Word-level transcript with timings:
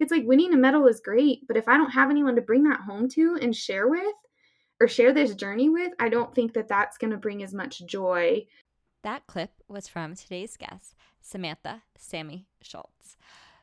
it's 0.00 0.10
like 0.10 0.24
winning 0.24 0.52
a 0.52 0.56
medal 0.56 0.86
is 0.86 1.00
great, 1.00 1.46
but 1.46 1.56
if 1.56 1.68
I 1.68 1.76
don't 1.76 1.90
have 1.90 2.10
anyone 2.10 2.36
to 2.36 2.42
bring 2.42 2.64
that 2.64 2.80
home 2.80 3.08
to 3.10 3.38
and 3.40 3.54
share 3.54 3.88
with 3.88 4.14
or 4.80 4.88
share 4.88 5.12
this 5.12 5.34
journey 5.34 5.68
with, 5.68 5.92
I 5.98 6.08
don't 6.08 6.34
think 6.34 6.54
that 6.54 6.68
that's 6.68 6.98
going 6.98 7.12
to 7.12 7.16
bring 7.16 7.42
as 7.42 7.54
much 7.54 7.84
joy. 7.86 8.46
That 9.02 9.26
clip 9.26 9.50
was 9.68 9.86
from 9.86 10.14
today's 10.14 10.56
guest, 10.56 10.94
Samantha 11.20 11.82
Sammy 11.96 12.46
Schultz. 12.60 13.16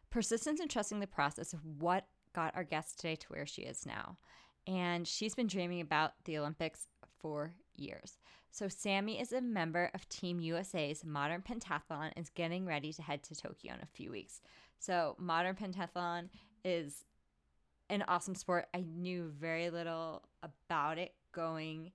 Persistence 0.10 0.60
and 0.60 0.70
trusting 0.70 1.00
the 1.00 1.08
process 1.08 1.54
of 1.54 1.66
what 1.80 2.06
got 2.34 2.56
our 2.56 2.64
guest 2.64 3.00
today 3.00 3.16
to 3.16 3.28
where 3.28 3.46
she 3.46 3.64
is 3.64 3.86
now. 3.86 4.18
And 4.68 5.08
she's 5.08 5.36
been 5.36 5.48
dreaming 5.48 5.82
about 5.82 6.14
the 6.26 6.38
Olympics 6.38 6.88
for 7.20 7.54
years. 7.76 8.20
So, 8.52 8.68
Sammy 8.68 9.20
is 9.20 9.32
a 9.32 9.42
member 9.42 9.90
of 9.94 10.08
Team 10.10 10.40
USA's 10.42 11.06
Modern 11.06 11.42
Pentathlon 11.42 12.12
and 12.16 12.26
is 12.26 12.30
getting 12.30 12.66
ready 12.66 12.92
to 12.94 13.02
head 13.02 13.24
to 13.24 13.36
Tokyo 13.36 13.74
in 13.74 13.80
a 13.82 13.88
few 13.94 14.12
weeks. 14.12 14.42
So, 14.82 15.16
Modern 15.20 15.56
Pentathlon 15.56 16.30
is 16.66 17.06
an 17.92 18.04
awesome 18.08 18.34
sport. 18.34 18.66
I 18.74 18.82
knew 18.82 19.32
very 19.40 19.70
little 19.70 20.24
about 20.42 20.98
it 20.98 21.14
going 21.32 21.92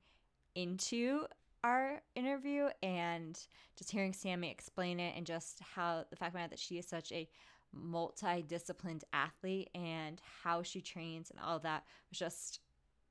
into 0.55 1.27
our 1.65 2.01
interview 2.15 2.69
and 2.85 3.37
just 3.77 3.91
hearing 3.91 4.13
Sammy 4.13 4.53
explain 4.53 5.01
it 5.01 5.15
and 5.17 5.27
just 5.27 5.59
how 5.75 6.05
the 6.11 6.17
fact 6.17 6.33
that 6.35 6.61
she 6.61 6.79
is 6.79 6.87
such 6.87 7.11
a 7.11 7.29
multi-disciplined 7.73 9.03
athlete 9.13 9.69
and 9.75 10.21
how 10.45 10.63
she 10.63 10.81
trains 10.81 11.33
and 11.33 11.41
all 11.45 11.59
that 11.59 11.83
was 12.09 12.21
just 12.21 12.61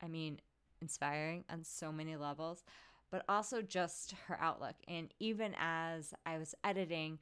I 0.01 0.07
mean 0.07 0.39
inspiring 0.81 1.43
on 1.49 1.65
so 1.65 1.91
many 1.91 2.15
levels 2.15 2.63
but 3.11 3.25
also 3.27 3.61
just 3.61 4.15
her 4.27 4.39
outlook 4.39 4.75
and 4.87 5.13
even 5.19 5.53
as 5.59 6.13
I 6.25 6.37
was 6.37 6.55
editing 6.63 7.19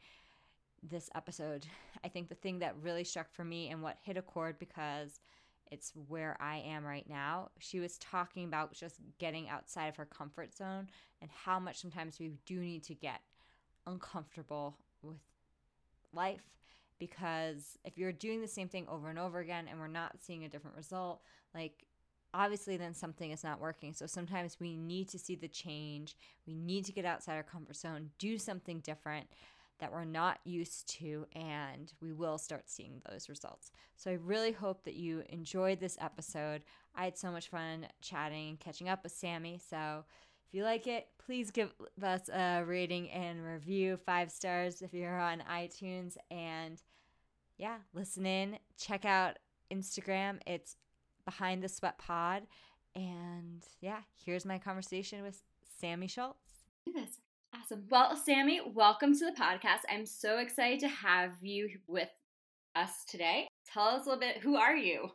this 0.87 1.09
episode 1.15 1.65
I 2.03 2.09
think 2.09 2.29
the 2.29 2.35
thing 2.35 2.59
that 2.59 2.75
really 2.81 3.03
struck 3.03 3.31
for 3.31 3.43
me 3.43 3.69
and 3.69 3.81
what 3.81 3.97
hit 4.01 4.17
a 4.17 4.21
chord 4.21 4.59
because 4.59 5.19
it's 5.71 5.93
where 6.07 6.37
I 6.39 6.57
am 6.57 6.85
right 6.85 7.07
now. 7.09 7.49
She 7.59 7.79
was 7.79 7.97
talking 7.97 8.45
about 8.45 8.73
just 8.73 8.97
getting 9.17 9.49
outside 9.49 9.87
of 9.87 9.95
her 9.95 10.05
comfort 10.05 10.55
zone 10.55 10.87
and 11.21 11.31
how 11.31 11.59
much 11.59 11.81
sometimes 11.81 12.19
we 12.19 12.33
do 12.45 12.59
need 12.59 12.83
to 12.83 12.93
get 12.93 13.21
uncomfortable 13.87 14.77
with 15.01 15.17
life 16.13 16.53
because 16.99 17.77
if 17.83 17.97
you're 17.97 18.11
doing 18.11 18.41
the 18.41 18.47
same 18.47 18.69
thing 18.69 18.85
over 18.87 19.09
and 19.09 19.17
over 19.19 19.39
again 19.39 19.67
and 19.69 19.79
we're 19.79 19.87
not 19.87 20.19
seeing 20.21 20.43
a 20.43 20.49
different 20.49 20.77
result, 20.77 21.21
like 21.55 21.85
obviously 22.33 22.77
then 22.77 22.93
something 22.93 23.31
is 23.31 23.43
not 23.43 23.59
working. 23.59 23.93
So 23.93 24.05
sometimes 24.05 24.59
we 24.59 24.77
need 24.77 25.09
to 25.09 25.19
see 25.19 25.35
the 25.35 25.47
change. 25.47 26.15
We 26.45 26.53
need 26.53 26.85
to 26.85 26.91
get 26.91 27.05
outside 27.05 27.35
our 27.35 27.43
comfort 27.43 27.77
zone, 27.77 28.11
do 28.19 28.37
something 28.37 28.79
different 28.79 29.27
that 29.83 29.91
we're 29.91 30.05
not 30.05 30.39
used 30.45 30.87
to, 30.87 31.27
and 31.33 31.91
we 32.01 32.13
will 32.13 32.37
start 32.37 32.69
seeing 32.69 33.01
those 33.09 33.27
results. 33.27 33.69
So 33.97 34.11
I 34.11 34.13
really 34.13 34.53
hope 34.53 34.85
that 34.85 34.93
you 34.93 35.23
enjoyed 35.27 35.81
this 35.81 35.97
episode. 35.99 36.63
I 36.95 37.03
had 37.03 37.17
so 37.17 37.31
much 37.31 37.49
fun 37.49 37.87
chatting 38.01 38.47
and 38.47 38.59
catching 38.61 38.87
up 38.87 39.03
with 39.03 39.11
Sammy. 39.11 39.59
So 39.69 40.05
if 40.47 40.53
you 40.53 40.63
like 40.63 40.87
it, 40.87 41.07
please 41.25 41.51
give 41.51 41.73
us 42.01 42.29
a 42.29 42.63
rating 42.65 43.09
and 43.09 43.43
review 43.43 43.97
five 44.05 44.31
stars 44.31 44.81
if 44.81 44.93
you're 44.93 45.19
on 45.19 45.43
iTunes. 45.51 46.15
And 46.31 46.81
yeah, 47.57 47.79
listen 47.93 48.25
in, 48.25 48.59
check 48.79 49.03
out 49.03 49.37
Instagram. 49.69 50.39
It's 50.47 50.77
behind 51.25 51.61
the 51.61 51.67
sweat 51.67 51.97
pod. 51.97 52.43
And 52.95 53.65
yeah, 53.81 53.99
here's 54.23 54.45
my 54.45 54.59
conversation 54.59 55.23
with 55.23 55.41
Sammy 55.81 56.07
Schultz. 56.07 56.37
Yes. 56.85 57.19
Awesome. 57.63 57.85
Well, 57.89 58.17
Sammy, 58.17 58.59
welcome 58.73 59.17
to 59.17 59.25
the 59.25 59.31
podcast. 59.31 59.83
I'm 59.89 60.05
so 60.05 60.39
excited 60.39 60.81
to 60.81 60.89
have 60.89 61.31
you 61.41 61.69
with 61.87 62.09
us 62.75 63.05
today. 63.07 63.47
Tell 63.71 63.83
us 63.83 64.05
a 64.05 64.09
little 64.09 64.19
bit 64.19 64.39
who 64.39 64.57
are 64.57 64.75
you 64.75 65.09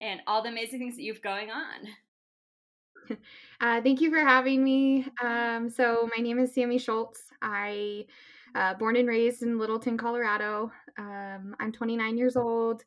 and 0.00 0.20
all 0.26 0.42
the 0.42 0.48
amazing 0.48 0.80
things 0.80 0.96
that 0.96 1.02
you've 1.02 1.22
going 1.22 1.50
on. 1.50 3.16
Uh, 3.60 3.82
thank 3.82 4.00
you 4.00 4.08
for 4.08 4.20
having 4.20 4.62
me. 4.62 5.04
Um, 5.20 5.68
so 5.68 6.08
my 6.16 6.22
name 6.22 6.38
is 6.38 6.54
Sammy 6.54 6.78
Schultz. 6.78 7.24
I 7.42 8.06
uh, 8.54 8.74
born 8.74 8.94
and 8.94 9.08
raised 9.08 9.42
in 9.42 9.58
Littleton, 9.58 9.98
Colorado. 9.98 10.70
Um, 10.96 11.56
I'm 11.58 11.72
29 11.72 12.16
years 12.16 12.36
old. 12.36 12.84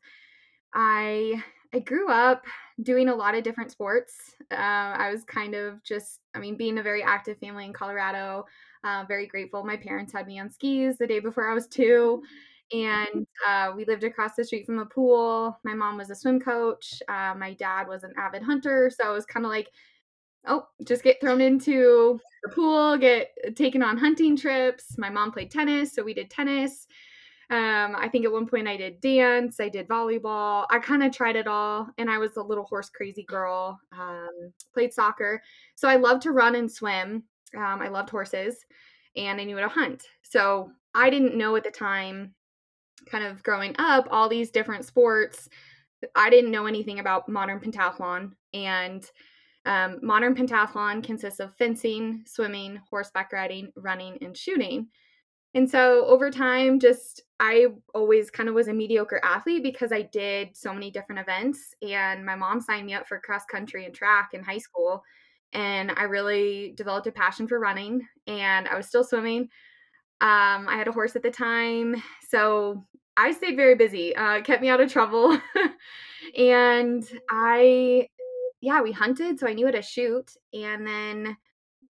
I 0.74 1.42
I 1.74 1.80
grew 1.80 2.08
up 2.08 2.44
doing 2.82 3.08
a 3.08 3.14
lot 3.14 3.34
of 3.34 3.42
different 3.42 3.72
sports. 3.72 4.36
Uh, 4.52 4.54
I 4.54 5.10
was 5.10 5.24
kind 5.24 5.54
of 5.56 5.82
just, 5.82 6.20
I 6.32 6.38
mean, 6.38 6.56
being 6.56 6.78
a 6.78 6.82
very 6.82 7.02
active 7.02 7.36
family 7.38 7.64
in 7.64 7.72
Colorado. 7.72 8.46
Uh, 8.84 9.04
very 9.08 9.26
grateful. 9.26 9.64
My 9.64 9.76
parents 9.76 10.12
had 10.12 10.28
me 10.28 10.38
on 10.38 10.48
skis 10.48 10.98
the 10.98 11.06
day 11.06 11.18
before 11.18 11.50
I 11.50 11.54
was 11.54 11.66
two, 11.66 12.22
and 12.72 13.26
uh, 13.46 13.72
we 13.74 13.84
lived 13.86 14.04
across 14.04 14.36
the 14.36 14.44
street 14.44 14.66
from 14.66 14.78
a 14.78 14.86
pool. 14.86 15.58
My 15.64 15.74
mom 15.74 15.96
was 15.96 16.10
a 16.10 16.14
swim 16.14 16.38
coach. 16.38 17.02
Uh, 17.08 17.34
my 17.36 17.54
dad 17.54 17.88
was 17.88 18.04
an 18.04 18.12
avid 18.16 18.42
hunter, 18.42 18.88
so 18.90 19.10
it 19.10 19.14
was 19.14 19.26
kind 19.26 19.44
of 19.44 19.50
like 19.50 19.68
oh, 20.46 20.66
just 20.86 21.02
get 21.02 21.18
thrown 21.20 21.40
into 21.40 22.20
the 22.42 22.50
pool, 22.50 22.98
get 22.98 23.30
taken 23.56 23.82
on 23.82 23.96
hunting 23.96 24.36
trips. 24.36 24.98
My 24.98 25.08
mom 25.08 25.32
played 25.32 25.50
tennis, 25.50 25.94
so 25.94 26.02
we 26.02 26.14
did 26.14 26.30
tennis. 26.30 26.86
Um, 27.50 27.94
I 27.96 28.08
think 28.10 28.24
at 28.24 28.32
one 28.32 28.46
point 28.46 28.68
I 28.68 28.76
did 28.76 29.00
dance, 29.00 29.60
I 29.60 29.68
did 29.68 29.88
volleyball. 29.88 30.66
I 30.70 30.78
kind 30.78 31.02
of 31.02 31.12
tried 31.12 31.36
it 31.36 31.46
all, 31.46 31.88
and 31.98 32.10
I 32.10 32.18
was 32.18 32.36
a 32.36 32.42
little 32.42 32.64
horse 32.64 32.88
crazy 32.88 33.24
girl. 33.24 33.78
Um, 33.92 34.52
played 34.72 34.92
soccer, 34.92 35.42
so 35.74 35.88
I 35.88 35.96
loved 35.96 36.22
to 36.22 36.32
run 36.32 36.54
and 36.54 36.70
swim. 36.70 37.24
Um, 37.56 37.82
I 37.82 37.88
loved 37.88 38.10
horses, 38.10 38.56
and 39.16 39.40
I 39.40 39.44
knew 39.44 39.56
how 39.56 39.62
to 39.62 39.68
hunt. 39.68 40.04
So 40.22 40.70
I 40.94 41.10
didn't 41.10 41.36
know 41.36 41.54
at 41.56 41.64
the 41.64 41.70
time, 41.70 42.34
kind 43.06 43.24
of 43.24 43.42
growing 43.42 43.74
up, 43.78 44.08
all 44.10 44.28
these 44.28 44.50
different 44.50 44.84
sports. 44.84 45.48
I 46.14 46.30
didn't 46.30 46.50
know 46.50 46.66
anything 46.66 46.98
about 46.98 47.28
modern 47.28 47.60
pentathlon, 47.60 48.32
and 48.54 49.04
um, 49.66 49.98
modern 50.02 50.34
pentathlon 50.34 51.02
consists 51.02 51.40
of 51.40 51.54
fencing, 51.56 52.22
swimming, 52.26 52.80
horseback 52.88 53.32
riding, 53.32 53.72
running, 53.76 54.18
and 54.20 54.36
shooting. 54.36 54.88
And 55.54 55.70
so 55.70 56.04
over 56.06 56.30
time, 56.30 56.80
just 56.80 57.22
I 57.38 57.66
always 57.94 58.30
kind 58.30 58.48
of 58.48 58.54
was 58.54 58.68
a 58.68 58.72
mediocre 58.72 59.20
athlete 59.22 59.62
because 59.62 59.92
I 59.92 60.02
did 60.02 60.56
so 60.56 60.72
many 60.72 60.90
different 60.90 61.20
events. 61.20 61.74
And 61.82 62.24
my 62.24 62.34
mom 62.34 62.60
signed 62.60 62.86
me 62.86 62.94
up 62.94 63.06
for 63.06 63.20
cross 63.20 63.44
country 63.44 63.84
and 63.84 63.94
track 63.94 64.30
in 64.34 64.42
high 64.42 64.58
school. 64.58 65.02
And 65.52 65.92
I 65.96 66.04
really 66.04 66.74
developed 66.76 67.06
a 67.06 67.12
passion 67.12 67.46
for 67.46 67.60
running, 67.60 68.00
and 68.26 68.66
I 68.66 68.76
was 68.76 68.88
still 68.88 69.04
swimming. 69.04 69.42
Um, 70.20 70.68
I 70.68 70.74
had 70.76 70.88
a 70.88 70.92
horse 70.92 71.14
at 71.14 71.22
the 71.22 71.30
time. 71.30 72.02
So 72.28 72.84
I 73.16 73.30
stayed 73.30 73.54
very 73.54 73.76
busy, 73.76 74.16
uh, 74.16 74.42
kept 74.42 74.62
me 74.62 74.68
out 74.68 74.80
of 74.80 74.90
trouble. 74.90 75.38
and 76.36 77.04
I 77.30 78.08
yeah, 78.64 78.80
we 78.80 78.92
hunted, 78.92 79.38
so 79.38 79.46
I 79.46 79.52
knew 79.52 79.66
how 79.66 79.72
to 79.72 79.82
shoot. 79.82 80.32
And 80.54 80.86
then 80.86 81.36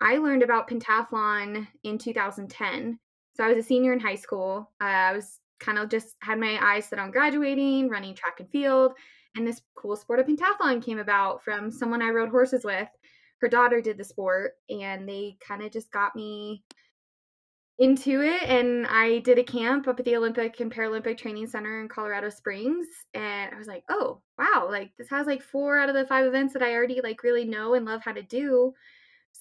I 0.01 0.17
learned 0.17 0.43
about 0.43 0.69
pentathlon 0.69 1.69
in 1.83 1.99
2010. 1.99 2.99
So 3.35 3.45
I 3.45 3.49
was 3.49 3.59
a 3.59 3.63
senior 3.63 3.93
in 3.93 4.01
high 4.01 4.15
school. 4.17 4.71
Uh, 4.81 4.85
I 4.85 5.13
was 5.13 5.41
kind 5.61 5.79
of 5.79 5.89
just 5.89 6.17
had 6.21 6.39
my 6.39 6.59
eyes 6.63 6.87
set 6.87 6.99
on 6.99 7.11
graduating, 7.11 7.89
running 7.89 8.15
track 8.15 8.41
and 8.41 8.51
field. 8.51 8.93
And 9.37 9.47
this 9.47 9.63
cool 9.77 9.97
sport 9.97 10.21
of 10.21 10.27
pentathlon 10.27 10.85
came 10.85 10.99
about 10.99 11.43
from 11.43 11.71
someone 11.71 12.03
I 12.03 12.11
rode 12.11 12.31
horses 12.31 12.65
with. 12.65 12.89
Her 13.41 13.49
daughter 13.49 13.81
did 13.81 13.99
the 13.99 14.05
sport, 14.05 14.53
and 14.71 15.09
they 15.09 15.37
kind 15.47 15.63
of 15.63 15.73
just 15.73 15.91
got 15.91 16.15
me 16.15 16.65
into 17.79 18.23
it 18.23 18.43
and 18.45 18.87
I 18.87 19.19
did 19.19 19.37
a 19.39 19.43
camp 19.43 19.89
up 19.89 19.99
at 19.99 20.05
the 20.05 20.15
Olympic 20.15 20.61
and 20.61 20.73
Paralympic 20.73 21.19
Training 21.19 21.49
Center 21.49 21.81
in 21.81 21.89
Colorado 21.89 22.31
Springs 22.31 22.87
and 23.15 23.53
I 23.53 23.59
was 23.59 23.67
like, 23.67 23.83
"Oh, 23.89 24.23
wow, 24.39 24.69
like 24.71 24.93
this 24.97 25.09
has 25.11 25.27
like 25.27 25.43
4 25.43 25.79
out 25.79 25.89
of 25.89 25.97
the 25.97 26.07
5 26.07 26.25
events 26.25 26.53
that 26.53 26.63
I 26.63 26.73
already 26.75 27.01
like 27.03 27.25
really 27.25 27.45
know 27.45 27.75
and 27.75 27.85
love 27.85 28.03
how 28.05 28.13
to 28.13 28.23
do." 28.23 28.75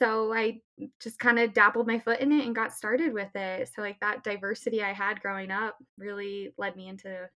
So 0.04 0.34
I 0.34 0.60
just 1.02 1.18
kind 1.18 1.40
of 1.40 1.54
dabbled 1.54 1.88
my 1.88 1.98
foot 1.98 2.20
in 2.20 2.34
it 2.34 2.46
and 2.46 2.54
got 2.54 2.74
started 2.74 3.14
with 3.14 3.34
it. 3.36 3.70
So 3.74 3.82
like 3.82 4.00
that 4.02 4.24
diversity 4.24 4.84
I 4.84 4.92
had 4.92 5.22
growing 5.22 5.50
up 5.50 5.78
really 5.98 6.54
led 6.58 6.76
me 6.76 6.90
into 6.90 7.30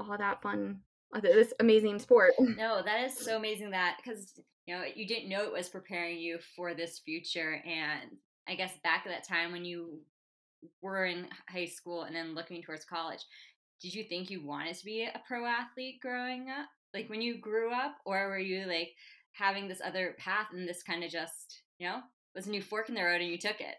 all 0.00 0.18
that 0.18 0.42
fun 0.42 0.80
uh, 1.14 1.20
this 1.20 1.52
amazing 1.60 2.00
sport. 2.00 2.32
No, 2.40 2.82
that 2.84 3.04
is 3.04 3.16
so 3.16 3.36
amazing 3.36 3.70
that 3.70 3.98
cuz 4.04 4.40
you 4.66 4.74
know, 4.74 4.82
you 4.82 5.06
didn't 5.06 5.28
know 5.28 5.44
it 5.44 5.52
was 5.52 5.68
preparing 5.68 6.18
you 6.18 6.38
for 6.56 6.74
this 6.74 6.98
future 6.98 7.62
and 7.64 8.16
I 8.48 8.56
guess 8.56 8.76
back 8.82 9.06
at 9.06 9.12
that 9.12 9.28
time 9.28 9.52
when 9.52 9.64
you 9.64 10.00
were 10.80 11.04
in 11.04 11.28
high 11.48 11.66
school 11.66 12.02
and 12.04 12.16
then 12.16 12.34
looking 12.34 12.60
towards 12.60 12.84
college, 12.84 13.24
did 13.80 13.94
you 13.94 14.02
think 14.04 14.30
you 14.30 14.44
wanted 14.44 14.74
to 14.76 14.84
be 14.84 15.04
a 15.04 15.22
pro 15.28 15.46
athlete 15.46 16.00
growing 16.00 16.50
up? 16.50 16.66
Like 16.92 17.08
when 17.08 17.22
you 17.22 17.38
grew 17.38 17.72
up, 17.72 17.98
or 18.04 18.28
were 18.28 18.38
you 18.38 18.66
like 18.66 18.90
having 19.32 19.68
this 19.68 19.80
other 19.84 20.16
path 20.18 20.48
and 20.52 20.66
this 20.66 20.82
kind 20.82 21.04
of 21.04 21.10
just, 21.10 21.60
you 21.78 21.88
know, 21.88 21.96
it 21.96 22.38
was 22.38 22.46
a 22.46 22.50
new 22.50 22.62
fork 22.62 22.88
in 22.88 22.94
the 22.94 23.02
road 23.02 23.20
and 23.20 23.30
you 23.30 23.38
took 23.38 23.60
it? 23.60 23.76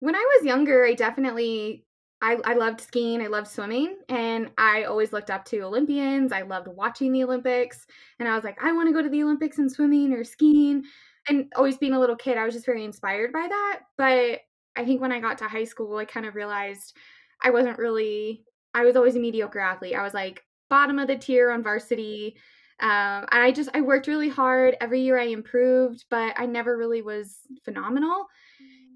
When 0.00 0.14
I 0.14 0.36
was 0.36 0.46
younger, 0.46 0.84
I 0.84 0.94
definitely 0.94 1.86
I, 2.20 2.38
I 2.44 2.54
loved 2.54 2.80
skiing, 2.80 3.20
I 3.20 3.26
loved 3.26 3.48
swimming, 3.48 3.96
and 4.08 4.52
I 4.56 4.84
always 4.84 5.12
looked 5.12 5.30
up 5.30 5.44
to 5.46 5.62
Olympians. 5.62 6.30
I 6.30 6.42
loved 6.42 6.68
watching 6.68 7.12
the 7.12 7.24
Olympics, 7.24 7.84
and 8.20 8.28
I 8.28 8.36
was 8.36 8.44
like, 8.44 8.62
I 8.62 8.70
want 8.72 8.88
to 8.88 8.92
go 8.92 9.02
to 9.02 9.08
the 9.08 9.24
Olympics 9.24 9.58
in 9.58 9.68
swimming 9.68 10.12
or 10.12 10.22
skiing. 10.22 10.84
And 11.28 11.52
always 11.56 11.78
being 11.78 11.94
a 11.94 12.00
little 12.00 12.16
kid, 12.16 12.38
I 12.38 12.44
was 12.44 12.54
just 12.54 12.66
very 12.66 12.84
inspired 12.84 13.32
by 13.32 13.46
that. 13.48 13.80
But 13.98 14.40
I 14.76 14.84
think 14.84 15.00
when 15.00 15.12
I 15.12 15.20
got 15.20 15.38
to 15.38 15.48
high 15.48 15.64
school, 15.64 15.96
I 15.96 16.04
kind 16.04 16.26
of 16.26 16.36
realized 16.36 16.96
I 17.42 17.50
wasn't 17.50 17.78
really 17.78 18.44
I 18.74 18.84
was 18.84 18.96
always 18.96 19.16
a 19.16 19.20
mediocre 19.20 19.60
athlete. 19.60 19.96
I 19.96 20.02
was 20.02 20.14
like 20.14 20.42
bottom 20.70 20.98
of 20.98 21.08
the 21.08 21.16
tier 21.16 21.50
on 21.50 21.62
varsity. 21.62 22.36
Um, 22.82 23.26
I 23.30 23.52
just 23.54 23.70
I 23.74 23.80
worked 23.80 24.08
really 24.08 24.28
hard. 24.28 24.76
Every 24.80 25.00
year 25.02 25.18
I 25.18 25.26
improved, 25.26 26.04
but 26.10 26.34
I 26.36 26.46
never 26.46 26.76
really 26.76 27.02
was 27.02 27.38
phenomenal. 27.64 28.26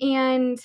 And 0.01 0.59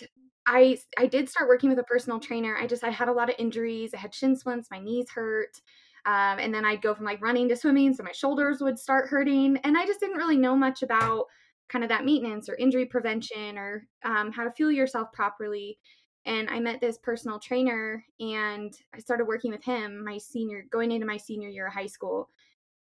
I 0.47 0.77
I 0.97 1.07
did 1.07 1.29
start 1.29 1.47
working 1.49 1.69
with 1.69 1.79
a 1.79 1.83
personal 1.83 2.19
trainer. 2.19 2.57
I 2.57 2.67
just 2.67 2.83
I 2.83 2.89
had 2.89 3.07
a 3.09 3.13
lot 3.13 3.29
of 3.29 3.35
injuries. 3.39 3.93
I 3.93 3.97
had 3.97 4.13
shin 4.13 4.35
splints, 4.35 4.69
my 4.71 4.79
knees 4.79 5.09
hurt. 5.13 5.61
Um, 6.05 6.39
and 6.39 6.53
then 6.53 6.65
I'd 6.65 6.81
go 6.81 6.95
from 6.95 7.05
like 7.05 7.21
running 7.21 7.47
to 7.49 7.55
swimming, 7.55 7.93
so 7.93 8.03
my 8.03 8.11
shoulders 8.11 8.59
would 8.61 8.79
start 8.79 9.09
hurting. 9.09 9.57
And 9.63 9.77
I 9.77 9.85
just 9.85 9.99
didn't 9.99 10.17
really 10.17 10.37
know 10.37 10.55
much 10.55 10.81
about 10.81 11.25
kind 11.69 11.83
of 11.83 11.89
that 11.89 12.05
maintenance 12.05 12.49
or 12.49 12.55
injury 12.55 12.85
prevention 12.85 13.57
or 13.57 13.87
um, 14.03 14.31
how 14.31 14.43
to 14.43 14.51
fuel 14.51 14.71
yourself 14.71 15.11
properly. 15.13 15.77
And 16.25 16.49
I 16.49 16.59
met 16.59 16.81
this 16.81 16.97
personal 16.97 17.39
trainer 17.39 18.03
and 18.19 18.73
I 18.93 18.99
started 18.99 19.25
working 19.27 19.51
with 19.51 19.63
him 19.63 20.03
my 20.03 20.17
senior, 20.17 20.65
going 20.71 20.91
into 20.91 21.07
my 21.07 21.17
senior 21.17 21.49
year 21.49 21.67
of 21.67 21.73
high 21.73 21.87
school. 21.87 22.29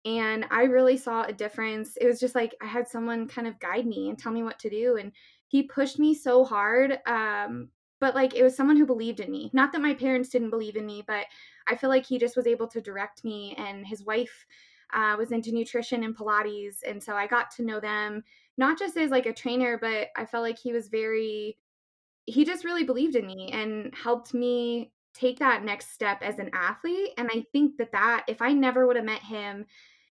And 0.04 0.46
I 0.50 0.62
really 0.64 0.96
saw 0.96 1.24
a 1.24 1.32
difference. 1.32 1.96
It 1.96 2.06
was 2.06 2.20
just 2.20 2.34
like 2.34 2.54
I 2.62 2.66
had 2.66 2.88
someone 2.88 3.28
kind 3.28 3.46
of 3.46 3.58
guide 3.60 3.86
me 3.86 4.08
and 4.08 4.18
tell 4.18 4.32
me 4.32 4.42
what 4.42 4.58
to 4.60 4.70
do. 4.70 4.96
And 4.96 5.12
he 5.48 5.64
pushed 5.64 5.98
me 5.98 6.14
so 6.14 6.44
hard. 6.44 6.98
Um, 7.06 7.68
but 8.00 8.14
like 8.14 8.34
it 8.34 8.42
was 8.42 8.56
someone 8.56 8.76
who 8.76 8.86
believed 8.86 9.20
in 9.20 9.30
me. 9.30 9.50
Not 9.52 9.72
that 9.72 9.82
my 9.82 9.92
parents 9.92 10.30
didn't 10.30 10.50
believe 10.50 10.76
in 10.76 10.86
me, 10.86 11.04
but 11.06 11.26
I 11.68 11.76
feel 11.76 11.90
like 11.90 12.06
he 12.06 12.18
just 12.18 12.36
was 12.36 12.46
able 12.46 12.66
to 12.68 12.80
direct 12.80 13.24
me. 13.24 13.54
And 13.58 13.86
his 13.86 14.02
wife 14.02 14.46
uh, 14.94 15.16
was 15.18 15.32
into 15.32 15.52
nutrition 15.52 16.02
and 16.04 16.16
Pilates. 16.16 16.78
And 16.86 17.02
so 17.02 17.14
I 17.14 17.26
got 17.26 17.50
to 17.56 17.62
know 17.62 17.78
them 17.78 18.24
not 18.56 18.78
just 18.78 18.96
as 18.96 19.10
like 19.10 19.26
a 19.26 19.32
trainer, 19.32 19.78
but 19.78 20.08
I 20.16 20.24
felt 20.26 20.42
like 20.42 20.58
he 20.58 20.72
was 20.72 20.88
very, 20.88 21.56
he 22.26 22.44
just 22.44 22.64
really 22.64 22.84
believed 22.84 23.16
in 23.16 23.26
me 23.26 23.50
and 23.52 23.92
helped 23.94 24.34
me 24.34 24.92
take 25.14 25.38
that 25.38 25.64
next 25.64 25.92
step 25.92 26.22
as 26.22 26.38
an 26.38 26.50
athlete. 26.52 27.10
And 27.18 27.28
I 27.32 27.44
think 27.52 27.76
that 27.78 27.92
that, 27.92 28.24
if 28.28 28.40
I 28.40 28.52
never 28.52 28.86
would 28.86 28.96
have 28.96 29.04
met 29.04 29.22
him 29.22 29.66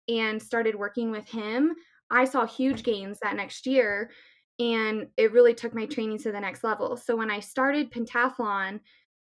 and 0.07 0.41
started 0.41 0.75
working 0.75 1.11
with 1.11 1.27
him, 1.27 1.73
I 2.11 2.25
saw 2.25 2.45
huge 2.45 2.83
gains 2.83 3.19
that 3.21 3.35
next 3.35 3.65
year. 3.65 4.11
And 4.59 5.07
it 5.17 5.31
really 5.31 5.53
took 5.53 5.73
my 5.73 5.85
training 5.85 6.19
to 6.19 6.31
the 6.31 6.39
next 6.39 6.63
level. 6.63 6.95
So 6.95 7.15
when 7.15 7.31
I 7.31 7.39
started 7.39 7.91
pentathlon, 7.91 8.81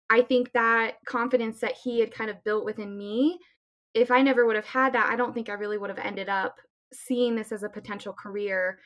I 0.09 0.21
think 0.21 0.51
that 0.51 0.95
confidence 1.05 1.61
that 1.61 1.77
he 1.81 2.01
had 2.01 2.13
kind 2.13 2.29
of 2.29 2.43
built 2.43 2.65
within 2.65 2.97
me, 2.97 3.39
if 3.93 4.11
I 4.11 4.21
never 4.21 4.45
would 4.45 4.57
have 4.57 4.65
had 4.65 4.93
that, 4.93 5.09
I 5.09 5.15
don't 5.15 5.33
think 5.33 5.49
I 5.49 5.53
really 5.53 5.77
would 5.77 5.89
have 5.89 5.99
ended 5.99 6.27
up 6.27 6.57
seeing 6.93 7.35
this 7.35 7.53
as 7.53 7.63
a 7.63 7.69
potential 7.69 8.13
career. 8.13 8.79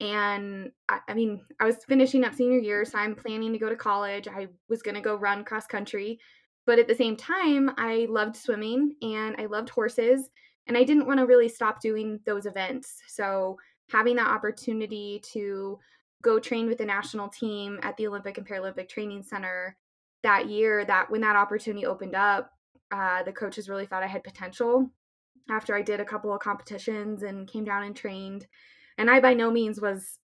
And 0.00 0.70
I, 0.88 1.00
I 1.08 1.14
mean, 1.14 1.42
I 1.60 1.66
was 1.66 1.84
finishing 1.86 2.24
up 2.24 2.34
senior 2.34 2.58
year, 2.58 2.84
so 2.84 2.98
I'm 2.98 3.14
planning 3.14 3.52
to 3.52 3.58
go 3.58 3.68
to 3.68 3.76
college. 3.76 4.26
I 4.28 4.48
was 4.68 4.82
going 4.82 4.94
to 4.94 5.00
go 5.00 5.16
run 5.16 5.44
cross 5.44 5.66
country. 5.66 6.18
But 6.66 6.78
at 6.78 6.88
the 6.88 6.94
same 6.94 7.16
time, 7.16 7.70
I 7.76 8.06
loved 8.08 8.36
swimming 8.36 8.94
and 9.02 9.36
I 9.38 9.46
loved 9.46 9.70
horses. 9.70 10.30
And 10.66 10.76
I 10.76 10.84
didn't 10.84 11.06
want 11.06 11.18
to 11.18 11.26
really 11.26 11.48
stop 11.48 11.80
doing 11.80 12.20
those 12.26 12.46
events. 12.46 13.00
So 13.08 13.58
having 13.90 14.16
that 14.16 14.28
opportunity 14.28 15.20
to 15.32 15.78
go 16.22 16.38
train 16.38 16.66
with 16.66 16.78
the 16.78 16.84
national 16.84 17.28
team 17.28 17.78
at 17.82 17.96
the 17.96 18.06
Olympic 18.06 18.38
and 18.38 18.46
Paralympic 18.46 18.88
Training 18.88 19.22
Center 19.22 19.76
that 20.22 20.48
year, 20.48 20.84
that 20.84 21.10
when 21.10 21.22
that 21.22 21.36
opportunity 21.36 21.86
opened 21.86 22.14
up, 22.14 22.50
uh, 22.92 23.22
the 23.22 23.32
coaches 23.32 23.68
really 23.68 23.86
thought 23.86 24.02
I 24.02 24.06
had 24.06 24.22
potential. 24.22 24.90
After 25.50 25.74
I 25.74 25.82
did 25.82 26.00
a 26.00 26.04
couple 26.04 26.32
of 26.32 26.40
competitions 26.40 27.22
and 27.22 27.48
came 27.48 27.64
down 27.64 27.84
and 27.84 27.96
trained, 27.96 28.46
and 29.00 29.10
I 29.10 29.18
by 29.20 29.34
no 29.34 29.50
means 29.50 29.80
was 29.80 30.18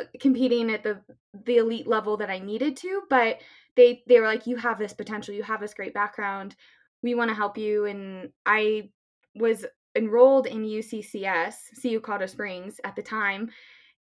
uh, 0.00 0.04
competing 0.20 0.70
at 0.70 0.82
the 0.82 1.00
the 1.44 1.58
elite 1.58 1.86
level 1.86 2.16
that 2.16 2.30
I 2.30 2.38
needed 2.38 2.76
to, 2.78 3.02
but 3.10 3.38
they 3.76 4.02
they 4.08 4.18
were 4.20 4.26
like, 4.26 4.46
"You 4.46 4.56
have 4.56 4.78
this 4.78 4.94
potential. 4.94 5.34
You 5.34 5.42
have 5.42 5.60
this 5.60 5.74
great 5.74 5.94
background. 5.94 6.56
We 7.02 7.14
want 7.14 7.28
to 7.30 7.34
help 7.34 7.58
you." 7.58 7.84
And 7.84 8.30
I 8.46 8.90
was 9.34 9.66
enrolled 9.94 10.46
in 10.46 10.64
UCCS, 10.64 11.54
CU 11.82 12.00
Colorado 12.00 12.26
Springs 12.26 12.80
at 12.84 12.96
the 12.96 13.02
time, 13.02 13.50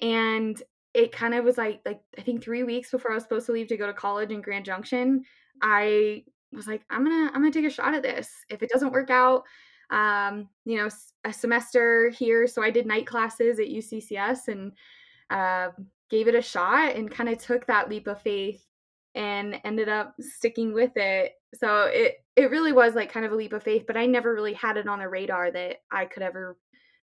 and 0.00 0.62
it 0.94 1.12
kind 1.12 1.34
of 1.34 1.44
was 1.44 1.58
like 1.58 1.80
like 1.84 2.00
I 2.16 2.22
think 2.22 2.42
3 2.42 2.62
weeks 2.62 2.90
before 2.92 3.10
I 3.10 3.14
was 3.14 3.24
supposed 3.24 3.46
to 3.46 3.52
leave 3.52 3.68
to 3.68 3.76
go 3.76 3.86
to 3.86 3.92
college 3.92 4.30
in 4.30 4.40
Grand 4.42 4.64
Junction, 4.64 5.24
I 5.60 6.24
was 6.52 6.66
like, 6.68 6.82
I'm 6.90 7.04
going 7.04 7.28
to 7.28 7.34
I'm 7.34 7.42
going 7.42 7.52
to 7.52 7.58
take 7.60 7.68
a 7.70 7.74
shot 7.74 7.94
at 7.94 8.02
this. 8.02 8.30
If 8.48 8.62
it 8.62 8.70
doesn't 8.70 8.92
work 8.92 9.10
out, 9.10 9.42
um, 9.90 10.48
you 10.64 10.76
know, 10.76 10.88
a 11.24 11.32
semester 11.32 12.10
here. 12.10 12.46
So 12.46 12.62
I 12.62 12.70
did 12.70 12.86
night 12.86 13.06
classes 13.06 13.58
at 13.58 13.68
UCCS 13.68 14.48
and 14.48 14.72
uh, 15.30 15.70
gave 16.10 16.28
it 16.28 16.34
a 16.34 16.42
shot 16.42 16.94
and 16.94 17.10
kind 17.10 17.28
of 17.28 17.38
took 17.38 17.66
that 17.66 17.88
leap 17.88 18.06
of 18.06 18.20
faith 18.20 18.64
and 19.14 19.60
ended 19.64 19.88
up 19.88 20.14
sticking 20.20 20.72
with 20.72 20.96
it. 20.96 21.32
So 21.54 21.84
it 21.84 22.16
it 22.36 22.50
really 22.50 22.72
was 22.72 22.94
like 22.94 23.12
kind 23.12 23.26
of 23.26 23.32
a 23.32 23.36
leap 23.36 23.52
of 23.52 23.62
faith, 23.62 23.84
but 23.86 23.96
I 23.96 24.06
never 24.06 24.34
really 24.34 24.52
had 24.52 24.76
it 24.76 24.86
on 24.86 25.00
the 25.00 25.08
radar 25.08 25.50
that 25.50 25.78
I 25.90 26.04
could 26.04 26.22
ever 26.22 26.56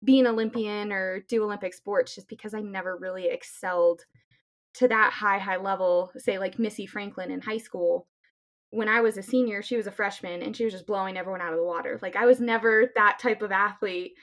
be 0.02 0.18
an 0.18 0.26
Olympian 0.26 0.92
or 0.92 1.20
do 1.28 1.44
Olympic 1.44 1.74
sports 1.74 2.14
just 2.14 2.28
because 2.28 2.54
I 2.54 2.60
never 2.60 2.96
really 2.96 3.26
excelled 3.26 4.04
to 4.74 4.88
that 4.88 5.12
high 5.12 5.38
high 5.38 5.58
level, 5.58 6.10
say 6.16 6.38
like 6.38 6.58
Missy 6.58 6.86
Franklin 6.86 7.30
in 7.30 7.40
high 7.40 7.58
school 7.58 8.06
when 8.70 8.88
I 8.88 9.00
was 9.00 9.16
a 9.16 9.22
senior, 9.22 9.62
she 9.62 9.76
was 9.76 9.86
a 9.86 9.92
freshman 9.92 10.42
and 10.42 10.56
she 10.56 10.64
was 10.64 10.72
just 10.72 10.86
blowing 10.86 11.16
everyone 11.16 11.40
out 11.40 11.52
of 11.52 11.58
the 11.58 11.64
water. 11.64 11.98
Like 12.00 12.16
I 12.16 12.26
was 12.26 12.40
never 12.40 12.90
that 12.94 13.18
type 13.18 13.42
of 13.42 13.52
athlete. 13.52 14.14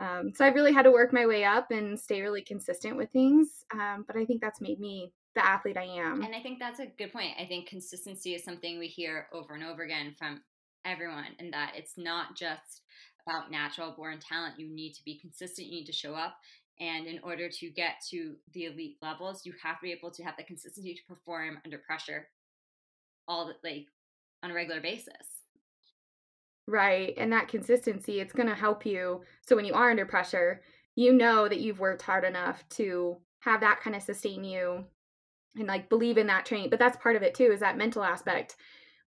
Um, 0.00 0.32
so 0.34 0.44
I 0.44 0.48
really 0.48 0.72
had 0.72 0.82
to 0.82 0.90
work 0.90 1.12
my 1.12 1.26
way 1.26 1.44
up 1.44 1.70
and 1.70 1.98
stay 1.98 2.22
really 2.22 2.42
consistent 2.42 2.96
with 2.96 3.10
things. 3.10 3.64
Um, 3.72 4.04
but 4.06 4.16
I 4.16 4.24
think 4.24 4.40
that's 4.40 4.60
made 4.60 4.80
me 4.80 5.12
the 5.34 5.46
athlete 5.46 5.76
I 5.76 5.84
am. 5.84 6.22
And 6.22 6.34
I 6.34 6.40
think 6.40 6.58
that's 6.58 6.80
a 6.80 6.86
good 6.98 7.12
point. 7.12 7.34
I 7.40 7.46
think 7.46 7.68
consistency 7.68 8.34
is 8.34 8.44
something 8.44 8.78
we 8.78 8.88
hear 8.88 9.28
over 9.32 9.54
and 9.54 9.64
over 9.64 9.82
again 9.82 10.14
from 10.18 10.42
everyone, 10.84 11.28
and 11.38 11.52
that 11.52 11.72
it's 11.76 11.96
not 11.96 12.36
just 12.36 12.82
about 13.26 13.50
natural 13.50 13.94
born 13.96 14.18
talent. 14.18 14.58
You 14.58 14.68
need 14.68 14.92
to 14.94 15.04
be 15.04 15.18
consistent, 15.18 15.68
you 15.68 15.80
need 15.80 15.86
to 15.86 15.92
show 15.92 16.14
up. 16.14 16.36
And 16.80 17.06
in 17.06 17.20
order 17.22 17.48
to 17.48 17.70
get 17.70 18.02
to 18.10 18.34
the 18.52 18.64
elite 18.64 18.96
levels, 19.00 19.46
you 19.46 19.54
have 19.62 19.76
to 19.78 19.82
be 19.82 19.92
able 19.92 20.10
to 20.10 20.22
have 20.24 20.36
the 20.36 20.42
consistency 20.42 20.94
to 20.94 21.14
perform 21.14 21.58
under 21.64 21.78
pressure 21.78 22.28
all 23.28 23.46
the, 23.46 23.54
like 23.68 23.86
on 24.42 24.50
a 24.50 24.54
regular 24.54 24.80
basis. 24.80 25.14
Right. 26.66 27.14
And 27.16 27.32
that 27.32 27.48
consistency, 27.48 28.20
it's 28.20 28.32
going 28.32 28.48
to 28.48 28.54
help 28.54 28.86
you. 28.86 29.22
So 29.42 29.56
when 29.56 29.64
you 29.64 29.74
are 29.74 29.90
under 29.90 30.06
pressure, 30.06 30.62
you 30.94 31.12
know 31.12 31.48
that 31.48 31.60
you've 31.60 31.80
worked 31.80 32.02
hard 32.02 32.24
enough 32.24 32.62
to 32.70 33.16
have 33.40 33.60
that 33.60 33.80
kind 33.80 33.96
of 33.96 34.02
sustain 34.02 34.44
you 34.44 34.84
and 35.56 35.66
like 35.66 35.88
believe 35.88 36.18
in 36.18 36.28
that 36.28 36.46
training. 36.46 36.70
But 36.70 36.78
that's 36.78 36.96
part 36.98 37.16
of 37.16 37.22
it 37.22 37.34
too, 37.34 37.50
is 37.52 37.60
that 37.60 37.76
mental 37.76 38.04
aspect. 38.04 38.56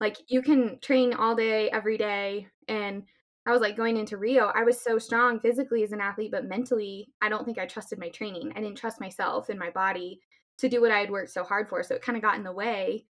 Like 0.01 0.17
you 0.27 0.41
can 0.41 0.79
train 0.81 1.13
all 1.13 1.35
day, 1.35 1.69
every 1.69 1.97
day. 1.97 2.47
And 2.67 3.03
I 3.47 3.51
was 3.51 3.61
like 3.61 3.77
going 3.77 3.97
into 3.97 4.17
Rio, 4.17 4.51
I 4.53 4.63
was 4.63 4.81
so 4.81 4.97
strong 4.97 5.39
physically 5.39 5.83
as 5.83 5.91
an 5.91 6.01
athlete, 6.01 6.31
but 6.31 6.45
mentally, 6.45 7.07
I 7.21 7.29
don't 7.29 7.45
think 7.45 7.59
I 7.59 7.65
trusted 7.65 7.99
my 7.99 8.09
training. 8.09 8.51
I 8.55 8.59
didn't 8.59 8.77
trust 8.77 8.99
myself 8.99 9.49
and 9.49 9.59
my 9.59 9.69
body 9.69 10.19
to 10.57 10.67
do 10.67 10.81
what 10.81 10.91
I 10.91 10.99
had 10.99 11.11
worked 11.11 11.31
so 11.31 11.43
hard 11.43 11.69
for. 11.69 11.83
So 11.83 11.95
it 11.95 12.01
kind 12.01 12.17
of 12.17 12.23
got 12.23 12.37
in 12.37 12.43
the 12.43 12.51
way. 12.51 13.05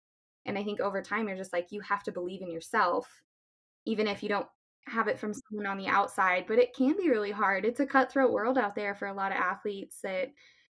And 0.46 0.58
I 0.58 0.64
think 0.64 0.80
over 0.80 1.02
time, 1.02 1.28
you're 1.28 1.36
just 1.36 1.52
like, 1.52 1.68
you 1.70 1.80
have 1.80 2.02
to 2.04 2.12
believe 2.12 2.42
in 2.42 2.50
yourself, 2.50 3.08
even 3.86 4.06
if 4.06 4.22
you 4.22 4.28
don't 4.28 4.46
have 4.86 5.08
it 5.08 5.18
from 5.18 5.32
someone 5.32 5.66
on 5.66 5.78
the 5.78 5.86
outside. 5.86 6.44
But 6.46 6.58
it 6.58 6.74
can 6.74 6.96
be 6.96 7.10
really 7.10 7.30
hard. 7.30 7.64
It's 7.64 7.80
a 7.80 7.86
cutthroat 7.86 8.32
world 8.32 8.58
out 8.58 8.74
there 8.74 8.94
for 8.94 9.08
a 9.08 9.14
lot 9.14 9.32
of 9.32 9.38
athletes 9.38 9.98
that 10.02 10.30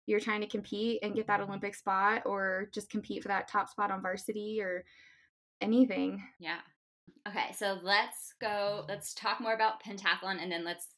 you're 0.05 0.19
trying 0.19 0.41
to 0.41 0.48
compete 0.48 1.00
and 1.01 1.15
get 1.15 1.27
that 1.27 1.41
Olympic 1.41 1.74
spot 1.74 2.24
or 2.25 2.69
just 2.74 2.89
compete 2.89 3.24
for 3.24 3.29
that 3.29 3.48
top 3.48 3.69
spot 3.69 3.89
on 3.89 4.01
varsity 4.01 4.62
or 4.62 4.86
anything. 5.62 6.24
Yeah. 6.39 6.60
Okay, 7.27 7.51
so 7.53 7.79
let's 7.81 8.34
go. 8.39 8.86
Let's 8.88 9.13
talk 9.15 9.41
more 9.41 9.55
about 9.55 9.81
pentathlon 9.84 10.41
and 10.41 10.51
then 10.51 10.63
let's 10.63 10.89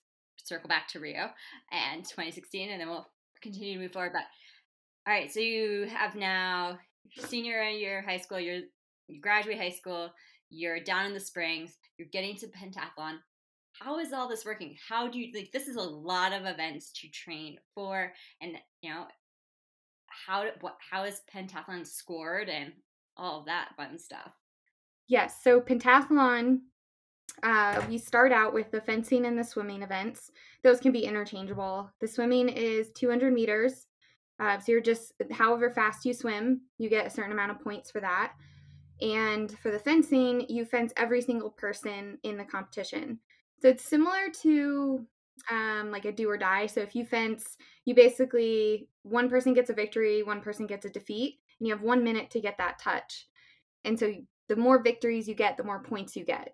circle 0.43 0.67
back 0.67 0.87
to 0.89 0.99
Rio 0.99 1.29
and 1.71 2.03
2016 2.03 2.69
and 2.69 2.81
then 2.81 2.89
we'll 2.89 3.07
continue 3.41 3.75
to 3.75 3.79
move 3.79 3.93
forward. 3.93 4.13
But 4.13 4.23
all 5.05 5.13
right, 5.13 5.31
so 5.31 5.39
you 5.39 5.87
have 5.87 6.15
now 6.15 6.79
senior 7.27 7.63
year 7.63 8.01
high 8.01 8.17
school, 8.17 8.39
you're 8.39 8.61
you 9.07 9.21
graduate 9.21 9.57
high 9.57 9.71
school, 9.71 10.11
you're 10.49 10.79
down 10.79 11.05
in 11.05 11.13
the 11.13 11.19
springs, 11.19 11.77
you're 11.97 12.09
getting 12.11 12.35
to 12.37 12.47
pentathlon. 12.47 13.17
How 13.73 13.99
is 13.99 14.11
all 14.11 14.27
this 14.27 14.45
working? 14.45 14.75
How 14.87 15.07
do 15.07 15.19
you 15.19 15.31
like 15.35 15.51
this 15.51 15.67
is 15.67 15.75
a 15.75 15.81
lot 15.81 16.33
of 16.33 16.45
events 16.45 16.91
to 17.01 17.09
train 17.09 17.57
for 17.73 18.11
and 18.41 18.53
you 18.81 18.89
know 18.89 19.05
how 20.07 20.45
what 20.61 20.77
how 20.79 21.03
is 21.03 21.21
pentathlon 21.33 21.85
scored 21.85 22.49
and 22.49 22.73
all 23.15 23.39
of 23.39 23.45
that 23.45 23.69
fun 23.77 23.99
stuff? 23.99 24.33
Yes, 25.07 25.35
so 25.43 25.61
pentathlon 25.61 26.59
uh, 27.43 27.83
we 27.87 27.97
start 27.97 28.31
out 28.31 28.53
with 28.53 28.71
the 28.71 28.81
fencing 28.81 29.25
and 29.25 29.37
the 29.37 29.43
swimming 29.43 29.83
events. 29.83 30.31
Those 30.63 30.79
can 30.79 30.91
be 30.91 31.05
interchangeable. 31.05 31.91
The 32.01 32.07
swimming 32.07 32.49
is 32.49 32.89
200 32.95 33.33
meters. 33.33 33.86
Uh, 34.39 34.59
so 34.59 34.71
you're 34.71 34.81
just, 34.81 35.13
however 35.31 35.69
fast 35.71 36.05
you 36.05 36.13
swim, 36.13 36.61
you 36.77 36.89
get 36.89 37.07
a 37.07 37.09
certain 37.09 37.31
amount 37.31 37.51
of 37.51 37.59
points 37.61 37.89
for 37.91 38.01
that. 38.01 38.33
And 39.01 39.51
for 39.59 39.71
the 39.71 39.79
fencing, 39.79 40.45
you 40.49 40.65
fence 40.65 40.93
every 40.97 41.21
single 41.21 41.51
person 41.51 42.17
in 42.23 42.37
the 42.37 42.43
competition. 42.43 43.19
So 43.61 43.69
it's 43.69 43.83
similar 43.83 44.29
to 44.43 45.05
um, 45.51 45.91
like 45.91 46.05
a 46.05 46.11
do 46.11 46.29
or 46.29 46.37
die. 46.37 46.67
So 46.67 46.81
if 46.81 46.95
you 46.95 47.05
fence, 47.05 47.57
you 47.85 47.95
basically, 47.95 48.89
one 49.03 49.29
person 49.29 49.53
gets 49.53 49.69
a 49.69 49.73
victory, 49.73 50.23
one 50.23 50.41
person 50.41 50.67
gets 50.67 50.85
a 50.85 50.89
defeat, 50.89 51.39
and 51.59 51.67
you 51.67 51.73
have 51.73 51.83
one 51.83 52.03
minute 52.03 52.29
to 52.31 52.41
get 52.41 52.57
that 52.57 52.79
touch. 52.79 53.27
And 53.83 53.99
so 53.99 54.13
the 54.49 54.55
more 54.55 54.81
victories 54.81 55.27
you 55.27 55.35
get, 55.35 55.57
the 55.57 55.63
more 55.63 55.81
points 55.83 56.15
you 56.15 56.25
get. 56.25 56.51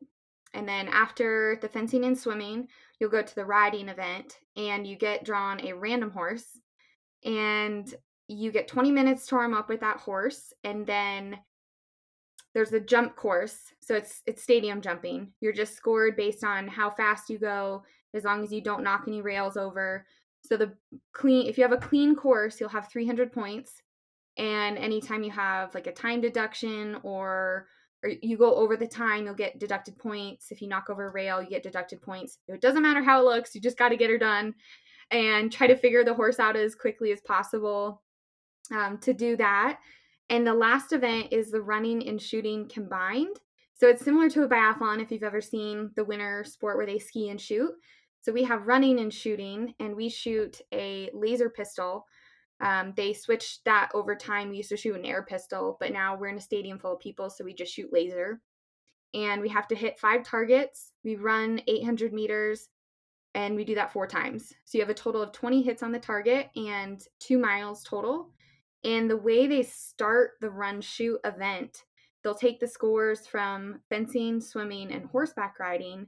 and 0.54 0.68
then 0.68 0.88
after 0.88 1.58
the 1.62 1.68
fencing 1.70 2.06
and 2.06 2.18
swimming, 2.18 2.68
you'll 3.00 3.10
go 3.10 3.22
to 3.24 3.36
the 3.36 3.46
riding 3.46 3.90
event 3.90 4.40
and 4.56 4.86
you 4.86 4.96
get 4.96 5.26
drawn 5.26 5.66
a 5.66 5.74
random 5.74 6.12
horse. 6.12 6.60
And 7.26 7.94
you 8.28 8.52
get 8.52 8.68
20 8.68 8.92
minutes 8.92 9.28
to 9.28 9.36
warm 9.36 9.54
up 9.54 9.70
with 9.70 9.82
that 9.82 9.98
horse. 9.98 10.54
And 10.64 10.86
then 10.86 11.38
there's 12.54 12.74
a 12.74 12.80
jump 12.80 13.16
course. 13.16 13.74
So 13.82 13.96
it's 13.96 14.22
it's 14.26 14.44
stadium 14.44 14.82
jumping. 14.82 15.32
You're 15.42 15.54
just 15.54 15.76
scored 15.76 16.16
based 16.16 16.44
on 16.44 16.68
how 16.68 16.92
fast 16.92 17.30
you 17.30 17.40
go, 17.40 17.84
as 18.14 18.24
long 18.24 18.44
as 18.44 18.52
you 18.52 18.62
don't 18.62 18.84
knock 18.84 19.06
any 19.08 19.22
rails 19.22 19.58
over. 19.58 20.06
So 20.42 20.58
the 20.58 20.74
clean 21.14 21.48
if 21.48 21.58
you 21.58 21.64
have 21.64 21.72
a 21.72 21.78
clean 21.78 22.16
course, 22.16 22.60
you'll 22.60 22.70
have 22.70 22.90
300 22.90 23.32
points. 23.32 23.82
And 24.38 24.78
anytime 24.78 25.24
you 25.24 25.32
have 25.32 25.74
like 25.74 25.88
a 25.88 25.92
time 25.92 26.22
deduction 26.22 26.98
or 27.04 27.68
or 28.04 28.12
you 28.22 28.38
go 28.38 28.54
over 28.56 28.76
the 28.76 28.88
time, 28.88 29.26
you'll 29.26 29.34
get 29.34 29.60
deducted 29.60 29.98
points. 29.98 30.52
If 30.52 30.62
you 30.62 30.68
knock 30.68 30.90
over 30.90 31.08
a 31.08 31.12
rail, 31.12 31.42
you 31.42 31.50
get 31.50 31.64
deducted 31.64 32.02
points. 32.02 32.38
It 32.48 32.62
doesn't 32.62 32.82
matter 32.82 33.02
how 33.02 33.22
it 33.22 33.26
looks, 33.26 33.56
you 33.56 33.62
just 33.62 33.78
got 33.78 33.90
to 33.90 33.98
get 33.98 34.10
her 34.10 34.18
done 34.18 34.54
and 35.12 35.52
try 35.52 35.68
to 35.68 35.76
figure 35.76 36.04
the 36.04 36.14
horse 36.14 36.40
out 36.40 36.56
as 36.56 36.76
quickly 36.76 37.12
as 37.12 37.22
possible 37.22 38.02
um, 38.72 38.98
to 39.00 39.14
do 39.14 39.36
that. 39.38 39.80
And 40.30 40.46
the 40.46 40.54
last 40.54 40.94
event 40.94 41.28
is 41.32 41.52
the 41.52 41.62
running 41.62 42.08
and 42.08 42.22
shooting 42.22 42.68
combined. 42.70 43.38
So 43.76 43.90
it's 43.90 44.04
similar 44.04 44.30
to 44.30 44.44
a 44.44 44.50
biathlon 44.50 45.02
if 45.02 45.12
you've 45.12 45.24
ever 45.24 45.42
seen 45.42 45.92
the 45.96 46.06
winter 46.06 46.44
sport 46.44 46.78
where 46.78 46.86
they 46.86 47.00
ski 47.00 47.30
and 47.30 47.40
shoot. 47.40 47.72
So 48.22 48.32
we 48.32 48.44
have 48.44 48.68
running 48.68 49.00
and 49.00 49.14
shooting, 49.14 49.74
and 49.82 49.96
we 49.96 50.08
shoot 50.08 50.62
a 50.74 51.10
laser 51.14 51.50
pistol 51.50 52.06
um, 52.64 52.94
they 52.96 53.14
switched 53.14 53.66
that 53.66 53.92
over 53.94 54.16
time. 54.16 54.50
We 54.50 54.58
used 54.58 54.70
to 54.70 54.78
shoot 54.78 54.96
an 54.96 55.06
air 55.06 55.24
pistol, 55.24 55.76
but 55.80 55.92
now 55.92 56.16
we're 56.16 56.28
in 56.28 56.38
a 56.38 56.42
stadium 56.42 56.80
full 56.80 56.94
of 56.94 57.00
people, 57.00 57.30
so 57.30 57.44
we 57.44 57.54
just 57.54 57.74
shoot 57.74 57.92
laser. 57.92 58.40
And 59.14 59.42
we 59.42 59.50
have 59.50 59.68
to 59.68 59.76
hit 59.76 60.00
five 60.00 60.24
targets. 60.24 60.94
We 61.04 61.18
run 61.18 61.62
800 61.68 62.14
meters, 62.14 62.70
and 63.36 63.56
we 63.56 63.64
do 63.64 63.76
that 63.76 63.92
four 63.92 64.08
times. 64.08 64.54
So 64.66 64.78
you 64.78 64.82
have 64.82 64.90
a 64.90 64.94
total 64.94 65.22
of 65.22 65.32
20 65.32 65.62
hits 65.62 65.84
on 65.84 65.92
the 65.92 66.00
target 66.00 66.50
and 66.56 67.02
two 67.20 67.38
miles 67.38 67.84
total. 67.84 68.30
And 68.84 69.10
the 69.10 69.18
way 69.18 69.48
they 69.48 69.64
start 69.64 70.32
the 70.42 70.50
run 70.50 70.82
shoot 70.82 71.20
event, 71.24 71.84
they'll 72.24 72.36
take 72.36 72.60
the 72.60 72.68
scores 72.68 73.26
from 73.26 73.80
fencing, 73.90 74.42
swimming, 74.42 74.92
and 74.92 75.06
horseback 75.06 75.60
riding, 75.60 76.08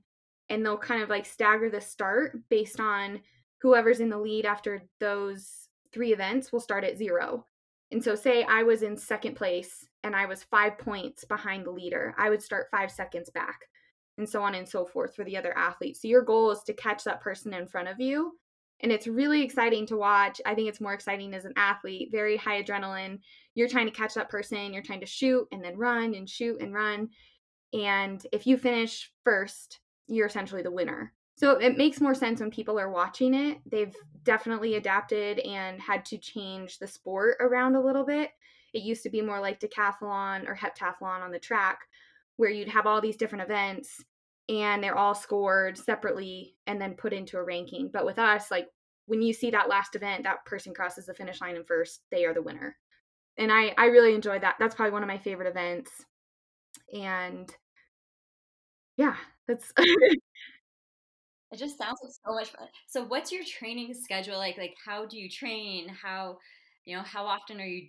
and 0.50 0.64
they'll 0.64 0.78
kind 0.78 1.02
of 1.02 1.10
like 1.10 1.26
stagger 1.26 1.70
the 1.70 1.82
start 1.82 2.38
based 2.50 2.80
on 2.80 3.22
whoever's 3.62 4.02
in 4.02 4.10
the 4.10 4.18
lead 4.18 4.46
after 4.46 4.84
those 5.00 5.70
three 5.94 6.14
events 6.14 6.52
will 6.52 6.60
start 6.60 6.84
at 6.84 6.98
zero. 6.98 7.46
And 7.92 8.04
so, 8.04 8.16
say 8.16 8.44
I 8.44 8.64
was 8.64 8.84
in 8.84 8.98
second 8.98 9.36
place 9.36 9.88
and 10.04 10.16
I 10.16 10.26
was 10.26 10.44
five 10.44 10.78
points 10.78 11.24
behind 11.24 11.66
the 11.66 11.72
leader, 11.72 12.14
I 12.18 12.30
would 12.30 12.42
start 12.42 12.68
five 12.72 12.92
seconds 12.92 13.30
back, 13.30 13.62
and 14.18 14.28
so 14.28 14.42
on 14.42 14.56
and 14.56 14.68
so 14.68 14.86
forth 14.86 15.16
for 15.16 15.24
the 15.24 15.38
other 15.38 15.58
athletes. 15.58 16.02
So, 16.02 16.08
your 16.08 16.22
goal 16.22 16.52
is 16.52 16.62
to 16.64 16.74
catch 16.74 17.04
that 17.04 17.22
person 17.22 17.54
in 17.54 17.68
front 17.68 17.88
of 17.88 18.00
you. 18.00 18.34
And 18.82 18.92
it's 18.92 19.08
really 19.08 19.42
exciting 19.42 19.86
to 19.88 19.98
watch. 19.98 20.42
I 20.46 20.54
think 20.54 20.68
it's 20.68 20.82
more 20.82 20.94
exciting 20.94 21.34
as 21.34 21.46
an 21.46 21.54
athlete, 21.56 22.10
very 22.12 22.36
high 22.36 22.62
adrenaline. 22.62 23.20
You're 23.54 23.70
trying 23.70 23.88
to 23.88 23.92
catch 23.92 24.14
that 24.16 24.30
person, 24.30 24.74
you're 24.74 24.84
trying 24.84 25.00
to 25.00 25.06
shoot 25.06 25.48
and 25.52 25.64
then 25.64 25.78
run 25.78 26.14
and 26.14 26.30
shoot 26.30 26.62
and 26.62 26.74
run. 26.74 27.10
And 27.74 28.26
if 28.32 28.46
you 28.46 28.58
finish 28.58 29.12
first, 29.24 29.80
you're 30.08 30.28
essentially 30.28 30.62
the 30.62 30.72
winner. 30.72 31.14
So 31.38 31.52
it 31.60 31.78
makes 31.78 32.00
more 32.00 32.16
sense 32.16 32.40
when 32.40 32.52
people 32.52 32.80
are 32.80 32.90
watching 32.90 33.34
it. 33.34 33.60
They've 33.70 33.96
definitely 34.24 34.76
adapted 34.76 35.40
and 35.40 35.82
had 35.82 36.06
to 36.06 36.18
change 36.18 36.80
the 36.80 36.88
sport 36.88 37.36
around 37.42 37.76
a 37.76 37.82
little 37.84 38.06
bit. 38.06 38.32
It 38.74 38.84
used 38.84 39.04
to 39.04 39.10
be 39.10 39.22
more 39.22 39.42
like 39.42 39.60
decathlon 39.60 40.48
or 40.48 40.56
heptathlon 40.56 41.22
on 41.22 41.32
the 41.32 41.40
track, 41.40 41.80
where 42.38 42.50
you'd 42.50 42.70
have 42.70 42.86
all 42.86 43.02
these 43.02 43.18
different 43.18 43.44
events 43.44 44.04
and 44.50 44.84
they're 44.84 44.98
all 44.98 45.16
scored 45.16 45.78
separately 45.78 46.56
and 46.68 46.80
then 46.80 46.94
put 46.94 47.14
into 47.14 47.38
a 47.38 47.44
ranking. 47.44 47.90
But 47.92 48.06
with 48.06 48.20
us, 48.20 48.52
like 48.52 48.68
when 49.08 49.22
you 49.22 49.34
see 49.34 49.52
that 49.52 49.70
last 49.70 49.96
event, 49.96 50.24
that 50.24 50.46
person 50.46 50.74
crosses 50.74 51.06
the 51.06 51.14
finish 51.14 51.42
line 51.42 51.56
in 51.56 51.64
first, 51.64 52.02
they 52.12 52.26
are 52.26 52.34
the 52.34 52.42
winner. 52.42 52.76
And 53.38 53.52
I, 53.52 53.74
I 53.78 53.86
really 53.86 54.14
enjoyed 54.14 54.42
that. 54.42 54.56
That's 54.60 54.76
probably 54.76 54.94
one 54.94 55.04
of 55.04 55.08
my 55.08 55.18
favorite 55.18 55.50
events. 55.50 55.92
And 56.94 57.54
yeah, 58.98 59.16
that's 59.48 59.74
It 61.52 61.60
just 61.60 61.78
sounds 61.78 62.00
like 62.04 62.12
so 62.12 62.34
much 62.34 62.50
fun. 62.50 62.68
So 62.88 63.06
what's 63.06 63.32
your 63.32 63.44
training 63.46 63.94
schedule 63.94 64.38
like? 64.38 64.58
Like 64.58 64.76
how 64.84 65.06
do 65.06 65.18
you 65.18 65.30
train? 65.30 65.88
How 65.88 66.38
you 66.86 66.98
know, 66.98 67.04
how 67.04 67.26
often 67.26 67.62
are 67.62 67.66
you 67.66 67.88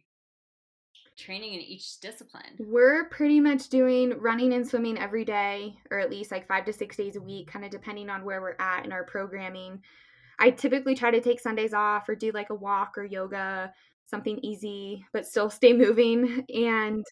training 1.17 1.55
in 1.55 1.61
each 1.61 2.01
discipline? 2.01 2.57
We're 2.59 3.09
pretty 3.09 3.41
much 3.41 3.69
doing 3.69 4.19
running 4.19 4.53
and 4.53 4.67
swimming 4.67 4.99
every 4.99 5.25
day, 5.25 5.77
or 5.91 5.99
at 5.99 6.11
least 6.11 6.31
like 6.31 6.47
five 6.47 6.65
to 6.67 6.73
six 6.73 6.97
days 6.97 7.17
a 7.17 7.21
week, 7.21 7.51
kind 7.51 7.65
of 7.65 7.71
depending 7.71 8.11
on 8.11 8.25
where 8.25 8.41
we're 8.41 8.57
at 8.59 8.85
in 8.85 8.93
our 8.93 9.05
programming. 9.05 9.83
I 10.39 10.51
typically 10.51 10.95
try 10.95 11.11
to 11.11 11.21
take 11.21 11.41
Sundays 11.41 11.75
off 11.75 12.09
or 12.09 12.15
do 12.15 12.31
like 12.33 12.51
a 12.51 12.55
walk 12.55 12.99
or 12.99 13.05
yoga, 13.05 13.73
something 14.07 14.39
easy, 14.43 15.05
but 15.13 15.27
still 15.27 15.51
stay 15.51 15.73
moving. 15.77 16.45
And 16.55 17.05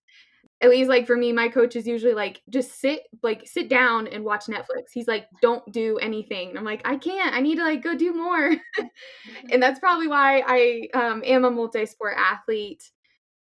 at 0.60 0.70
least 0.70 0.88
like 0.88 1.06
for 1.06 1.16
me 1.16 1.32
my 1.32 1.48
coach 1.48 1.76
is 1.76 1.86
usually 1.86 2.14
like 2.14 2.40
just 2.48 2.80
sit 2.80 3.02
like 3.22 3.46
sit 3.46 3.68
down 3.68 4.06
and 4.06 4.24
watch 4.24 4.46
netflix 4.46 4.84
he's 4.92 5.08
like 5.08 5.26
don't 5.42 5.70
do 5.72 5.98
anything 5.98 6.48
and 6.48 6.58
i'm 6.58 6.64
like 6.64 6.80
i 6.84 6.96
can't 6.96 7.34
i 7.34 7.40
need 7.40 7.56
to 7.56 7.64
like 7.64 7.82
go 7.82 7.94
do 7.94 8.14
more 8.14 8.54
and 9.50 9.62
that's 9.62 9.80
probably 9.80 10.08
why 10.08 10.42
i 10.46 10.88
um, 10.94 11.22
am 11.26 11.44
a 11.44 11.50
multi-sport 11.50 12.14
athlete 12.16 12.82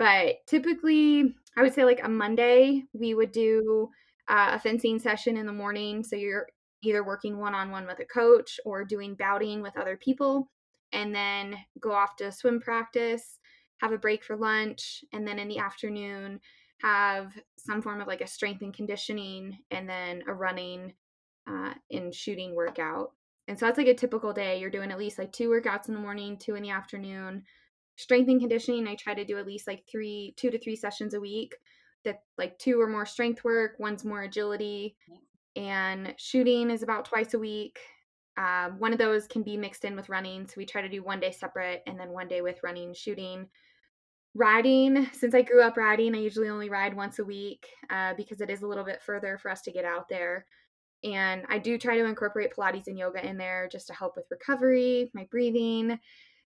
but 0.03 0.37
typically 0.47 1.35
i 1.57 1.63
would 1.63 1.75
say 1.75 1.85
like 1.85 2.03
a 2.03 2.09
monday 2.09 2.83
we 2.93 3.15
would 3.15 3.33
do 3.33 3.89
uh, 4.29 4.51
a 4.53 4.59
fencing 4.59 4.99
session 4.99 5.37
in 5.37 5.47
the 5.47 5.53
morning 5.53 6.03
so 6.03 6.17
you're 6.17 6.47
either 6.83 7.05
working 7.05 7.39
one-on-one 7.39 7.87
with 7.87 8.01
a 8.01 8.05
coach 8.05 8.59
or 8.65 8.85
doing 8.85 9.15
bouting 9.15 9.63
with 9.63 9.77
other 9.77 9.97
people 9.97 10.49
and 10.93 11.15
then 11.15 11.57
go 11.81 11.93
off 11.93 12.17
to 12.17 12.33
swim 12.33 12.61
practice 12.61 13.39
have 13.81 13.93
a 13.93 13.99
break 13.99 14.25
for 14.25 14.37
lunch 14.37 15.05
and 15.13 15.27
then 15.27 15.39
in 15.39 15.49
the 15.49 15.59
afternoon 15.59 16.41
have 16.83 17.33
some 17.57 17.81
form 17.81 18.01
of 18.01 18.09
like 18.09 18.21
a 18.21 18.27
strength 18.27 18.63
and 18.63 18.75
conditioning 18.75 19.57
and 19.71 19.89
then 19.89 20.23
a 20.27 20.35
running 20.35 20.93
uh, 21.49 21.73
and 21.91 22.15
shooting 22.15 22.55
workout. 22.55 23.13
And 23.49 23.59
so 23.59 23.67
that's 23.67 23.79
like 23.79 23.87
a 23.87 23.95
typical 23.95 24.33
day. 24.33 24.59
You're 24.59 24.71
doing 24.71 24.91
at 24.91 24.99
least 24.99 25.19
like 25.19 25.33
two 25.33 25.49
workouts 25.49 25.89
in 25.89 25.95
the 25.95 26.01
morning, 26.01 26.37
two 26.37 26.55
in 26.57 26.63
the 26.63 26.71
afternoon. 26.71 27.45
Strength 28.03 28.29
and 28.29 28.41
conditioning, 28.41 28.89
I 28.89 28.97
try 28.97 29.15
to 29.15 29.25
do 29.25 29.39
at 29.39 29.47
least 29.47 29.69
like 29.69 29.85
three, 29.91 30.35
two 30.37 30.51
to 30.51 30.59
three 30.59 30.77
sessions 30.77 31.15
a 31.15 31.21
week. 31.21 31.55
That 32.05 32.23
like 32.37 32.59
two 32.59 32.81
or 32.81 32.89
more 32.89 33.07
strength 33.07 33.45
work, 33.45 33.77
one's 33.79 34.05
more 34.05 34.23
agility, 34.23 34.97
and 35.55 36.15
shooting 36.19 36.69
is 36.69 36.83
about 36.83 37.05
twice 37.05 37.35
a 37.35 37.39
week. 37.39 37.79
Um, 38.37 38.81
one 38.81 38.93
of 38.93 38.99
those 38.99 39.29
can 39.29 39.45
be 39.45 39.57
mixed 39.57 39.85
in 39.85 39.95
with 39.95 40.09
running, 40.09 40.49
so 40.49 40.55
we 40.57 40.67
try 40.67 40.83
to 40.83 40.89
do 40.89 41.05
one 41.05 41.21
day 41.21 41.31
separate 41.31 41.83
and 41.87 42.01
then 42.01 42.11
one 42.11 42.27
day 42.27 42.41
with 42.41 42.63
running, 42.65 42.93
shooting 42.93 43.47
riding 44.35 45.09
since 45.13 45.35
i 45.35 45.43
grew 45.43 45.63
up 45.63 45.77
riding 45.77 46.15
i 46.15 46.19
usually 46.19 46.49
only 46.49 46.71
ride 46.71 46.97
once 46.97 47.19
a 47.19 47.25
week 47.25 47.67
uh, 47.91 48.15
because 48.17 48.41
it 48.41 48.49
is 48.49 48.63
a 48.63 48.67
little 48.67 48.85
bit 48.85 49.03
further 49.03 49.37
for 49.37 49.51
us 49.51 49.61
to 49.61 49.71
get 49.71 49.85
out 49.85 50.09
there 50.09 50.47
and 51.05 51.43
i 51.51 51.59
do 51.59 51.77
try 51.77 51.99
to 51.99 52.07
incorporate 52.07 52.55
pilates 52.57 52.87
and 52.87 52.99
yoga 52.99 53.25
in 53.27 53.37
there 53.37 53.69
just 53.71 53.87
to 53.87 53.93
help 53.93 54.17
with 54.17 54.25
recovery 54.31 55.11
my 55.13 55.27
breathing 55.31 55.99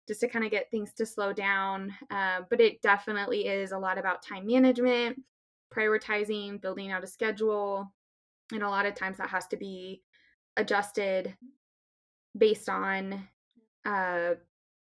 just 0.07 0.21
to 0.21 0.29
kind 0.29 0.45
of 0.45 0.51
get 0.51 0.71
things 0.71 0.93
to 0.95 1.05
slow 1.05 1.33
down 1.33 1.93
uh, 2.11 2.41
but 2.51 2.61
it 2.61 2.81
definitely 2.83 3.47
is 3.47 3.73
a 3.73 3.79
lot 3.79 3.99
about 3.99 4.23
time 4.23 4.47
management 4.47 5.21
prioritizing 5.75 6.61
building 6.61 6.93
out 6.93 7.05
a 7.05 7.07
schedule 7.07 7.93
and 8.53 8.63
a 8.63 8.69
lot 8.69 8.87
of 8.87 8.95
times 8.95 9.17
that 9.17 9.29
has 9.29 9.47
to 9.47 9.57
be 9.57 10.03
adjusted 10.57 11.37
based 12.37 12.69
on 12.69 13.29
uh, 13.85 14.35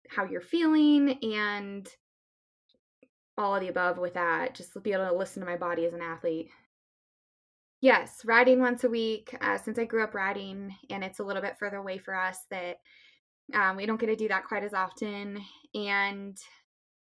how 0.09 0.25
you're 0.25 0.41
feeling 0.41 1.17
and 1.23 1.87
all 3.37 3.55
of 3.55 3.61
the 3.61 3.69
above 3.69 3.97
with 3.97 4.13
that. 4.13 4.53
Just 4.53 4.81
be 4.83 4.93
able 4.93 5.07
to 5.07 5.15
listen 5.15 5.41
to 5.41 5.49
my 5.49 5.57
body 5.57 5.85
as 5.85 5.93
an 5.93 6.01
athlete. 6.01 6.49
Yes, 7.79 8.21
riding 8.25 8.59
once 8.59 8.83
a 8.83 8.89
week. 8.89 9.35
Uh, 9.41 9.57
since 9.57 9.79
I 9.79 9.85
grew 9.85 10.03
up 10.03 10.13
riding, 10.13 10.75
and 10.89 11.03
it's 11.03 11.19
a 11.19 11.23
little 11.23 11.41
bit 11.41 11.57
further 11.57 11.77
away 11.77 11.97
for 11.97 12.15
us, 12.15 12.45
that 12.51 12.77
um, 13.53 13.77
we 13.77 13.85
don't 13.85 13.99
get 13.99 14.07
to 14.07 14.15
do 14.15 14.27
that 14.29 14.47
quite 14.47 14.63
as 14.63 14.73
often. 14.73 15.41
And 15.73 16.37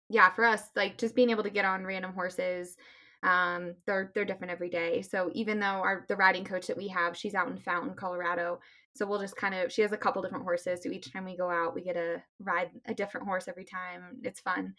yeah, 0.09 0.31
for 0.31 0.45
us, 0.45 0.63
like 0.75 0.97
just 0.97 1.15
being 1.15 1.29
able 1.29 1.43
to 1.43 1.49
get 1.49 1.65
on 1.65 1.85
random 1.85 2.13
horses, 2.13 2.75
um, 3.23 3.75
they're 3.85 4.11
they're 4.15 4.25
different 4.25 4.51
every 4.51 4.69
day. 4.69 5.01
So 5.01 5.29
even 5.33 5.59
though 5.59 5.65
our 5.65 6.05
the 6.07 6.15
riding 6.15 6.45
coach 6.45 6.67
that 6.67 6.77
we 6.77 6.87
have, 6.89 7.17
she's 7.17 7.35
out 7.35 7.49
in 7.49 7.57
Fountain, 7.57 7.95
Colorado. 7.95 8.59
So 8.95 9.05
we'll 9.05 9.19
just 9.19 9.35
kind 9.35 9.53
of 9.55 9.71
she 9.71 9.81
has 9.81 9.91
a 9.91 9.97
couple 9.97 10.21
different 10.21 10.45
horses. 10.45 10.81
So 10.83 10.89
each 10.89 11.11
time 11.11 11.25
we 11.25 11.37
go 11.37 11.49
out, 11.49 11.75
we 11.75 11.83
get 11.83 11.93
to 11.93 12.21
ride 12.39 12.71
a 12.85 12.93
different 12.93 13.27
horse 13.27 13.47
every 13.47 13.65
time. 13.65 14.17
It's 14.23 14.39
fun 14.39 14.73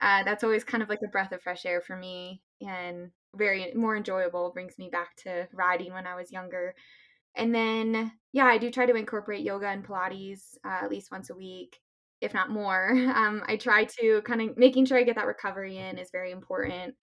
uh, 0.00 0.22
that's 0.24 0.44
always 0.44 0.64
kind 0.64 0.82
of 0.82 0.88
like 0.88 1.00
a 1.04 1.08
breath 1.08 1.32
of 1.32 1.42
fresh 1.42 1.66
air 1.66 1.80
for 1.80 1.96
me 1.96 2.42
and 2.60 3.10
very 3.36 3.72
more 3.74 3.96
enjoyable 3.96 4.50
brings 4.50 4.78
me 4.78 4.88
back 4.90 5.14
to 5.16 5.46
riding 5.52 5.92
when 5.92 6.06
i 6.06 6.16
was 6.16 6.32
younger 6.32 6.74
and 7.36 7.54
then 7.54 8.12
yeah 8.32 8.44
i 8.46 8.58
do 8.58 8.70
try 8.70 8.86
to 8.86 8.94
incorporate 8.94 9.42
yoga 9.42 9.68
and 9.68 9.86
pilates 9.86 10.56
uh, 10.64 10.78
at 10.82 10.90
least 10.90 11.10
once 11.10 11.30
a 11.30 11.34
week 11.34 11.78
if 12.20 12.34
not 12.34 12.50
more. 12.50 12.92
Um, 13.20 13.42
i 13.46 13.56
try 13.56 13.84
to 13.84 14.22
kind 14.22 14.40
of 14.42 14.56
making 14.56 14.86
sure 14.86 14.98
i 14.98 15.02
get 15.02 15.16
that 15.16 15.26
recovery 15.26 15.78
in 15.78 15.98
is 15.98 16.10
very 16.10 16.30
important. 16.32 16.94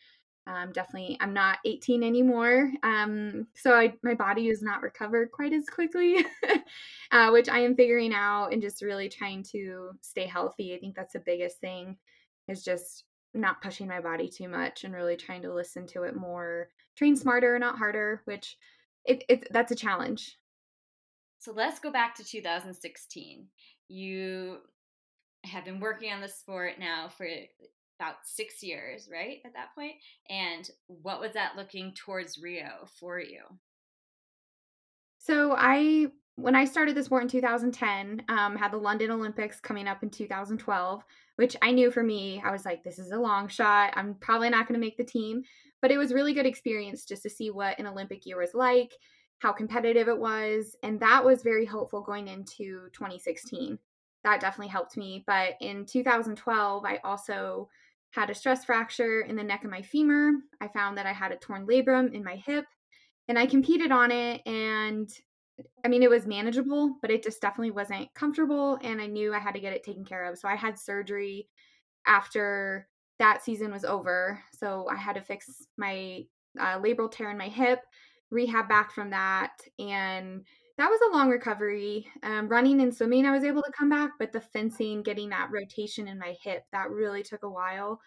Um, 0.48 0.72
definitely, 0.72 1.18
I'm 1.20 1.34
not 1.34 1.58
18 1.66 2.04
anymore, 2.04 2.72
um, 2.82 3.48
so 3.54 3.74
I, 3.74 3.94
my 4.02 4.14
body 4.14 4.48
is 4.48 4.62
not 4.62 4.82
recovered 4.82 5.30
quite 5.32 5.52
as 5.52 5.66
quickly, 5.68 6.26
uh, 7.12 7.30
which 7.32 7.50
I 7.50 7.60
am 7.60 7.76
figuring 7.76 8.14
out 8.14 8.54
and 8.54 8.62
just 8.62 8.82
really 8.82 9.10
trying 9.10 9.44
to 9.52 9.92
stay 10.02 10.26
healthy. 10.26 10.74
I 10.74 10.80
think 10.80 10.96
that's 10.96 11.12
the 11.12 11.20
biggest 11.20 11.60
thing 11.60 11.98
is 12.48 12.64
just 12.64 13.04
not 13.34 13.62
pushing 13.62 13.90
my 13.90 14.00
body 14.00 14.30
too 14.30 14.48
much 14.48 14.86
and 14.86 14.94
really 14.94 15.18
trying 15.18 15.42
to 15.42 15.54
listen 15.54 15.86
to 15.88 16.04
it 16.04 16.16
more, 16.16 16.70
train 16.96 17.18
smarter, 17.18 17.60
not 17.60 17.78
harder, 17.78 18.22
which 18.24 18.56
it, 19.08 19.24
it 19.30 19.48
that's 19.52 19.72
a 19.72 19.76
challenge. 19.76 20.38
So 21.40 21.52
let's 21.52 21.80
go 21.80 21.92
back 21.92 22.16
to 22.16 22.24
2016. 22.24 23.48
You 23.90 24.58
have 25.44 25.66
been 25.66 25.80
working 25.80 26.12
on 26.12 26.22
the 26.22 26.28
sport 26.28 26.74
now 26.80 27.08
for 27.08 27.28
about 28.00 28.16
six 28.24 28.62
years, 28.62 29.10
right? 29.12 29.38
At 29.46 29.54
that. 29.54 29.70
And 30.30 30.70
what 30.88 31.20
was 31.20 31.34
that 31.34 31.56
looking 31.56 31.94
towards 31.94 32.38
Rio 32.38 32.88
for 33.00 33.20
you? 33.20 33.42
So 35.18 35.56
I 35.58 36.08
when 36.36 36.56
I 36.56 36.66
started 36.66 36.96
the 36.96 37.04
sport 37.04 37.24
in 37.24 37.30
2010, 37.30 38.24
um, 38.30 38.56
had 38.56 38.72
the 38.72 38.78
London 38.78 39.10
Olympics 39.10 39.60
coming 39.60 39.88
up 39.88 40.04
in 40.04 40.10
2012, 40.12 41.04
which 41.38 41.56
I 41.62 41.72
knew 41.72 41.89
for 41.89 42.03
me, 42.03 42.41
I 42.44 42.51
was 42.51 42.65
like, 42.65 42.84
this 42.84 43.00
is 43.00 43.12
a 43.12 43.17
long 43.17 43.48
shot. 43.48 43.94
I'm 43.96 44.15
probably 44.15 44.50
not 44.50 44.67
going 44.67 44.79
to 44.79 44.86
make 44.86 44.98
the 44.98 45.03
team, 45.03 45.44
but 45.82 45.91
it 45.91 45.98
was 45.98 46.13
really 46.13 46.34
good 46.34 46.46
experience 46.46 47.06
just 47.06 47.24
to 47.24 47.29
see 47.29 47.50
what 47.50 47.79
an 47.79 47.88
Olympic 47.88 48.25
year 48.25 48.38
was 48.38 48.53
like, 48.53 48.94
how 49.39 49.51
competitive 49.51 50.08
it 50.08 50.17
was, 50.17 50.75
and 50.84 51.00
that 51.00 51.24
was 51.24 51.44
very 51.44 51.65
helpful 51.65 52.01
going 52.01 52.27
into 52.27 52.89
2016. 52.94 53.77
That 54.24 54.41
definitely 54.41 54.72
helped 54.72 54.98
me. 54.98 55.24
But 55.25 55.53
in 55.62 55.86
2012, 55.86 56.86
I 56.86 56.98
also 57.03 57.70
had 58.12 58.29
a 58.29 58.36
stress 58.36 58.65
fracture 58.65 59.22
in 59.22 59.36
the 59.36 59.44
neck 59.44 59.63
of 59.63 59.70
my 59.70 59.82
femur. 59.82 60.32
I 60.60 60.67
found 60.70 60.98
that 60.98 61.06
I 61.06 61.13
had 61.13 61.32
a 61.32 61.38
torn 61.38 61.67
labrum 61.67 62.13
in 62.13 62.24
my 62.24 62.36
hip 62.36 62.65
and 63.27 63.38
I 63.38 63.46
competed 63.46 63.91
on 63.91 64.12
it 64.12 64.41
and 64.46 65.10
I 65.84 65.88
mean 65.88 66.04
it 66.04 66.10
was 66.10 66.26
manageable, 66.28 66.98
but 67.02 67.12
it 67.12 67.24
just 67.24 67.42
definitely 67.42 67.72
wasn't 67.72 68.14
comfortable 68.14 68.78
and 68.82 69.02
I 69.02 69.08
knew 69.08 69.34
I 69.34 69.40
had 69.40 69.54
to 69.56 69.60
get 69.60 69.74
it 69.74 69.84
taken 69.84 70.06
care 70.06 70.26
of. 70.26 70.38
So 70.38 70.48
I 70.48 70.56
had 70.56 70.78
surgery 70.80 71.48
after 72.06 72.88
that 73.20 73.44
season 73.44 73.72
was 73.72 73.86
over. 73.86 74.44
So 74.54 74.88
I 74.92 74.96
had 74.96 75.16
to 75.16 75.22
fix 75.22 75.68
my 75.78 76.24
uh, 76.60 76.80
labral 76.80 77.12
tear 77.12 77.32
in 77.32 77.38
my 77.38 77.50
hip, 77.50 77.82
rehab 78.32 78.68
back 78.70 78.92
from 78.92 79.12
that 79.12 79.54
and 79.80 80.46
that 80.78 80.90
was 80.92 81.00
a 81.10 81.16
long 81.18 81.30
recovery. 81.30 82.08
Um, 82.24 82.48
running 82.50 82.82
and 82.82 82.96
swimming, 82.96 83.26
I 83.26 83.32
was 83.32 83.44
able 83.44 83.64
to 83.64 83.72
come 83.78 83.90
back, 83.90 84.12
but 84.20 84.32
the 84.32 84.42
fencing, 84.42 85.02
getting 85.04 85.30
that 85.30 85.50
rotation 85.52 86.08
in 86.08 86.20
my 86.20 86.36
hip, 86.44 86.64
that 86.72 86.92
really 86.92 87.24
took 87.24 87.44
a 87.44 87.50
while. 87.50 88.00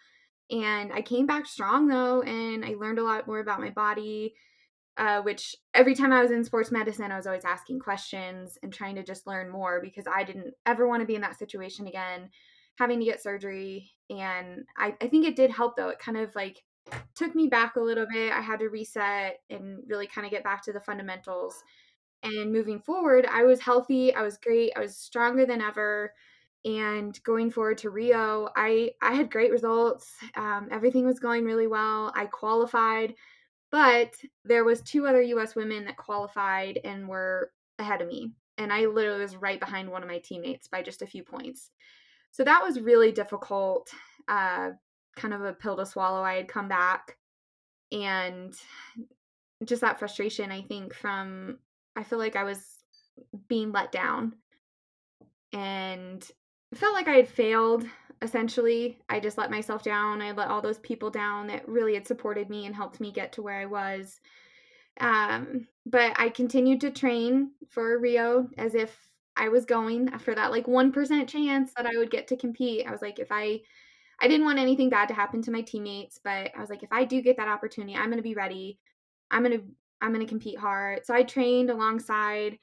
And 0.50 0.92
I 0.92 1.02
came 1.02 1.26
back 1.26 1.46
strong 1.46 1.86
though, 1.88 2.22
and 2.22 2.64
I 2.64 2.74
learned 2.74 2.98
a 2.98 3.04
lot 3.04 3.26
more 3.26 3.38
about 3.40 3.60
my 3.60 3.70
body. 3.70 4.34
Uh, 4.96 5.22
which 5.22 5.56
every 5.72 5.94
time 5.94 6.12
I 6.12 6.20
was 6.20 6.30
in 6.30 6.44
sports 6.44 6.70
medicine, 6.70 7.10
I 7.10 7.16
was 7.16 7.26
always 7.26 7.44
asking 7.44 7.78
questions 7.78 8.58
and 8.62 8.72
trying 8.72 8.96
to 8.96 9.02
just 9.02 9.26
learn 9.26 9.48
more 9.48 9.80
because 9.82 10.04
I 10.06 10.24
didn't 10.24 10.52
ever 10.66 10.86
want 10.86 11.00
to 11.00 11.06
be 11.06 11.14
in 11.14 11.22
that 11.22 11.38
situation 11.38 11.86
again, 11.86 12.28
having 12.78 12.98
to 12.98 13.06
get 13.06 13.22
surgery. 13.22 13.92
And 14.10 14.64
I, 14.76 14.94
I 15.00 15.06
think 15.06 15.26
it 15.26 15.36
did 15.36 15.50
help 15.50 15.76
though. 15.76 15.88
It 15.88 16.00
kind 16.00 16.18
of 16.18 16.34
like 16.34 16.62
took 17.14 17.34
me 17.34 17.46
back 17.46 17.76
a 17.76 17.80
little 17.80 18.06
bit. 18.12 18.32
I 18.32 18.42
had 18.42 18.58
to 18.60 18.68
reset 18.68 19.38
and 19.48 19.78
really 19.86 20.06
kind 20.06 20.26
of 20.26 20.32
get 20.32 20.44
back 20.44 20.62
to 20.64 20.72
the 20.72 20.80
fundamentals 20.80 21.62
and 22.22 22.52
moving 22.52 22.80
forward, 22.80 23.26
I 23.26 23.44
was 23.44 23.60
healthy, 23.60 24.14
I 24.14 24.22
was 24.22 24.36
great, 24.36 24.72
I 24.76 24.80
was 24.80 24.96
stronger 24.96 25.46
than 25.46 25.62
ever. 25.62 26.12
And 26.64 27.18
going 27.24 27.50
forward 27.50 27.78
to 27.78 27.90
Rio, 27.90 28.50
I 28.54 28.90
I 29.00 29.14
had 29.14 29.30
great 29.30 29.50
results. 29.50 30.12
Um, 30.36 30.68
everything 30.70 31.06
was 31.06 31.18
going 31.18 31.44
really 31.44 31.66
well. 31.66 32.12
I 32.14 32.26
qualified, 32.26 33.14
but 33.70 34.14
there 34.44 34.64
was 34.64 34.82
two 34.82 35.06
other 35.06 35.22
U.S. 35.22 35.54
women 35.54 35.84
that 35.84 35.96
qualified 35.96 36.78
and 36.84 37.08
were 37.08 37.50
ahead 37.78 38.02
of 38.02 38.08
me, 38.08 38.32
and 38.58 38.72
I 38.72 38.86
literally 38.86 39.20
was 39.20 39.36
right 39.36 39.60
behind 39.60 39.90
one 39.90 40.02
of 40.02 40.08
my 40.08 40.18
teammates 40.18 40.68
by 40.68 40.82
just 40.82 41.02
a 41.02 41.06
few 41.06 41.22
points. 41.22 41.70
So 42.32 42.44
that 42.44 42.62
was 42.62 42.80
really 42.80 43.12
difficult. 43.12 43.90
Uh, 44.28 44.70
kind 45.16 45.34
of 45.34 45.42
a 45.42 45.52
pill 45.52 45.76
to 45.76 45.86
swallow. 45.86 46.22
I 46.22 46.34
had 46.36 46.48
come 46.48 46.68
back, 46.68 47.16
and 47.92 48.54
just 49.64 49.80
that 49.82 49.98
frustration. 49.98 50.50
I 50.50 50.62
think 50.62 50.94
from 50.94 51.58
I 51.96 52.02
feel 52.02 52.18
like 52.18 52.36
I 52.36 52.44
was 52.44 52.64
being 53.48 53.72
let 53.72 53.92
down 53.92 54.34
and 55.52 56.26
felt 56.74 56.94
like 56.94 57.08
I 57.08 57.16
had 57.16 57.28
failed 57.28 57.84
essentially. 58.22 58.98
I 59.08 59.20
just 59.20 59.38
let 59.38 59.50
myself 59.50 59.82
down. 59.82 60.22
I 60.22 60.32
let 60.32 60.48
all 60.48 60.60
those 60.60 60.78
people 60.78 61.10
down 61.10 61.46
that 61.48 61.68
really 61.68 61.94
had 61.94 62.06
supported 62.06 62.50
me 62.50 62.66
and 62.66 62.74
helped 62.74 63.00
me 63.00 63.12
get 63.12 63.32
to 63.32 63.42
where 63.42 63.58
I 63.58 63.66
was. 63.66 64.20
Um, 65.00 65.66
but 65.86 66.12
I 66.16 66.28
continued 66.28 66.82
to 66.82 66.90
train 66.90 67.52
for 67.68 67.98
Rio 67.98 68.48
as 68.58 68.74
if 68.74 68.96
I 69.36 69.48
was 69.48 69.64
going 69.64 70.10
for 70.18 70.34
that 70.34 70.50
like 70.50 70.66
1% 70.66 71.28
chance 71.28 71.72
that 71.76 71.86
I 71.86 71.96
would 71.96 72.10
get 72.10 72.28
to 72.28 72.36
compete. 72.36 72.86
I 72.86 72.90
was 72.90 73.00
like, 73.00 73.18
if 73.18 73.28
I, 73.30 73.60
I 74.20 74.28
didn't 74.28 74.44
want 74.44 74.58
anything 74.58 74.90
bad 74.90 75.08
to 75.08 75.14
happen 75.14 75.40
to 75.42 75.50
my 75.50 75.62
teammates, 75.62 76.20
but 76.22 76.50
I 76.54 76.60
was 76.60 76.68
like, 76.68 76.82
if 76.82 76.92
I 76.92 77.04
do 77.04 77.22
get 77.22 77.38
that 77.38 77.48
opportunity, 77.48 77.94
I'm 77.94 78.06
going 78.06 78.18
to 78.18 78.22
be 78.22 78.34
ready. 78.34 78.78
I'm 79.30 79.42
going 79.42 79.58
to 79.58 79.64
I'm 80.02 80.12
going 80.14 80.24
to 80.24 80.30
compete 80.30 80.58
hard. 80.58 81.04
So 81.04 81.14
I 81.14 81.22
trained 81.22 81.68
alongside 81.68 82.58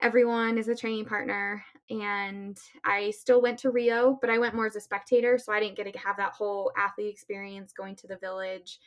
everyone 0.00 0.56
as 0.56 0.68
a 0.68 0.74
training 0.74 1.04
partner 1.04 1.64
and 1.90 2.58
I 2.84 3.10
still 3.10 3.40
went 3.40 3.58
to 3.60 3.70
Rio, 3.70 4.18
but 4.20 4.30
I 4.30 4.38
went 4.38 4.54
more 4.54 4.66
as 4.66 4.76
a 4.76 4.80
spectator. 4.80 5.38
So 5.38 5.52
I 5.52 5.60
didn't 5.60 5.76
get 5.76 5.92
to 5.92 5.98
have 5.98 6.16
that 6.16 6.32
whole 6.32 6.72
athlete 6.76 7.12
experience 7.12 7.72
going 7.72 7.96
to 7.96 8.06
the 8.06 8.16
village. 8.16 8.80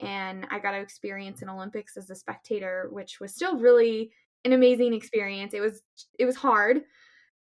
And 0.00 0.46
I 0.50 0.58
got 0.58 0.72
to 0.72 0.78
experience 0.78 1.42
an 1.42 1.48
Olympics 1.48 1.96
as 1.96 2.08
a 2.08 2.14
spectator, 2.14 2.88
which 2.90 3.20
was 3.20 3.34
still 3.34 3.58
really 3.58 4.12
an 4.44 4.52
amazing 4.52 4.94
experience. 4.94 5.52
It 5.54 5.60
was 5.60 5.82
it 6.18 6.24
was 6.24 6.36
hard, 6.36 6.82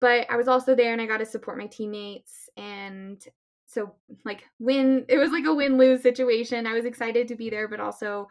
but 0.01 0.29
I 0.29 0.35
was 0.35 0.47
also 0.47 0.75
there 0.75 0.93
and 0.93 1.01
I 1.01 1.05
got 1.05 1.17
to 1.17 1.25
support 1.25 1.57
my 1.57 1.67
teammates 1.67 2.49
and 2.57 3.23
so 3.69 3.93
like 4.23 4.43
win 4.59 5.05
it 5.09 5.17
was 5.17 5.31
like 5.31 5.45
a 5.45 5.53
win-lose 5.53 6.01
situation. 6.01 6.65
I 6.65 6.73
was 6.73 6.85
excited 6.85 7.27
to 7.27 7.35
be 7.35 7.49
there 7.49 7.67
but 7.67 7.79
also 7.79 8.27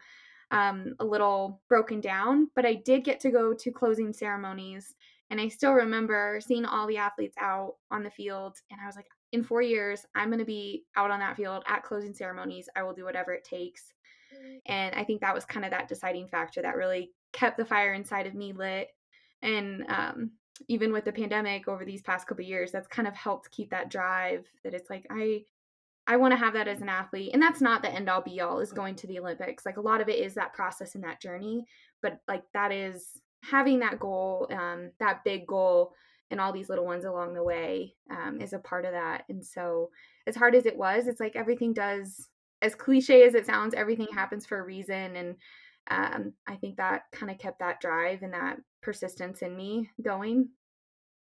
um, 0.51 0.95
a 0.99 1.05
little 1.05 1.61
broken 1.67 2.01
down, 2.01 2.49
but 2.55 2.65
I 2.65 2.75
did 2.75 3.03
get 3.03 3.19
to 3.21 3.31
go 3.31 3.53
to 3.53 3.71
closing 3.71 4.13
ceremonies. 4.13 4.95
And 5.29 5.41
I 5.41 5.49
still 5.49 5.73
remember 5.73 6.39
seeing 6.41 6.65
all 6.65 6.87
the 6.87 6.97
athletes 6.97 7.35
out 7.39 7.75
on 7.91 8.03
the 8.03 8.09
field. 8.09 8.57
And 8.71 8.79
I 8.81 8.85
was 8.85 8.95
like, 8.95 9.07
in 9.33 9.43
four 9.43 9.61
years, 9.61 10.05
I'm 10.15 10.29
going 10.29 10.39
to 10.39 10.45
be 10.45 10.85
out 10.95 11.11
on 11.11 11.19
that 11.19 11.35
field 11.35 11.63
at 11.67 11.83
closing 11.83 12.13
ceremonies. 12.13 12.69
I 12.75 12.83
will 12.83 12.93
do 12.93 13.03
whatever 13.03 13.33
it 13.33 13.43
takes. 13.43 13.93
Mm. 14.33 14.59
And 14.65 14.95
I 14.95 15.03
think 15.03 15.21
that 15.21 15.35
was 15.35 15.45
kind 15.45 15.65
of 15.65 15.71
that 15.71 15.89
deciding 15.89 16.27
factor 16.27 16.61
that 16.61 16.77
really 16.77 17.11
kept 17.33 17.57
the 17.57 17.65
fire 17.65 17.93
inside 17.93 18.25
of 18.25 18.35
me 18.35 18.53
lit. 18.53 18.87
And 19.41 19.85
um, 19.89 20.31
even 20.69 20.93
with 20.93 21.05
the 21.05 21.11
pandemic 21.11 21.67
over 21.67 21.83
these 21.83 22.01
past 22.01 22.25
couple 22.25 22.45
years, 22.45 22.71
that's 22.71 22.87
kind 22.87 23.07
of 23.07 23.15
helped 23.15 23.51
keep 23.51 23.69
that 23.71 23.89
drive 23.89 24.45
that 24.63 24.73
it's 24.73 24.89
like, 24.89 25.05
I, 25.09 25.41
I 26.07 26.15
want 26.15 26.31
to 26.31 26.37
have 26.37 26.53
that 26.53 26.69
as 26.69 26.81
an 26.81 26.89
athlete. 26.89 27.31
And 27.33 27.41
that's 27.41 27.59
not 27.59 27.81
the 27.81 27.93
end 27.93 28.09
all 28.09 28.21
be 28.21 28.39
all 28.39 28.61
is 28.61 28.71
going 28.71 28.95
to 28.95 29.07
the 29.07 29.19
Olympics. 29.19 29.65
Like 29.65 29.77
a 29.77 29.81
lot 29.81 29.99
of 29.99 30.07
it 30.07 30.19
is 30.19 30.35
that 30.35 30.53
process 30.53 30.95
and 30.95 31.03
that 31.03 31.21
journey. 31.21 31.65
But 32.01 32.19
like 32.29 32.43
that 32.53 32.71
is 32.71 33.21
having 33.49 33.79
that 33.79 33.99
goal, 33.99 34.47
um, 34.51 34.91
that 34.99 35.23
big 35.23 35.47
goal 35.47 35.93
and 36.29 36.41
all 36.41 36.51
these 36.51 36.69
little 36.69 36.85
ones 36.85 37.05
along 37.05 37.33
the 37.33 37.43
way 37.43 37.93
um, 38.11 38.41
is 38.41 38.53
a 38.53 38.59
part 38.59 38.85
of 38.85 38.91
that. 38.91 39.23
And 39.29 39.43
so 39.45 39.89
as 40.25 40.35
hard 40.35 40.55
as 40.55 40.65
it 40.65 40.77
was, 40.77 41.07
it's 41.07 41.19
like 41.19 41.35
everything 41.35 41.73
does 41.73 42.27
as 42.61 42.75
cliche 42.75 43.23
as 43.23 43.35
it 43.35 43.45
sounds, 43.45 43.73
everything 43.73 44.07
happens 44.13 44.45
for 44.45 44.59
a 44.59 44.65
reason. 44.65 45.15
And 45.15 45.35
um, 45.89 46.33
I 46.47 46.55
think 46.55 46.77
that 46.77 47.03
kind 47.13 47.31
of 47.31 47.37
kept 47.37 47.59
that 47.59 47.79
drive 47.79 48.23
and 48.23 48.33
that 48.33 48.57
persistence 48.81 49.41
in 49.41 49.55
me 49.55 49.89
going. 50.01 50.49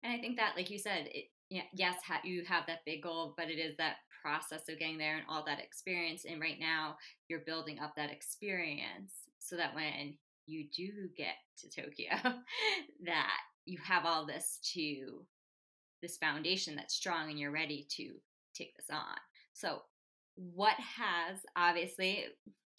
And 0.02 0.12
I 0.12 0.18
think 0.18 0.36
that, 0.38 0.54
like 0.56 0.70
you 0.70 0.78
said, 0.78 1.08
it, 1.12 1.26
yes, 1.50 1.96
you 2.24 2.44
have 2.46 2.64
that 2.66 2.84
big 2.86 3.02
goal, 3.02 3.34
but 3.36 3.50
it 3.50 3.58
is 3.58 3.76
that 3.76 3.96
process 4.22 4.68
of 4.68 4.78
getting 4.78 4.96
there 4.96 5.16
and 5.16 5.24
all 5.28 5.44
that 5.44 5.60
experience. 5.60 6.24
And 6.24 6.40
right 6.40 6.58
now, 6.58 6.96
you're 7.28 7.40
building 7.40 7.78
up 7.78 7.94
that 7.96 8.10
experience 8.10 9.12
so 9.38 9.56
that 9.56 9.74
when 9.74 10.16
you 10.46 10.66
do 10.74 11.08
get 11.16 11.34
to 11.58 11.68
Tokyo, 11.68 12.10
that 13.04 13.38
you 13.64 13.78
have 13.82 14.04
all 14.04 14.26
this 14.26 14.58
to 14.74 15.24
this 16.02 16.16
foundation 16.16 16.76
that's 16.76 16.94
strong 16.94 17.30
and 17.30 17.38
you're 17.38 17.50
ready 17.50 17.86
to 17.96 18.14
take 18.54 18.76
this 18.76 18.90
on. 18.90 19.16
So, 19.52 19.82
what 20.36 20.74
has 20.74 21.38
obviously 21.56 22.24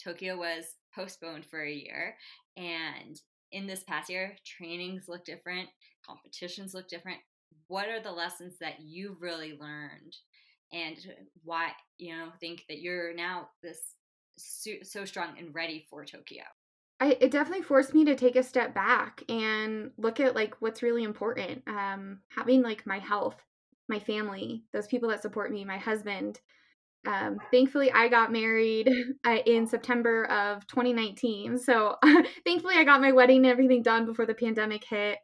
Tokyo 0.03 0.37
was 0.37 0.75
postponed 0.93 1.45
for 1.45 1.63
a 1.63 1.71
year, 1.71 2.15
and 2.57 3.19
in 3.51 3.65
this 3.65 3.83
past 3.83 4.09
year, 4.09 4.35
trainings 4.45 5.05
look 5.07 5.23
different, 5.25 5.69
competitions 6.05 6.73
look 6.73 6.89
different. 6.89 7.19
What 7.67 7.87
are 7.87 8.01
the 8.01 8.11
lessons 8.11 8.57
that 8.59 8.81
you've 8.81 9.21
really 9.21 9.57
learned 9.59 10.15
and 10.73 10.97
why 11.43 11.71
you 11.97 12.15
know 12.15 12.29
think 12.39 12.63
that 12.67 12.81
you're 12.81 13.13
now 13.13 13.49
this 13.63 13.79
so, 14.37 15.05
strong 15.05 15.37
and 15.37 15.53
ready 15.53 15.85
for 15.89 16.05
Tokyo. 16.05 16.43
I, 16.99 17.17
it 17.19 17.31
definitely 17.31 17.63
forced 17.63 17.93
me 17.93 18.05
to 18.05 18.15
take 18.15 18.35
a 18.35 18.43
step 18.43 18.73
back 18.73 19.23
and 19.27 19.91
look 19.97 20.19
at 20.19 20.35
like 20.35 20.55
what's 20.59 20.81
really 20.81 21.03
important. 21.03 21.63
Um, 21.67 22.19
having 22.29 22.61
like 22.61 22.87
my 22.87 22.99
health, 22.99 23.35
my 23.89 23.99
family, 23.99 24.63
those 24.73 24.87
people 24.87 25.09
that 25.09 25.21
support 25.21 25.51
me, 25.51 25.65
my 25.65 25.77
husband, 25.77 26.39
um, 27.07 27.39
thankfully, 27.51 27.91
I 27.91 28.07
got 28.07 28.31
married 28.31 28.89
uh, 29.25 29.37
in 29.45 29.67
September 29.67 30.25
of 30.25 30.65
2019. 30.67 31.57
So 31.57 31.97
thankfully, 32.45 32.75
I 32.77 32.83
got 32.83 33.01
my 33.01 33.11
wedding 33.11 33.37
and 33.37 33.45
everything 33.47 33.81
done 33.81 34.05
before 34.05 34.25
the 34.25 34.33
pandemic 34.33 34.83
hit. 34.83 35.19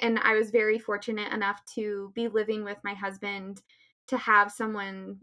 And 0.00 0.18
I 0.20 0.34
was 0.34 0.50
very 0.50 0.78
fortunate 0.78 1.32
enough 1.32 1.60
to 1.74 2.12
be 2.14 2.28
living 2.28 2.64
with 2.64 2.78
my 2.82 2.94
husband 2.94 3.60
to 4.08 4.16
have 4.16 4.50
someone. 4.50 5.18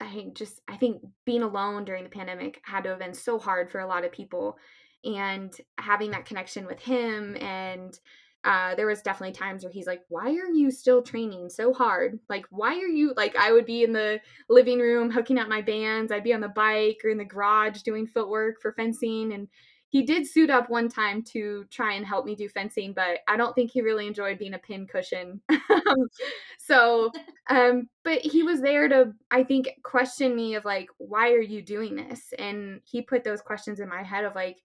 I 0.00 0.28
just, 0.32 0.60
I 0.68 0.76
think 0.76 1.02
being 1.26 1.42
alone 1.42 1.84
during 1.84 2.04
the 2.04 2.10
pandemic 2.10 2.60
had 2.64 2.84
to 2.84 2.90
have 2.90 3.00
been 3.00 3.14
so 3.14 3.38
hard 3.38 3.70
for 3.70 3.80
a 3.80 3.86
lot 3.86 4.04
of 4.04 4.12
people. 4.12 4.56
And 5.04 5.52
having 5.78 6.10
that 6.10 6.26
connection 6.26 6.66
with 6.66 6.80
him 6.80 7.36
and 7.36 7.98
uh, 8.44 8.74
there 8.76 8.86
was 8.86 9.02
definitely 9.02 9.34
times 9.34 9.64
where 9.64 9.72
he's 9.72 9.86
like, 9.86 10.02
"Why 10.08 10.30
are 10.30 10.50
you 10.52 10.70
still 10.70 11.02
training 11.02 11.50
so 11.50 11.72
hard? 11.72 12.20
Like, 12.28 12.46
why 12.50 12.74
are 12.74 12.88
you 12.88 13.12
like?" 13.16 13.36
I 13.36 13.52
would 13.52 13.66
be 13.66 13.82
in 13.82 13.92
the 13.92 14.20
living 14.48 14.78
room 14.78 15.10
hooking 15.10 15.38
up 15.38 15.48
my 15.48 15.60
bands. 15.60 16.12
I'd 16.12 16.22
be 16.22 16.32
on 16.32 16.40
the 16.40 16.48
bike 16.48 17.00
or 17.04 17.10
in 17.10 17.18
the 17.18 17.24
garage 17.24 17.82
doing 17.82 18.06
footwork 18.06 18.60
for 18.62 18.72
fencing, 18.72 19.32
and 19.32 19.48
he 19.90 20.02
did 20.02 20.26
suit 20.26 20.50
up 20.50 20.70
one 20.70 20.88
time 20.88 21.22
to 21.32 21.64
try 21.70 21.94
and 21.94 22.06
help 22.06 22.26
me 22.26 22.36
do 22.36 22.48
fencing, 22.48 22.92
but 22.92 23.20
I 23.26 23.36
don't 23.36 23.54
think 23.54 23.70
he 23.70 23.80
really 23.80 24.06
enjoyed 24.06 24.38
being 24.38 24.54
a 24.54 24.58
pin 24.58 24.86
cushion. 24.86 25.40
so, 26.58 27.10
um, 27.50 27.88
but 28.04 28.20
he 28.20 28.42
was 28.42 28.60
there 28.60 28.86
to, 28.88 29.12
I 29.30 29.44
think, 29.44 29.70
question 29.82 30.36
me 30.36 30.54
of 30.54 30.64
like, 30.64 30.88
"Why 30.98 31.32
are 31.32 31.40
you 31.40 31.60
doing 31.62 31.96
this?" 31.96 32.32
And 32.38 32.80
he 32.84 33.02
put 33.02 33.24
those 33.24 33.40
questions 33.40 33.80
in 33.80 33.88
my 33.88 34.02
head 34.02 34.24
of 34.24 34.34
like, 34.34 34.58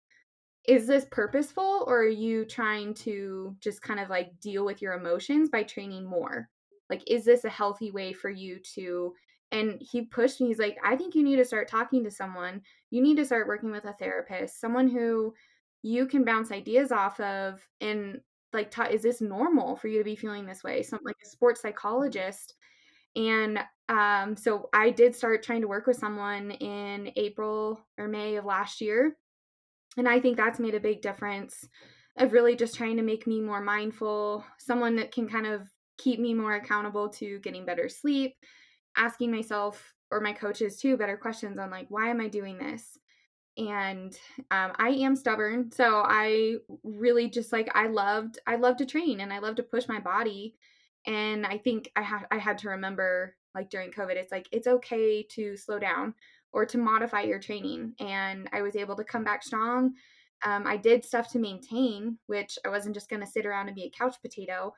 is 0.65 0.87
this 0.87 1.05
purposeful 1.11 1.83
or 1.87 2.03
are 2.03 2.07
you 2.07 2.45
trying 2.45 2.93
to 2.93 3.55
just 3.59 3.81
kind 3.81 3.99
of 3.99 4.09
like 4.09 4.39
deal 4.39 4.63
with 4.63 4.81
your 4.81 4.93
emotions 4.93 5.49
by 5.49 5.63
training 5.63 6.05
more? 6.05 6.49
Like, 6.89 7.03
is 7.07 7.25
this 7.25 7.43
a 7.43 7.49
healthy 7.49 7.91
way 7.91 8.13
for 8.13 8.29
you 8.29 8.59
to? 8.75 9.13
And 9.51 9.81
he 9.81 10.03
pushed 10.03 10.39
me. 10.39 10.47
He's 10.47 10.59
like, 10.59 10.77
I 10.83 10.95
think 10.95 11.15
you 11.15 11.23
need 11.23 11.35
to 11.35 11.45
start 11.45 11.67
talking 11.67 12.03
to 12.03 12.11
someone. 12.11 12.61
You 12.91 13.01
need 13.01 13.17
to 13.17 13.25
start 13.25 13.47
working 13.47 13.71
with 13.71 13.85
a 13.85 13.93
therapist, 13.93 14.59
someone 14.59 14.87
who 14.87 15.33
you 15.81 16.07
can 16.07 16.23
bounce 16.23 16.51
ideas 16.51 16.91
off 16.91 17.19
of. 17.19 17.61
And 17.81 18.21
like, 18.53 18.71
ta- 18.71 18.87
is 18.89 19.03
this 19.03 19.21
normal 19.21 19.75
for 19.75 19.89
you 19.89 19.97
to 19.97 20.03
be 20.03 20.15
feeling 20.15 20.45
this 20.45 20.63
way? 20.63 20.81
Something 20.81 21.05
like 21.05 21.17
a 21.23 21.29
sports 21.29 21.61
psychologist. 21.61 22.55
And 23.15 23.59
um, 23.89 24.35
so 24.37 24.69
I 24.73 24.89
did 24.89 25.13
start 25.15 25.43
trying 25.43 25.61
to 25.61 25.67
work 25.67 25.87
with 25.87 25.97
someone 25.97 26.51
in 26.51 27.11
April 27.15 27.79
or 27.97 28.07
May 28.07 28.37
of 28.37 28.45
last 28.45 28.81
year 28.81 29.17
and 29.97 30.07
I 30.07 30.19
think 30.19 30.37
that's 30.37 30.59
made 30.59 30.75
a 30.75 30.79
big 30.79 31.01
difference 31.01 31.67
of 32.17 32.33
really 32.33 32.55
just 32.55 32.75
trying 32.75 32.97
to 32.97 33.03
make 33.03 33.25
me 33.25 33.41
more 33.41 33.61
mindful, 33.61 34.45
someone 34.57 34.95
that 34.97 35.11
can 35.11 35.27
kind 35.27 35.47
of 35.47 35.67
keep 35.97 36.19
me 36.19 36.33
more 36.33 36.55
accountable 36.55 37.09
to 37.09 37.39
getting 37.39 37.65
better 37.65 37.89
sleep, 37.89 38.35
asking 38.97 39.31
myself 39.31 39.93
or 40.11 40.19
my 40.19 40.33
coaches 40.33 40.77
too 40.77 40.95
better 40.95 41.17
questions 41.17 41.57
on 41.57 41.71
like, 41.71 41.87
why 41.89 42.09
am 42.09 42.21
I 42.21 42.27
doing 42.27 42.57
this? 42.57 42.97
And 43.57 44.17
um, 44.51 44.73
I 44.77 44.89
am 44.89 45.15
stubborn. 45.15 45.71
So 45.71 46.03
I 46.05 46.55
really 46.83 47.29
just 47.29 47.51
like, 47.51 47.69
I 47.75 47.87
loved, 47.87 48.39
I 48.47 48.55
love 48.55 48.77
to 48.77 48.85
train 48.85 49.21
and 49.21 49.31
I 49.31 49.39
love 49.39 49.55
to 49.55 49.63
push 49.63 49.87
my 49.87 49.99
body. 49.99 50.55
And 51.05 51.45
I 51.45 51.57
think 51.57 51.91
I 51.95 52.01
had, 52.01 52.25
I 52.31 52.37
had 52.37 52.59
to 52.59 52.69
remember 52.69 53.35
like 53.53 53.69
during 53.69 53.91
COVID, 53.91 54.15
it's 54.15 54.31
like, 54.31 54.47
it's 54.51 54.67
okay 54.67 55.23
to 55.31 55.55
slow 55.55 55.77
down 55.77 56.15
or 56.53 56.65
to 56.67 56.77
modify 56.77 57.21
your 57.21 57.39
training. 57.39 57.93
And 57.99 58.47
I 58.53 58.61
was 58.61 58.75
able 58.75 58.95
to 58.95 59.03
come 59.03 59.23
back 59.23 59.43
strong. 59.43 59.93
Um, 60.45 60.67
I 60.67 60.77
did 60.77 61.03
stuff 61.03 61.29
to 61.31 61.39
maintain, 61.39 62.17
which 62.27 62.57
I 62.65 62.69
wasn't 62.69 62.95
just 62.95 63.09
going 63.09 63.21
to 63.21 63.27
sit 63.27 63.45
around 63.45 63.67
and 63.67 63.75
be 63.75 63.85
a 63.85 63.97
couch 63.97 64.15
potato. 64.21 64.73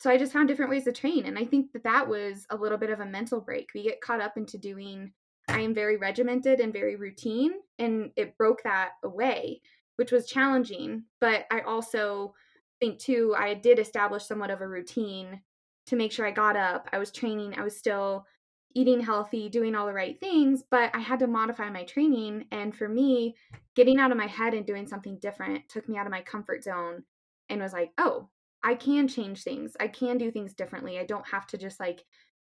So 0.00 0.10
I 0.10 0.18
just 0.18 0.32
found 0.32 0.48
different 0.48 0.70
ways 0.70 0.84
to 0.84 0.92
train. 0.92 1.26
And 1.26 1.38
I 1.38 1.44
think 1.44 1.72
that 1.72 1.84
that 1.84 2.08
was 2.08 2.46
a 2.50 2.56
little 2.56 2.78
bit 2.78 2.90
of 2.90 3.00
a 3.00 3.06
mental 3.06 3.40
break. 3.40 3.68
We 3.74 3.84
get 3.84 4.00
caught 4.00 4.20
up 4.20 4.36
into 4.36 4.58
doing, 4.58 5.12
I 5.48 5.60
am 5.60 5.72
very 5.72 5.96
regimented 5.96 6.58
and 6.58 6.72
very 6.72 6.96
routine. 6.96 7.52
And 7.78 8.10
it 8.16 8.36
broke 8.36 8.62
that 8.64 8.92
away, 9.04 9.60
which 9.96 10.10
was 10.10 10.26
challenging. 10.26 11.04
But 11.20 11.46
I 11.50 11.60
also 11.60 12.34
think, 12.80 12.98
too, 12.98 13.34
I 13.38 13.54
did 13.54 13.78
establish 13.78 14.24
somewhat 14.24 14.50
of 14.50 14.62
a 14.62 14.68
routine 14.68 15.42
to 15.86 15.96
make 15.96 16.12
sure 16.12 16.26
I 16.26 16.32
got 16.32 16.56
up. 16.56 16.88
I 16.92 16.98
was 16.98 17.12
training. 17.12 17.54
I 17.56 17.62
was 17.62 17.76
still 17.76 18.26
eating 18.74 19.00
healthy, 19.00 19.48
doing 19.48 19.74
all 19.74 19.86
the 19.86 19.92
right 19.92 20.18
things, 20.18 20.62
but 20.68 20.90
I 20.94 20.98
had 20.98 21.20
to 21.20 21.26
modify 21.26 21.70
my 21.70 21.84
training. 21.84 22.46
And 22.50 22.74
for 22.74 22.88
me, 22.88 23.36
getting 23.76 23.98
out 23.98 24.10
of 24.10 24.16
my 24.16 24.26
head 24.26 24.54
and 24.54 24.66
doing 24.66 24.86
something 24.86 25.18
different 25.18 25.68
took 25.68 25.88
me 25.88 25.96
out 25.96 26.06
of 26.06 26.12
my 26.12 26.22
comfort 26.22 26.64
zone 26.64 27.04
and 27.48 27.60
was 27.60 27.72
like, 27.72 27.92
oh, 27.98 28.28
I 28.62 28.74
can 28.74 29.06
change 29.06 29.42
things. 29.42 29.76
I 29.78 29.88
can 29.88 30.18
do 30.18 30.30
things 30.30 30.54
differently. 30.54 30.98
I 30.98 31.04
don't 31.04 31.28
have 31.28 31.46
to 31.48 31.58
just 31.58 31.78
like 31.78 32.04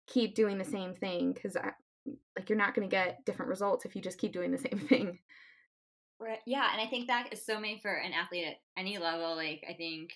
keep 0.07 0.35
doing 0.35 0.57
the 0.57 0.65
same 0.65 0.93
thing 0.93 1.31
because 1.33 1.55
like 2.05 2.49
you're 2.49 2.57
not 2.57 2.75
going 2.75 2.87
to 2.87 2.93
get 2.95 3.25
different 3.25 3.49
results 3.49 3.85
if 3.85 3.95
you 3.95 4.01
just 4.01 4.19
keep 4.19 4.33
doing 4.33 4.51
the 4.51 4.57
same 4.69 4.79
thing. 4.79 5.19
Right. 6.19 6.39
Yeah, 6.45 6.67
and 6.71 6.79
I 6.79 6.85
think 6.85 7.07
that 7.07 7.29
is 7.31 7.43
so 7.43 7.59
made 7.59 7.81
for 7.81 7.91
an 7.91 8.13
athlete 8.13 8.45
at 8.45 8.57
any 8.77 8.99
level. 8.99 9.35
Like 9.35 9.63
I 9.67 9.73
think 9.73 10.11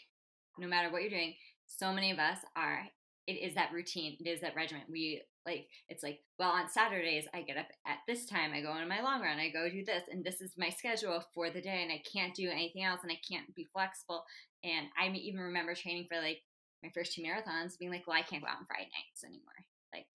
no 0.59 0.67
matter 0.67 0.91
what 0.91 1.01
you're 1.01 1.09
doing, 1.09 1.33
so 1.65 1.91
many 1.91 2.11
of 2.11 2.19
us 2.19 2.37
are 2.55 2.83
it 3.25 3.33
is 3.33 3.55
that 3.55 3.71
routine 3.73 4.15
it 4.19 4.29
is 4.29 4.41
that 4.41 4.55
regiment 4.55 4.83
we 4.87 5.23
like 5.45 5.67
it's 5.89 6.03
like 6.03 6.19
well 6.39 6.49
on 6.49 6.67
saturdays 6.67 7.25
i 7.33 7.41
get 7.41 7.57
up 7.57 7.67
at 7.85 7.99
this 8.07 8.25
time 8.25 8.51
i 8.53 8.61
go 8.61 8.69
on 8.69 8.87
my 8.87 9.01
long 9.01 9.21
run 9.21 9.37
i 9.37 9.49
go 9.49 9.69
do 9.69 9.83
this 9.85 10.03
and 10.11 10.23
this 10.23 10.41
is 10.41 10.53
my 10.57 10.69
schedule 10.69 11.23
for 11.33 11.49
the 11.49 11.61
day 11.61 11.83
and 11.83 11.91
i 11.91 12.01
can't 12.11 12.35
do 12.35 12.49
anything 12.49 12.83
else 12.83 13.01
and 13.03 13.11
i 13.11 13.19
can't 13.29 13.53
be 13.55 13.67
flexible. 13.71 14.23
And 14.63 14.87
i 14.99 15.07
even 15.07 15.39
remember 15.39 15.75
training 15.75 16.07
for 16.09 16.19
like 16.21 16.41
my 16.83 16.89
first 16.93 17.13
two 17.13 17.21
marathons 17.21 17.77
being 17.79 17.91
like 17.91 18.07
well 18.07 18.17
i 18.17 18.23
can't 18.23 18.41
go 18.41 18.49
out 18.49 18.57
on 18.57 18.65
friday 18.65 18.89
nights 18.89 19.23
anymore. 19.23 19.59
Like 19.93 20.07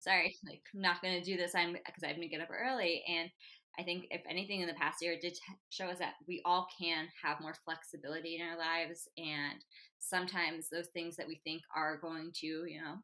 sorry 0.00 0.36
like 0.46 0.62
i'm 0.74 0.80
not 0.80 1.02
going 1.02 1.18
to 1.18 1.24
do 1.24 1.36
this 1.36 1.54
i'm 1.54 1.72
because 1.72 2.04
i'm 2.04 2.20
to 2.20 2.28
get 2.28 2.40
up 2.40 2.50
early. 2.50 3.02
And 3.08 3.30
i 3.78 3.82
think 3.82 4.06
if 4.10 4.22
anything 4.28 4.60
in 4.60 4.68
the 4.68 4.74
past 4.74 5.02
year 5.02 5.16
did 5.20 5.38
show 5.70 5.86
us 5.86 5.98
that 5.98 6.14
we 6.28 6.42
all 6.44 6.68
can 6.78 7.08
have 7.22 7.40
more 7.40 7.54
flexibility 7.64 8.36
in 8.36 8.46
our 8.46 8.58
lives 8.58 9.08
and 9.16 9.64
sometimes 9.98 10.68
those 10.68 10.88
things 10.88 11.16
that 11.16 11.26
we 11.26 11.40
think 11.44 11.62
are 11.74 11.98
going 11.98 12.30
to 12.34 12.46
you 12.46 12.80
know 12.80 12.96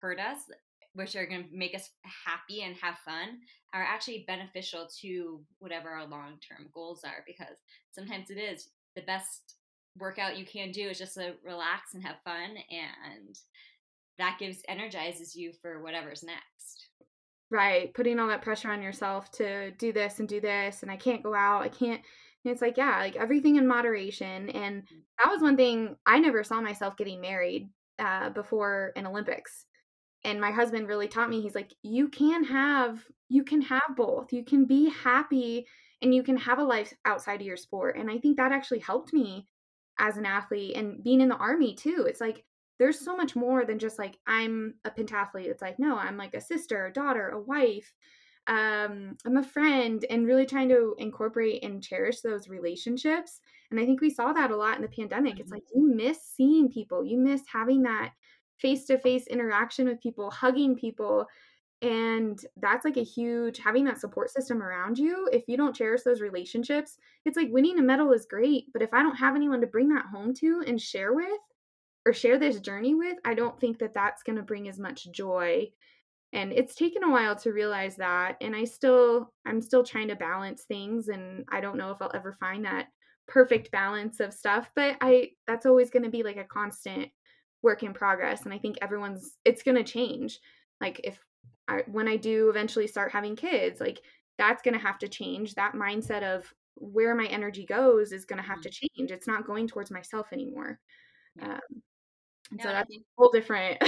hurt 0.00 0.18
us 0.20 0.38
which 0.98 1.14
are 1.14 1.26
going 1.26 1.44
to 1.44 1.56
make 1.56 1.76
us 1.76 1.90
happy 2.26 2.62
and 2.62 2.74
have 2.74 2.98
fun 2.98 3.38
are 3.72 3.82
actually 3.82 4.24
beneficial 4.26 4.88
to 5.00 5.40
whatever 5.60 5.90
our 5.90 6.06
long-term 6.06 6.66
goals 6.74 7.04
are 7.04 7.22
because 7.24 7.56
sometimes 7.92 8.30
it 8.30 8.38
is 8.38 8.70
the 8.96 9.02
best 9.02 9.54
workout 9.96 10.36
you 10.36 10.44
can 10.44 10.72
do 10.72 10.88
is 10.88 10.98
just 10.98 11.14
to 11.14 11.34
relax 11.44 11.94
and 11.94 12.02
have 12.02 12.16
fun 12.24 12.56
and 12.70 13.38
that 14.18 14.38
gives 14.40 14.62
energizes 14.68 15.36
you 15.36 15.52
for 15.62 15.82
whatever's 15.82 16.24
next 16.24 16.88
right 17.50 17.94
putting 17.94 18.18
all 18.18 18.26
that 18.26 18.42
pressure 18.42 18.70
on 18.70 18.82
yourself 18.82 19.30
to 19.30 19.70
do 19.72 19.92
this 19.92 20.18
and 20.18 20.28
do 20.28 20.40
this 20.40 20.82
and 20.82 20.90
i 20.90 20.96
can't 20.96 21.22
go 21.22 21.32
out 21.32 21.62
i 21.62 21.68
can't 21.68 22.02
and 22.44 22.52
it's 22.52 22.62
like 22.62 22.76
yeah 22.76 22.98
like 22.98 23.14
everything 23.14 23.54
in 23.54 23.68
moderation 23.68 24.50
and 24.50 24.82
mm. 24.82 25.00
that 25.22 25.30
was 25.30 25.42
one 25.42 25.56
thing 25.56 25.94
i 26.06 26.18
never 26.18 26.42
saw 26.42 26.60
myself 26.60 26.96
getting 26.96 27.20
married 27.20 27.68
uh, 28.00 28.30
before 28.30 28.92
an 28.96 29.06
olympics 29.06 29.64
and 30.24 30.40
my 30.40 30.50
husband 30.50 30.88
really 30.88 31.08
taught 31.08 31.30
me 31.30 31.40
he's 31.40 31.54
like 31.54 31.72
you 31.82 32.08
can 32.08 32.44
have 32.44 33.04
you 33.28 33.44
can 33.44 33.60
have 33.62 33.94
both. 33.96 34.32
You 34.32 34.44
can 34.44 34.64
be 34.64 34.90
happy 34.90 35.66
and 36.00 36.14
you 36.14 36.22
can 36.22 36.36
have 36.38 36.58
a 36.58 36.64
life 36.64 36.92
outside 37.04 37.40
of 37.40 37.46
your 37.46 37.56
sport. 37.56 37.96
And 37.96 38.10
i 38.10 38.18
think 38.18 38.36
that 38.36 38.52
actually 38.52 38.80
helped 38.80 39.12
me 39.12 39.46
as 39.98 40.16
an 40.16 40.26
athlete 40.26 40.76
and 40.76 41.02
being 41.02 41.20
in 41.20 41.28
the 41.28 41.36
army 41.36 41.74
too 41.74 42.06
it's 42.08 42.20
like 42.20 42.44
there's 42.78 43.00
so 43.00 43.16
much 43.16 43.34
more 43.34 43.64
than 43.64 43.80
just 43.80 43.98
like 43.98 44.16
i'm 44.28 44.74
a 44.84 44.90
pentathlete. 44.90 45.46
It's 45.46 45.62
like 45.62 45.78
no 45.78 45.96
i'm 45.96 46.16
like 46.16 46.34
a 46.34 46.40
sister 46.40 46.86
a 46.86 46.92
daughter 46.92 47.28
a 47.30 47.40
wife 47.40 47.92
um, 48.46 49.16
i'm 49.26 49.36
a 49.36 49.42
friend 49.42 50.04
and 50.08 50.26
really 50.26 50.46
trying 50.46 50.68
to 50.70 50.94
incorporate 50.98 51.62
and 51.62 51.82
cherish 51.82 52.20
those 52.20 52.48
relationships. 52.48 53.40
And 53.70 53.78
i 53.78 53.84
think 53.84 54.00
we 54.00 54.10
saw 54.10 54.32
that 54.32 54.50
a 54.50 54.56
lot 54.56 54.76
in 54.76 54.82
the 54.82 54.88
pandemic. 54.88 55.38
It's 55.38 55.50
mm-hmm. 55.50 55.54
like 55.54 55.64
you 55.74 55.94
miss 55.94 56.18
seeing 56.22 56.70
people. 56.70 57.04
You 57.04 57.18
miss 57.18 57.42
having 57.52 57.82
that 57.82 58.12
face 58.60 58.84
to 58.86 58.98
face 58.98 59.26
interaction 59.26 59.86
with 59.86 60.00
people, 60.00 60.30
hugging 60.30 60.76
people. 60.76 61.26
And 61.80 62.38
that's 62.56 62.84
like 62.84 62.96
a 62.96 63.04
huge 63.04 63.58
having 63.58 63.84
that 63.84 64.00
support 64.00 64.30
system 64.30 64.62
around 64.62 64.98
you. 64.98 65.28
If 65.32 65.44
you 65.46 65.56
don't 65.56 65.76
cherish 65.76 66.02
those 66.02 66.20
relationships, 66.20 66.98
it's 67.24 67.36
like 67.36 67.48
winning 67.50 67.78
a 67.78 67.82
medal 67.82 68.12
is 68.12 68.26
great, 68.28 68.64
but 68.72 68.82
if 68.82 68.92
I 68.92 69.02
don't 69.02 69.16
have 69.16 69.36
anyone 69.36 69.60
to 69.60 69.66
bring 69.66 69.88
that 69.90 70.06
home 70.06 70.34
to 70.34 70.64
and 70.66 70.80
share 70.80 71.14
with 71.14 71.38
or 72.04 72.12
share 72.12 72.38
this 72.38 72.58
journey 72.58 72.94
with, 72.94 73.16
I 73.24 73.34
don't 73.34 73.58
think 73.60 73.78
that 73.78 73.94
that's 73.94 74.24
going 74.24 74.36
to 74.36 74.42
bring 74.42 74.68
as 74.68 74.78
much 74.78 75.10
joy. 75.12 75.68
And 76.32 76.52
it's 76.52 76.74
taken 76.74 77.04
a 77.04 77.10
while 77.10 77.36
to 77.36 77.52
realize 77.52 77.96
that 77.96 78.36
and 78.40 78.54
I 78.56 78.64
still 78.64 79.32
I'm 79.46 79.62
still 79.62 79.84
trying 79.84 80.08
to 80.08 80.16
balance 80.16 80.64
things 80.64 81.08
and 81.08 81.44
I 81.50 81.60
don't 81.60 81.78
know 81.78 81.90
if 81.92 82.02
I'll 82.02 82.10
ever 82.12 82.36
find 82.40 82.64
that 82.64 82.88
perfect 83.28 83.70
balance 83.70 84.20
of 84.20 84.34
stuff, 84.34 84.70
but 84.74 84.96
I 85.00 85.30
that's 85.46 85.64
always 85.64 85.90
going 85.90 86.02
to 86.02 86.10
be 86.10 86.22
like 86.22 86.36
a 86.36 86.44
constant 86.44 87.08
work 87.62 87.82
in 87.82 87.92
progress 87.92 88.44
and 88.44 88.52
i 88.52 88.58
think 88.58 88.76
everyone's 88.80 89.36
it's 89.44 89.62
going 89.62 89.76
to 89.76 89.84
change 89.84 90.38
like 90.80 91.00
if 91.04 91.18
i 91.66 91.82
when 91.90 92.08
i 92.08 92.16
do 92.16 92.48
eventually 92.48 92.86
start 92.86 93.12
having 93.12 93.36
kids 93.36 93.80
like 93.80 94.00
that's 94.38 94.62
going 94.62 94.74
to 94.74 94.80
have 94.80 94.98
to 94.98 95.08
change 95.08 95.54
that 95.54 95.72
mindset 95.72 96.22
of 96.22 96.52
where 96.76 97.14
my 97.14 97.26
energy 97.26 97.66
goes 97.66 98.12
is 98.12 98.24
going 98.24 98.40
to 98.40 98.46
have 98.48 98.60
to 98.60 98.68
mm-hmm. 98.68 98.86
change 99.00 99.10
it's 99.10 99.26
not 99.26 99.46
going 99.46 99.66
towards 99.66 99.90
myself 99.90 100.28
anymore 100.32 100.78
um, 101.42 101.60
and 102.50 102.62
so 102.62 102.68
that's 102.68 102.90
a 102.90 103.00
whole 103.16 103.30
different 103.30 103.78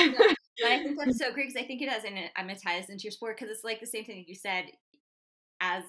but 0.62 0.70
I 0.70 0.82
think 0.82 0.98
that's 1.04 1.18
so 1.18 1.32
great 1.32 1.48
because 1.48 1.62
I 1.62 1.66
think 1.66 1.82
it 1.82 1.86
does, 1.86 2.04
and 2.04 2.18
I'm 2.36 2.46
gonna 2.46 2.58
tie 2.58 2.78
this 2.80 2.90
into 2.90 3.04
your 3.04 3.12
sport 3.12 3.36
because 3.36 3.52
it's 3.52 3.64
like 3.64 3.80
the 3.80 3.86
same 3.86 4.04
thing 4.04 4.16
that 4.16 4.28
you 4.28 4.34
said. 4.34 4.66
As 5.60 5.84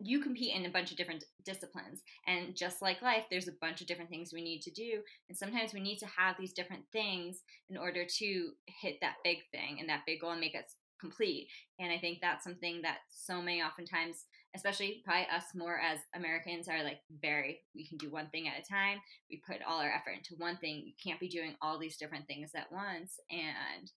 you 0.00 0.20
compete 0.20 0.54
in 0.54 0.66
a 0.66 0.70
bunch 0.70 0.90
of 0.90 0.96
different 0.96 1.24
disciplines, 1.44 2.02
and 2.26 2.56
just 2.56 2.82
like 2.82 3.02
life, 3.02 3.24
there's 3.30 3.48
a 3.48 3.58
bunch 3.60 3.80
of 3.80 3.86
different 3.86 4.10
things 4.10 4.32
we 4.32 4.42
need 4.42 4.60
to 4.62 4.70
do, 4.70 5.02
and 5.28 5.36
sometimes 5.36 5.72
we 5.72 5.80
need 5.80 5.98
to 5.98 6.06
have 6.06 6.36
these 6.38 6.52
different 6.52 6.84
things 6.92 7.40
in 7.70 7.76
order 7.76 8.04
to 8.04 8.50
hit 8.66 8.96
that 9.00 9.16
big 9.24 9.38
thing 9.50 9.78
and 9.80 9.88
that 9.88 10.02
big 10.06 10.20
goal 10.20 10.30
and 10.30 10.40
make 10.40 10.54
us 10.54 10.76
complete. 11.00 11.48
And 11.80 11.92
I 11.92 11.98
think 11.98 12.18
that's 12.20 12.44
something 12.44 12.82
that 12.82 12.98
so 13.10 13.42
many 13.42 13.60
oftentimes, 13.60 14.24
especially 14.54 15.02
probably 15.04 15.26
us 15.34 15.46
more 15.54 15.78
as 15.78 15.98
Americans, 16.14 16.68
are 16.68 16.84
like 16.84 17.00
very, 17.20 17.60
we 17.74 17.88
can 17.88 17.98
do 17.98 18.10
one 18.10 18.28
thing 18.28 18.46
at 18.46 18.62
a 18.62 18.70
time. 18.70 18.98
We 19.28 19.42
put 19.44 19.62
all 19.66 19.80
our 19.80 19.92
effort 19.92 20.16
into 20.18 20.36
one 20.36 20.58
thing. 20.58 20.84
You 20.86 20.92
can't 21.02 21.18
be 21.18 21.28
doing 21.28 21.56
all 21.60 21.78
these 21.78 21.96
different 21.96 22.26
things 22.28 22.52
at 22.54 22.70
once. 22.70 23.18
And 23.30 23.90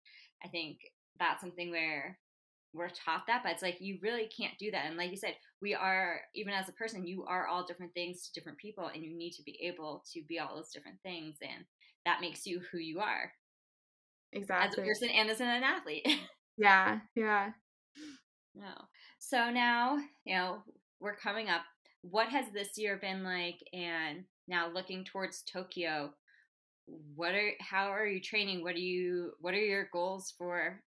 I 0.44 0.48
think 0.48 0.80
that's 1.20 1.42
something 1.42 1.70
where 1.70 2.18
we're 2.76 2.90
taught 2.90 3.24
that, 3.28 3.42
but 3.44 3.54
it's 3.54 3.62
like 3.62 3.78
you 3.80 3.98
really 4.02 4.28
can't 4.28 4.58
do 4.60 4.72
that. 4.72 4.86
And 4.86 4.98
like 4.98 5.12
you 5.12 5.18
said, 5.18 5.36
we 5.62 5.74
are, 5.74 6.22
even 6.36 6.54
as 6.54 6.70
a 6.70 6.74
person, 6.74 7.08
you 7.08 7.26
are 7.26 7.48
all 7.48 7.66
different 7.66 7.94
things 7.94 8.28
to 8.28 8.34
different 8.34 8.58
people, 8.58 8.90
and 8.94 9.04
you 9.04 9.16
need 9.16 9.32
to 9.32 9.44
be 9.44 9.58
able 9.64 10.04
to 10.14 10.22
be 10.28 10.40
all 10.40 10.56
those 10.56 10.72
different 10.72 10.98
things. 11.04 11.38
And 11.42 11.66
that 12.06 12.22
makes 12.22 12.46
you 12.46 12.62
who 12.72 12.78
you 12.78 13.00
are. 13.00 13.32
Exactly. 14.34 14.68
As 14.68 14.78
a 14.78 14.82
person 14.82 15.10
and 15.10 15.30
as 15.30 15.42
an 15.42 15.64
athlete. 15.64 16.08
Yeah, 16.58 17.00
yeah. 17.16 17.50
No. 18.56 18.72
So 19.20 19.50
now, 19.50 19.98
you 20.24 20.36
know, 20.36 20.64
we're 21.02 21.18
coming 21.18 21.50
up. 21.50 21.64
What 22.02 22.30
has 22.30 22.46
this 22.54 22.78
year 22.78 22.98
been 22.98 23.26
like? 23.26 23.58
And 23.74 24.24
now 24.48 24.70
looking 24.72 25.04
towards 25.04 25.42
Tokyo, 25.42 26.14
what 27.16 27.34
are 27.34 27.52
how 27.60 27.88
are 27.88 28.08
you 28.08 28.22
training? 28.22 28.64
What 28.64 28.76
are 28.76 28.80
you 28.80 29.34
what 29.42 29.54
are 29.54 29.58
your 29.58 29.90
goals 29.92 30.34
for 30.38 30.82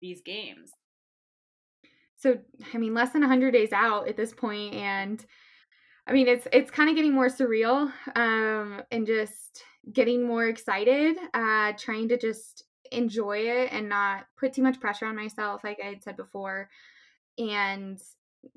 these 0.00 0.20
games? 0.22 0.70
So, 2.16 2.38
I 2.72 2.78
mean, 2.78 2.94
less 2.94 3.12
than 3.12 3.22
100 3.22 3.52
days 3.52 3.72
out 3.72 4.08
at 4.08 4.16
this 4.16 4.32
point 4.32 4.74
and 4.74 5.24
I 6.06 6.12
mean, 6.12 6.28
it's 6.28 6.48
it's 6.52 6.70
kind 6.70 6.90
of 6.90 6.96
getting 6.96 7.14
more 7.14 7.28
surreal 7.28 7.92
um 8.16 8.82
and 8.90 9.06
just 9.06 9.64
getting 9.92 10.26
more 10.26 10.46
excited 10.48 11.16
uh 11.34 11.72
trying 11.78 12.08
to 12.10 12.18
just 12.18 12.64
enjoy 12.92 13.38
it 13.38 13.72
and 13.72 13.88
not 13.88 14.26
put 14.36 14.52
too 14.52 14.62
much 14.62 14.80
pressure 14.80 15.06
on 15.06 15.16
myself, 15.16 15.64
like 15.64 15.78
I 15.82 15.86
had 15.88 16.02
said 16.02 16.16
before, 16.16 16.70
and 17.38 18.00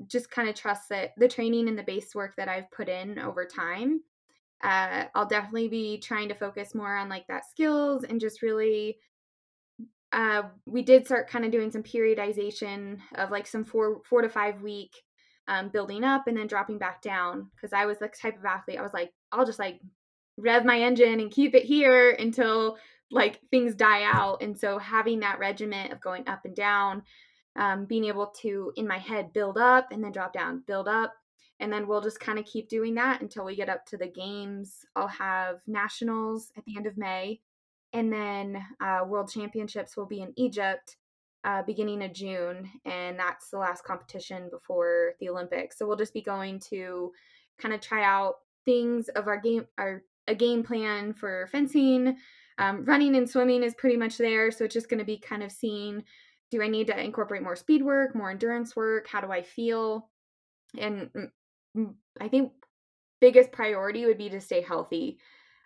just 0.07 0.31
kind 0.31 0.49
of 0.49 0.55
trust 0.55 0.89
that 0.89 1.13
the 1.17 1.27
training 1.27 1.67
and 1.69 1.77
the 1.79 1.83
base 1.83 2.15
work 2.15 2.35
that 2.37 2.49
I've 2.49 2.71
put 2.71 2.89
in 2.89 3.19
over 3.19 3.45
time. 3.45 4.03
Uh, 4.63 5.05
I'll 5.15 5.27
definitely 5.27 5.69
be 5.69 5.99
trying 5.99 6.29
to 6.29 6.35
focus 6.35 6.75
more 6.75 6.95
on 6.97 7.09
like 7.09 7.27
that 7.27 7.45
skills 7.49 8.03
and 8.05 8.19
just 8.21 8.41
really. 8.41 8.99
Uh, 10.11 10.43
we 10.65 10.81
did 10.81 11.05
start 11.05 11.29
kind 11.29 11.45
of 11.45 11.51
doing 11.51 11.71
some 11.71 11.83
periodization 11.83 12.97
of 13.15 13.29
like 13.29 13.45
some 13.45 13.63
four 13.63 14.01
four 14.09 14.21
to 14.21 14.29
five 14.29 14.61
week 14.61 14.91
um, 15.47 15.69
building 15.69 16.03
up 16.03 16.27
and 16.27 16.35
then 16.35 16.47
dropping 16.47 16.77
back 16.79 17.01
down 17.01 17.49
because 17.55 17.73
I 17.73 17.85
was 17.85 17.99
the 17.99 18.07
type 18.07 18.37
of 18.37 18.45
athlete 18.45 18.79
I 18.79 18.81
was 18.81 18.93
like 18.93 19.11
I'll 19.31 19.45
just 19.45 19.59
like 19.59 19.79
rev 20.37 20.65
my 20.65 20.79
engine 20.79 21.19
and 21.19 21.31
keep 21.31 21.53
it 21.53 21.63
here 21.63 22.11
until 22.11 22.77
like 23.11 23.39
things 23.49 23.75
die 23.75 24.03
out. 24.03 24.41
And 24.41 24.57
so 24.57 24.77
having 24.77 25.19
that 25.21 25.39
regiment 25.39 25.91
of 25.91 26.01
going 26.01 26.27
up 26.27 26.45
and 26.45 26.55
down 26.55 27.03
um, 27.55 27.85
being 27.85 28.05
able 28.05 28.27
to 28.41 28.71
in 28.75 28.87
my 28.87 28.99
head 28.99 29.33
build 29.33 29.57
up 29.57 29.91
and 29.91 30.03
then 30.03 30.11
drop 30.11 30.33
down 30.33 30.63
build 30.67 30.87
up 30.87 31.13
and 31.59 31.73
then 31.73 31.87
we'll 31.87 32.01
just 32.01 32.19
kind 32.19 32.39
of 32.39 32.45
keep 32.45 32.69
doing 32.69 32.95
that 32.95 33.21
until 33.21 33.43
we 33.43 33.55
get 33.55 33.67
up 33.67 33.85
to 33.87 33.97
the 33.97 34.07
games. 34.07 34.85
I'll 34.95 35.07
have 35.07 35.57
nationals 35.67 36.51
at 36.57 36.63
the 36.65 36.77
end 36.77 36.87
of 36.87 36.97
may 36.97 37.41
and 37.93 38.11
then 38.11 38.63
uh, 38.81 38.99
world 39.05 39.29
championships 39.29 39.97
will 39.97 40.05
be 40.05 40.21
in 40.21 40.33
egypt 40.37 40.97
uh, 41.43 41.61
beginning 41.63 42.03
of 42.03 42.13
june 42.13 42.69
and 42.85 43.17
that's 43.17 43.49
the 43.49 43.57
last 43.57 43.83
competition 43.83 44.49
before 44.51 45.13
the 45.19 45.29
olympics 45.29 45.77
so 45.77 45.87
we'll 45.87 45.97
just 45.97 46.13
be 46.13 46.21
going 46.21 46.59
to 46.59 47.11
kind 47.57 47.73
of 47.73 47.81
try 47.81 48.03
out 48.03 48.35
things 48.65 49.07
of 49.09 49.27
our 49.27 49.39
game 49.39 49.65
our 49.77 50.03
a 50.27 50.35
game 50.35 50.63
plan 50.63 51.13
for 51.13 51.47
fencing 51.51 52.15
um, 52.59 52.83
running 52.83 53.15
and 53.15 53.27
swimming 53.27 53.63
is 53.63 53.73
pretty 53.73 53.95
much 53.95 54.17
there. 54.17 54.51
So 54.51 54.65
it's 54.65 54.73
just 54.73 54.89
going 54.89 54.99
to 54.99 55.05
be 55.05 55.17
kind 55.17 55.43
of 55.43 55.51
seeing 55.51 56.03
do 56.51 56.61
I 56.61 56.67
need 56.67 56.87
to 56.87 56.99
incorporate 56.99 57.43
more 57.43 57.55
speed 57.55 57.83
work, 57.83 58.15
more 58.15 58.31
endurance 58.31 58.75
work? 58.75 59.07
How 59.07 59.21
do 59.21 59.31
I 59.31 59.43
feel? 59.43 60.09
And 60.77 61.09
I 62.19 62.27
think 62.27 62.51
biggest 63.21 63.51
priority 63.51 64.05
would 64.05 64.17
be 64.17 64.29
to 64.29 64.41
stay 64.41 64.61
healthy. 64.61 65.19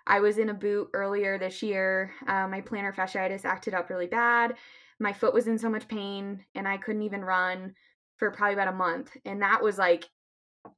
I 0.05 0.19
was 0.19 0.37
in 0.37 0.49
a 0.49 0.53
boot 0.53 0.89
earlier 0.93 1.37
this 1.37 1.63
year. 1.63 2.11
Uh, 2.27 2.47
my 2.47 2.61
plantar 2.61 2.93
fasciitis 2.93 3.45
acted 3.45 3.73
up 3.73 3.89
really 3.89 4.07
bad. 4.07 4.55
My 4.99 5.13
foot 5.13 5.33
was 5.33 5.47
in 5.47 5.57
so 5.57 5.69
much 5.69 5.87
pain, 5.87 6.43
and 6.55 6.67
I 6.67 6.77
couldn't 6.77 7.03
even 7.03 7.23
run 7.23 7.73
for 8.17 8.31
probably 8.31 8.53
about 8.53 8.67
a 8.67 8.73
month. 8.73 9.11
And 9.25 9.41
that 9.41 9.63
was 9.63 9.77
like 9.77 10.07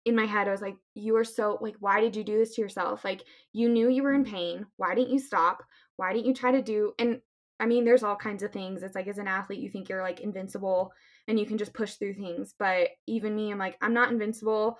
in 0.05 0.15
my 0.15 0.25
head, 0.25 0.47
I 0.47 0.51
was 0.51 0.61
like, 0.61 0.77
you 0.95 1.15
are 1.15 1.23
so, 1.23 1.59
like, 1.61 1.75
why 1.79 2.01
did 2.01 2.15
you 2.15 2.23
do 2.23 2.39
this 2.39 2.55
to 2.55 2.61
yourself? 2.61 3.05
Like, 3.05 3.21
you 3.53 3.69
knew 3.69 3.87
you 3.87 4.01
were 4.01 4.13
in 4.13 4.25
pain. 4.25 4.65
Why 4.77 4.95
didn't 4.95 5.11
you 5.11 5.19
stop? 5.19 5.63
Why 5.97 6.11
didn't 6.11 6.25
you 6.25 6.33
try 6.33 6.51
to 6.51 6.61
do, 6.61 6.93
and 6.97 7.21
I 7.59 7.65
mean, 7.65 7.85
there's 7.85 8.03
all 8.03 8.15
kinds 8.15 8.43
of 8.43 8.51
things. 8.51 8.83
It's 8.83 8.95
like 8.95 9.07
as 9.07 9.17
an 9.17 9.27
athlete, 9.27 9.61
you 9.61 9.69
think 9.69 9.87
you're 9.87 10.01
like 10.01 10.19
invincible 10.19 10.91
and 11.27 11.39
you 11.39 11.45
can 11.45 11.57
just 11.57 11.73
push 11.73 11.93
through 11.93 12.15
things. 12.15 12.53
But 12.57 12.89
even 13.07 13.35
me, 13.35 13.51
I'm 13.51 13.57
like, 13.57 13.77
I'm 13.81 13.93
not 13.93 14.11
invincible. 14.11 14.77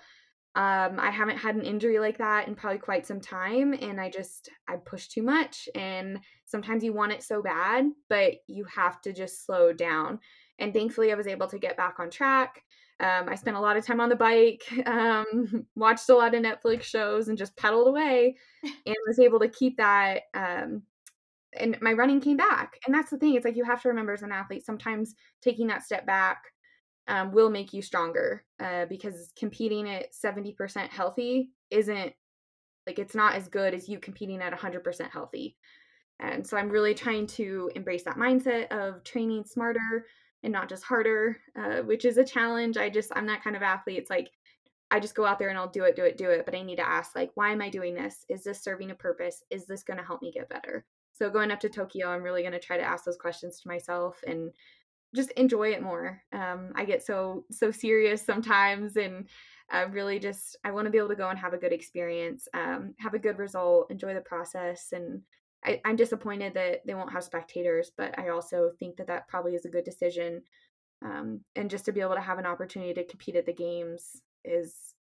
Um, 0.56 0.98
I 0.98 1.10
haven't 1.10 1.36
had 1.36 1.54
an 1.54 1.66
injury 1.66 1.98
like 1.98 2.16
that 2.16 2.48
in 2.48 2.54
probably 2.54 2.78
quite 2.78 3.06
some 3.06 3.20
time. 3.20 3.74
And 3.74 4.00
I 4.00 4.08
just, 4.08 4.48
I 4.66 4.76
push 4.76 5.06
too 5.06 5.22
much. 5.22 5.68
And 5.74 6.18
sometimes 6.46 6.82
you 6.82 6.94
want 6.94 7.12
it 7.12 7.22
so 7.22 7.42
bad, 7.42 7.84
but 8.08 8.36
you 8.46 8.64
have 8.64 9.02
to 9.02 9.12
just 9.12 9.44
slow 9.44 9.74
down. 9.74 10.18
And 10.58 10.72
thankfully, 10.72 11.12
I 11.12 11.14
was 11.14 11.26
able 11.26 11.46
to 11.48 11.58
get 11.58 11.76
back 11.76 11.96
on 11.98 12.08
track. 12.08 12.62
Um, 13.00 13.28
I 13.28 13.34
spent 13.34 13.58
a 13.58 13.60
lot 13.60 13.76
of 13.76 13.84
time 13.84 14.00
on 14.00 14.08
the 14.08 14.16
bike, 14.16 14.64
um, 14.86 15.66
watched 15.76 16.08
a 16.08 16.16
lot 16.16 16.34
of 16.34 16.42
Netflix 16.42 16.84
shows, 16.84 17.28
and 17.28 17.36
just 17.36 17.54
pedaled 17.58 17.88
away, 17.88 18.36
and 18.62 18.96
was 19.06 19.18
able 19.18 19.38
to 19.40 19.48
keep 19.48 19.76
that. 19.76 20.22
Um, 20.32 20.84
and 21.52 21.76
my 21.82 21.92
running 21.92 22.22
came 22.22 22.38
back, 22.38 22.78
and 22.86 22.94
that's 22.94 23.10
the 23.10 23.18
thing. 23.18 23.34
It's 23.34 23.44
like 23.44 23.56
you 23.56 23.64
have 23.64 23.82
to 23.82 23.88
remember 23.88 24.14
as 24.14 24.22
an 24.22 24.32
athlete, 24.32 24.64
sometimes 24.64 25.14
taking 25.42 25.66
that 25.66 25.84
step 25.84 26.06
back 26.06 26.44
um, 27.08 27.32
will 27.32 27.50
make 27.50 27.72
you 27.72 27.82
stronger 27.82 28.44
uh, 28.60 28.86
because 28.86 29.32
competing 29.38 29.88
at 29.88 30.14
seventy 30.14 30.52
percent 30.52 30.90
healthy 30.90 31.50
isn't 31.70 32.12
like 32.86 32.98
it's 32.98 33.14
not 33.14 33.34
as 33.34 33.48
good 33.48 33.74
as 33.74 33.88
you 33.88 33.98
competing 33.98 34.40
at 34.42 34.52
hundred 34.54 34.84
percent 34.84 35.10
healthy. 35.10 35.56
And 36.18 36.46
so 36.46 36.56
I'm 36.56 36.70
really 36.70 36.94
trying 36.94 37.26
to 37.28 37.70
embrace 37.74 38.04
that 38.04 38.16
mindset 38.16 38.72
of 38.72 39.04
training 39.04 39.44
smarter, 39.44 40.06
and 40.42 40.52
not 40.52 40.68
just 40.68 40.84
harder, 40.84 41.38
uh, 41.54 41.82
which 41.82 42.06
is 42.06 42.16
a 42.16 42.24
challenge. 42.24 42.78
I 42.78 42.88
just, 42.88 43.12
I'm 43.14 43.26
that 43.26 43.44
kind 43.44 43.54
of 43.54 43.62
athlete. 43.62 43.98
It's 43.98 44.08
like, 44.08 44.30
I 44.90 44.98
just 44.98 45.14
go 45.14 45.26
out 45.26 45.38
there 45.38 45.50
and 45.50 45.58
I'll 45.58 45.68
do 45.68 45.84
it, 45.84 45.94
do 45.94 46.04
it, 46.04 46.16
do 46.16 46.30
it. 46.30 46.46
But 46.46 46.54
I 46.54 46.62
need 46.62 46.76
to 46.76 46.88
ask, 46.88 47.14
like, 47.14 47.32
why 47.34 47.50
am 47.50 47.60
I 47.60 47.68
doing 47.68 47.94
this? 47.94 48.24
Is 48.30 48.44
this 48.44 48.62
serving 48.62 48.92
a 48.92 48.94
purpose? 48.94 49.42
Is 49.50 49.66
this 49.66 49.82
going 49.82 49.98
to 49.98 50.04
help 50.04 50.22
me 50.22 50.32
get 50.32 50.48
better? 50.48 50.86
So 51.12 51.28
going 51.28 51.50
up 51.50 51.60
to 51.60 51.68
Tokyo, 51.68 52.08
I'm 52.08 52.22
really 52.22 52.42
going 52.42 52.52
to 52.52 52.58
try 52.58 52.78
to 52.78 52.82
ask 52.82 53.04
those 53.04 53.16
questions 53.16 53.60
to 53.60 53.68
myself 53.68 54.16
and 54.26 54.52
just 55.16 55.32
enjoy 55.32 55.70
it 55.70 55.82
more. 55.82 56.22
Um, 56.32 56.72
I 56.76 56.84
get 56.84 57.04
so 57.04 57.44
so 57.50 57.70
serious 57.70 58.24
sometimes, 58.24 58.96
and 58.96 59.28
I 59.70 59.82
really 59.82 60.18
just 60.18 60.56
I 60.64 60.70
want 60.70 60.86
to 60.86 60.90
be 60.90 60.98
able 60.98 61.08
to 61.08 61.16
go 61.16 61.28
and 61.28 61.38
have 61.38 61.54
a 61.54 61.58
good 61.58 61.72
experience, 61.72 62.46
um, 62.54 62.94
have 62.98 63.14
a 63.14 63.18
good 63.18 63.38
result, 63.38 63.90
enjoy 63.90 64.14
the 64.14 64.20
process, 64.20 64.92
and 64.92 65.22
I, 65.64 65.80
am 65.84 65.96
disappointed 65.96 66.54
that 66.54 66.82
they 66.86 66.94
won't 66.94 67.12
have 67.12 67.24
spectators, 67.24 67.90
but 67.96 68.16
I 68.18 68.28
also 68.28 68.70
think 68.78 68.96
that 68.96 69.08
that 69.08 69.26
probably 69.28 69.54
is 69.54 69.64
a 69.64 69.70
good 69.70 69.84
decision. 69.84 70.42
Um, 71.04 71.40
and 71.56 71.68
just 71.68 71.84
to 71.86 71.92
be 71.92 72.00
able 72.00 72.14
to 72.14 72.20
have 72.20 72.38
an 72.38 72.46
opportunity 72.46 72.94
to 72.94 73.04
compete 73.04 73.36
at 73.36 73.46
the 73.46 73.52
games 73.52 74.22
is, 74.44 74.94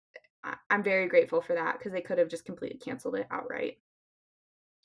I'm 0.69 0.83
very 0.83 1.07
grateful 1.07 1.41
for 1.41 1.53
that 1.53 1.77
because 1.77 1.91
they 1.91 2.01
could 2.01 2.17
have 2.17 2.29
just 2.29 2.45
completely 2.45 2.79
canceled 2.79 3.15
it 3.15 3.27
outright. 3.31 3.77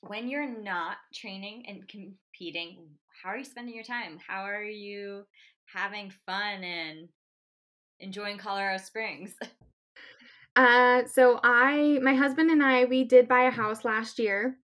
When 0.01 0.27
you're 0.27 0.49
not 0.49 0.97
training 1.13 1.65
and 1.67 1.87
competing, 1.87 2.87
how 3.23 3.29
are 3.29 3.37
you 3.37 3.43
spending 3.43 3.75
your 3.75 3.83
time? 3.83 4.17
How 4.25 4.43
are 4.43 4.63
you 4.63 5.23
having 5.65 6.11
fun 6.25 6.63
and 6.63 7.07
enjoying 7.99 8.37
Colorado 8.37 8.81
Springs? 8.83 9.33
Uh, 10.57 11.05
so 11.05 11.39
I, 11.45 11.99
my 12.01 12.13
husband 12.13 12.51
and 12.51 12.61
I, 12.61 12.83
we 12.83 13.05
did 13.05 13.27
buy 13.27 13.43
a 13.43 13.51
house 13.51 13.85
last 13.85 14.19
year 14.19 14.57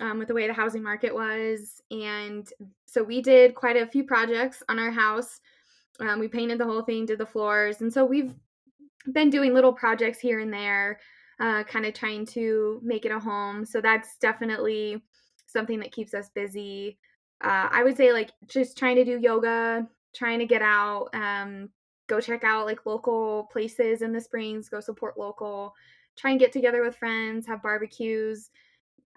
um, 0.00 0.18
with 0.18 0.28
the 0.28 0.34
way 0.34 0.46
the 0.46 0.52
housing 0.52 0.82
market 0.82 1.14
was. 1.14 1.82
And 1.90 2.48
so 2.86 3.02
we 3.02 3.20
did 3.20 3.54
quite 3.54 3.76
a 3.76 3.86
few 3.86 4.04
projects 4.04 4.62
on 4.68 4.78
our 4.78 4.90
house. 4.90 5.40
Um, 6.00 6.20
we 6.20 6.28
painted 6.28 6.58
the 6.58 6.64
whole 6.64 6.82
thing, 6.82 7.06
did 7.06 7.18
the 7.18 7.26
floors. 7.26 7.80
And 7.80 7.92
so 7.92 8.04
we've 8.04 8.34
been 9.12 9.30
doing 9.30 9.52
little 9.52 9.72
projects 9.72 10.20
here 10.20 10.38
and 10.38 10.52
there, 10.52 11.00
uh, 11.42 11.64
kind 11.64 11.84
of 11.84 11.92
trying 11.92 12.24
to 12.24 12.80
make 12.82 13.04
it 13.04 13.12
a 13.12 13.18
home. 13.18 13.66
So 13.66 13.82
that's 13.82 14.16
definitely 14.16 15.02
something 15.46 15.78
that 15.80 15.92
keeps 15.92 16.14
us 16.14 16.30
busy. 16.34 16.98
Uh, 17.44 17.68
I 17.70 17.82
would 17.82 17.98
say, 17.98 18.12
like, 18.12 18.30
just 18.48 18.78
trying 18.78 18.96
to 18.96 19.04
do 19.04 19.18
yoga, 19.18 19.86
trying 20.14 20.38
to 20.38 20.46
get 20.46 20.62
out, 20.62 21.10
um, 21.12 21.68
go 22.08 22.20
check 22.20 22.44
out 22.44 22.64
like 22.64 22.86
local 22.86 23.48
places 23.52 24.00
in 24.00 24.12
the 24.12 24.20
springs, 24.20 24.70
go 24.70 24.80
support 24.80 25.18
local, 25.18 25.74
try 26.16 26.30
and 26.30 26.40
get 26.40 26.52
together 26.52 26.82
with 26.82 26.96
friends, 26.96 27.46
have 27.46 27.62
barbecues 27.62 28.48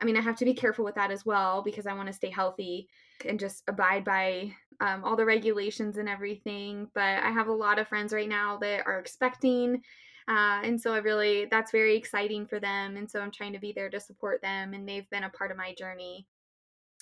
I 0.02 0.06
mean, 0.06 0.18
I 0.18 0.22
have 0.22 0.36
to 0.38 0.46
be 0.46 0.54
careful 0.54 0.84
with 0.84 0.96
that 0.96 1.12
as 1.12 1.26
well 1.26 1.62
because 1.62 1.88
I 1.88 1.94
want 1.94 2.08
to 2.08 2.14
stay 2.14 2.30
healthy 2.30 2.90
and 3.26 3.40
just 3.40 3.64
abide 3.68 4.04
by 4.04 4.52
um, 4.82 5.04
all 5.04 5.16
the 5.16 5.26
regulations 5.26 5.98
and 5.98 6.10
everything. 6.10 6.90
But 6.94 7.24
I 7.24 7.32
have 7.32 7.48
a 7.48 7.54
lot 7.54 7.80
of 7.80 7.88
friends 7.88 8.12
right 8.12 8.28
now 8.28 8.58
that 8.58 8.86
are 8.86 9.00
expecting. 9.00 9.82
Uh, 10.28 10.62
and 10.64 10.80
so 10.82 10.94
I 10.94 10.98
really, 10.98 11.46
that's 11.52 11.72
very 11.72 11.96
exciting 11.96 12.48
for 12.48 12.60
them. 12.60 12.98
And 12.98 13.10
so 13.10 13.20
I'm 13.22 13.32
trying 13.32 13.54
to 13.54 13.60
be 13.60 13.74
there 13.74 13.90
to 13.90 14.00
support 14.00 14.42
them. 14.42 14.74
And 14.74 14.88
they've 14.88 15.10
been 15.10 15.24
a 15.24 15.30
part 15.30 15.52
of 15.52 15.58
my 15.58 15.74
journey. 15.78 16.26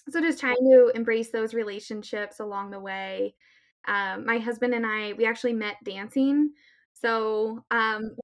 So 0.10 0.22
just 0.22 0.40
trying 0.40 0.56
to 0.56 0.92
embrace 0.96 1.32
those 1.32 1.54
relationships 1.54 2.40
along 2.40 2.72
the 2.72 2.80
way. 2.80 3.36
Um, 3.88 4.26
my 4.26 4.38
husband 4.40 4.74
and 4.74 4.86
I, 4.86 5.14
we 5.14 5.26
actually 5.26 5.54
met 5.54 5.78
dancing. 5.84 6.52
So, 6.94 7.64
um, 7.72 8.16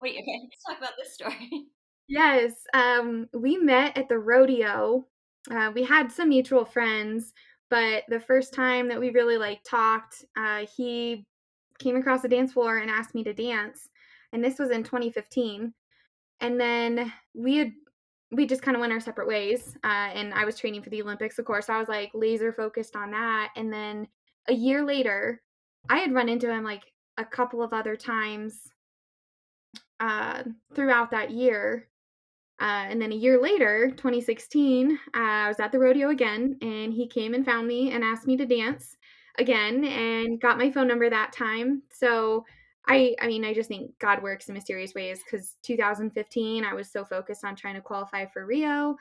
wait, 0.00 0.16
okay, 0.20 0.40
let's 0.42 0.64
talk 0.68 0.78
about 0.78 0.96
this 0.98 1.14
story. 1.14 1.50
Yes, 2.08 2.52
um, 2.74 3.28
we 3.32 3.56
met 3.56 3.96
at 3.96 4.08
the 4.08 4.18
rodeo. 4.18 5.06
Uh, 5.50 5.70
we 5.74 5.82
had 5.84 6.12
some 6.12 6.28
mutual 6.28 6.66
friends, 6.66 7.32
but 7.70 8.02
the 8.08 8.20
first 8.20 8.52
time 8.52 8.88
that 8.88 9.00
we 9.00 9.10
really 9.10 9.38
like 9.38 9.62
talked, 9.64 10.24
uh, 10.36 10.66
he 10.76 11.24
came 11.78 11.96
across 11.96 12.20
the 12.20 12.28
dance 12.28 12.52
floor 12.52 12.78
and 12.78 12.90
asked 12.90 13.14
me 13.14 13.24
to 13.24 13.32
dance, 13.32 13.88
and 14.32 14.42
this 14.42 14.58
was 14.58 14.70
in 14.70 14.82
2015. 14.82 15.72
And 16.40 16.60
then 16.60 17.12
we 17.34 17.56
had 17.56 17.72
we 18.32 18.46
just 18.46 18.62
kind 18.62 18.74
of 18.74 18.80
went 18.80 18.92
our 18.92 19.00
separate 19.00 19.28
ways. 19.28 19.76
Uh, 19.84 20.08
and 20.14 20.32
I 20.32 20.46
was 20.46 20.58
training 20.58 20.82
for 20.82 20.90
the 20.90 21.02
Olympics, 21.02 21.38
of 21.38 21.44
course. 21.44 21.66
So 21.66 21.74
I 21.74 21.78
was 21.78 21.88
like 21.88 22.10
laser 22.14 22.52
focused 22.52 22.96
on 22.96 23.10
that. 23.10 23.50
And 23.56 23.70
then 23.70 24.08
a 24.48 24.54
year 24.54 24.84
later, 24.84 25.42
I 25.90 25.98
had 25.98 26.14
run 26.14 26.30
into 26.30 26.50
him 26.50 26.64
like 26.64 26.82
a 27.18 27.24
couple 27.24 27.62
of 27.62 27.74
other 27.74 27.94
times 27.94 28.72
uh, 30.00 30.44
throughout 30.74 31.10
that 31.10 31.30
year. 31.30 31.88
Uh, 32.60 32.86
and 32.88 33.00
then 33.02 33.12
a 33.12 33.16
year 33.16 33.40
later, 33.40 33.90
2016, 33.90 34.92
uh, 34.92 34.96
I 35.14 35.48
was 35.48 35.60
at 35.60 35.72
the 35.72 35.78
rodeo 35.78 36.10
again, 36.10 36.56
and 36.62 36.94
he 36.94 37.08
came 37.08 37.34
and 37.34 37.44
found 37.44 37.66
me 37.66 37.90
and 37.90 38.04
asked 38.04 38.26
me 38.26 38.36
to 38.36 38.46
dance 38.46 38.96
again, 39.38 39.84
and 39.84 40.40
got 40.40 40.58
my 40.58 40.70
phone 40.70 40.86
number 40.86 41.10
that 41.10 41.32
time. 41.32 41.82
So 41.92 42.44
I, 42.86 43.14
I 43.20 43.28
mean, 43.28 43.44
I 43.44 43.54
just 43.54 43.68
think 43.68 43.92
God 44.00 44.22
works 44.22 44.48
in 44.48 44.54
mysterious 44.54 44.94
ways. 44.94 45.20
Because 45.24 45.56
2015, 45.62 46.64
I 46.64 46.74
was 46.74 46.90
so 46.90 47.04
focused 47.04 47.44
on 47.44 47.56
trying 47.56 47.74
to 47.76 47.80
qualify 47.80 48.26
for 48.26 48.44
Rio, 48.46 48.96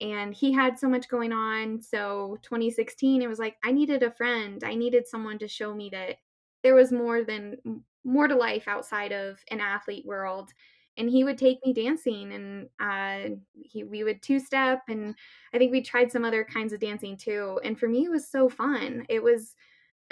and 0.00 0.34
he 0.34 0.52
had 0.52 0.78
so 0.78 0.88
much 0.88 1.08
going 1.08 1.32
on. 1.32 1.80
So 1.80 2.38
2016, 2.42 3.22
it 3.22 3.28
was 3.28 3.38
like 3.38 3.56
I 3.64 3.72
needed 3.72 4.02
a 4.02 4.10
friend. 4.10 4.62
I 4.64 4.74
needed 4.74 5.06
someone 5.06 5.38
to 5.38 5.48
show 5.48 5.74
me 5.74 5.90
that 5.90 6.16
there 6.62 6.74
was 6.74 6.92
more 6.92 7.24
than 7.24 7.56
more 8.04 8.28
to 8.28 8.34
life 8.34 8.68
outside 8.68 9.12
of 9.12 9.38
an 9.50 9.60
athlete 9.60 10.04
world 10.06 10.50
and 10.98 11.08
he 11.08 11.24
would 11.24 11.38
take 11.38 11.64
me 11.64 11.72
dancing 11.72 12.32
and 12.32 12.68
uh, 12.80 13.34
he 13.54 13.84
we 13.84 14.04
would 14.04 14.20
two 14.22 14.38
step 14.38 14.82
and 14.88 15.14
i 15.54 15.58
think 15.58 15.70
we 15.72 15.80
tried 15.80 16.10
some 16.10 16.24
other 16.24 16.44
kinds 16.44 16.72
of 16.72 16.80
dancing 16.80 17.16
too 17.16 17.60
and 17.64 17.78
for 17.78 17.88
me 17.88 18.04
it 18.04 18.10
was 18.10 18.28
so 18.28 18.48
fun 18.48 19.06
it 19.08 19.22
was 19.22 19.54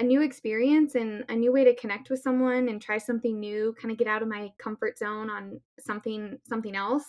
a 0.00 0.02
new 0.02 0.22
experience 0.22 0.94
and 0.94 1.24
a 1.28 1.34
new 1.34 1.52
way 1.52 1.64
to 1.64 1.76
connect 1.76 2.10
with 2.10 2.20
someone 2.20 2.68
and 2.68 2.80
try 2.80 2.98
something 2.98 3.38
new 3.38 3.74
kind 3.80 3.92
of 3.92 3.98
get 3.98 4.08
out 4.08 4.22
of 4.22 4.28
my 4.28 4.50
comfort 4.58 4.98
zone 4.98 5.30
on 5.30 5.60
something 5.78 6.38
something 6.48 6.74
else 6.74 7.04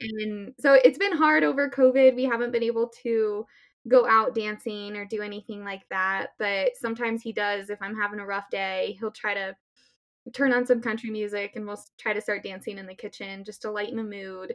and 0.00 0.52
so 0.58 0.74
it's 0.84 0.98
been 0.98 1.16
hard 1.16 1.44
over 1.44 1.70
covid 1.70 2.14
we 2.16 2.24
haven't 2.24 2.52
been 2.52 2.62
able 2.62 2.88
to 3.02 3.46
go 3.88 4.06
out 4.08 4.34
dancing 4.34 4.96
or 4.96 5.04
do 5.04 5.22
anything 5.22 5.62
like 5.62 5.82
that 5.90 6.28
but 6.38 6.72
sometimes 6.74 7.22
he 7.22 7.32
does 7.32 7.70
if 7.70 7.80
i'm 7.80 7.96
having 7.96 8.18
a 8.18 8.26
rough 8.26 8.50
day 8.50 8.96
he'll 8.98 9.12
try 9.12 9.32
to 9.32 9.54
turn 10.32 10.52
on 10.52 10.66
some 10.66 10.80
country 10.80 11.10
music 11.10 11.52
and 11.54 11.66
we'll 11.66 11.82
try 11.98 12.12
to 12.12 12.20
start 12.20 12.42
dancing 12.42 12.78
in 12.78 12.86
the 12.86 12.94
kitchen 12.94 13.44
just 13.44 13.62
to 13.62 13.70
lighten 13.70 13.96
the 13.96 14.02
mood. 14.02 14.54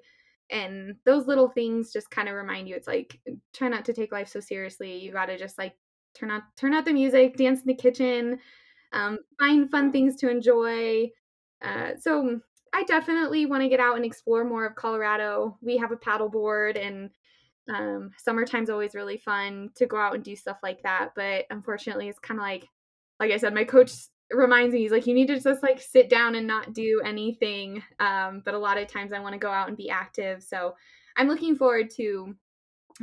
And 0.49 0.95
those 1.05 1.27
little 1.27 1.47
things 1.47 1.93
just 1.93 2.11
kind 2.11 2.27
of 2.27 2.35
remind 2.35 2.67
you 2.67 2.75
it's 2.75 2.87
like 2.87 3.19
try 3.53 3.69
not 3.69 3.85
to 3.85 3.93
take 3.93 4.11
life 4.11 4.27
so 4.27 4.39
seriously. 4.39 4.97
You 4.97 5.13
got 5.13 5.27
to 5.27 5.37
just 5.37 5.57
like 5.57 5.73
turn 6.13 6.31
on 6.31 6.43
turn 6.57 6.73
out 6.73 6.85
the 6.85 6.93
music, 6.93 7.37
dance 7.37 7.61
in 7.61 7.67
the 7.67 7.75
kitchen, 7.75 8.39
um, 8.93 9.19
find 9.39 9.69
fun 9.69 9.91
things 9.91 10.15
to 10.17 10.29
enjoy. 10.29 11.09
Uh, 11.61 11.91
so 11.99 12.39
I 12.73 12.83
definitely 12.83 13.45
want 13.45 13.63
to 13.63 13.69
get 13.69 13.79
out 13.79 13.95
and 13.95 14.05
explore 14.05 14.43
more 14.43 14.65
of 14.65 14.75
Colorado. 14.75 15.57
We 15.61 15.77
have 15.77 15.91
a 15.91 15.97
paddleboard 15.97 16.83
and 16.83 17.09
um, 17.69 18.11
summertime's 18.17 18.69
always 18.69 18.95
really 18.95 19.17
fun 19.17 19.69
to 19.75 19.85
go 19.85 19.97
out 19.97 20.15
and 20.15 20.23
do 20.23 20.35
stuff 20.35 20.57
like 20.63 20.81
that. 20.83 21.09
But 21.15 21.45
unfortunately, 21.49 22.07
it's 22.07 22.19
kind 22.19 22.39
of 22.39 22.43
like, 22.43 22.65
like 23.19 23.31
I 23.31 23.37
said, 23.37 23.53
my 23.53 23.63
coach 23.63 23.91
reminds 24.33 24.73
me 24.73 24.79
he's 24.79 24.91
like 24.91 25.07
you 25.07 25.13
need 25.13 25.27
to 25.27 25.39
just 25.39 25.63
like 25.63 25.81
sit 25.81 26.09
down 26.09 26.35
and 26.35 26.47
not 26.47 26.73
do 26.73 27.01
anything 27.03 27.83
um, 27.99 28.41
but 28.45 28.53
a 28.53 28.57
lot 28.57 28.77
of 28.77 28.87
times 28.87 29.11
i 29.11 29.19
want 29.19 29.33
to 29.33 29.39
go 29.39 29.51
out 29.51 29.67
and 29.67 29.75
be 29.75 29.89
active 29.89 30.41
so 30.41 30.73
i'm 31.17 31.27
looking 31.27 31.55
forward 31.55 31.89
to 31.89 32.33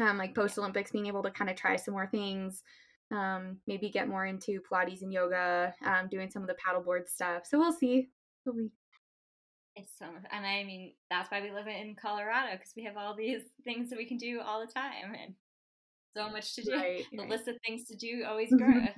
um, 0.01 0.17
like 0.17 0.35
post 0.35 0.59
olympics 0.59 0.91
being 0.91 1.07
able 1.07 1.23
to 1.23 1.31
kind 1.31 1.51
of 1.51 1.57
try 1.57 1.77
some 1.77 1.93
more 1.93 2.07
things 2.07 2.63
um, 3.11 3.57
maybe 3.67 3.91
get 3.91 4.09
more 4.09 4.27
into 4.27 4.61
pilates 4.71 5.03
and 5.03 5.13
yoga 5.13 5.73
um, 5.85 6.09
doing 6.11 6.31
some 6.31 6.43
of 6.43 6.49
the 6.49 6.57
paddleboard 6.57 7.09
stuff 7.09 7.43
so 7.45 7.59
we'll 7.59 7.73
see 7.73 8.09
we'll 8.45 8.55
see 8.55 8.71
it's 9.77 9.93
so 9.99 10.07
much 10.07 10.25
and 10.33 10.45
i 10.45 10.65
mean 10.65 10.93
that's 11.11 11.31
why 11.31 11.41
we 11.41 11.51
live 11.51 11.69
in 11.69 11.95
colorado 11.95 12.53
because 12.53 12.73
we 12.77 12.85
have 12.85 12.97
all 12.97 13.15
these 13.15 13.43
things 13.65 13.89
that 13.91 13.97
we 13.97 14.07
can 14.07 14.19
do 14.19 14.41
all 14.45 14.61
the 14.61 14.73
time 14.73 15.15
and 15.23 15.35
so 16.17 16.29
much 16.31 16.55
to 16.55 16.63
do 16.63 16.73
right, 16.73 17.05
the 17.13 17.19
right. 17.19 17.29
list 17.29 17.49
of 17.49 17.55
things 17.65 17.85
to 17.85 17.97
do 17.97 18.25
always 18.27 18.51
grows 18.59 18.89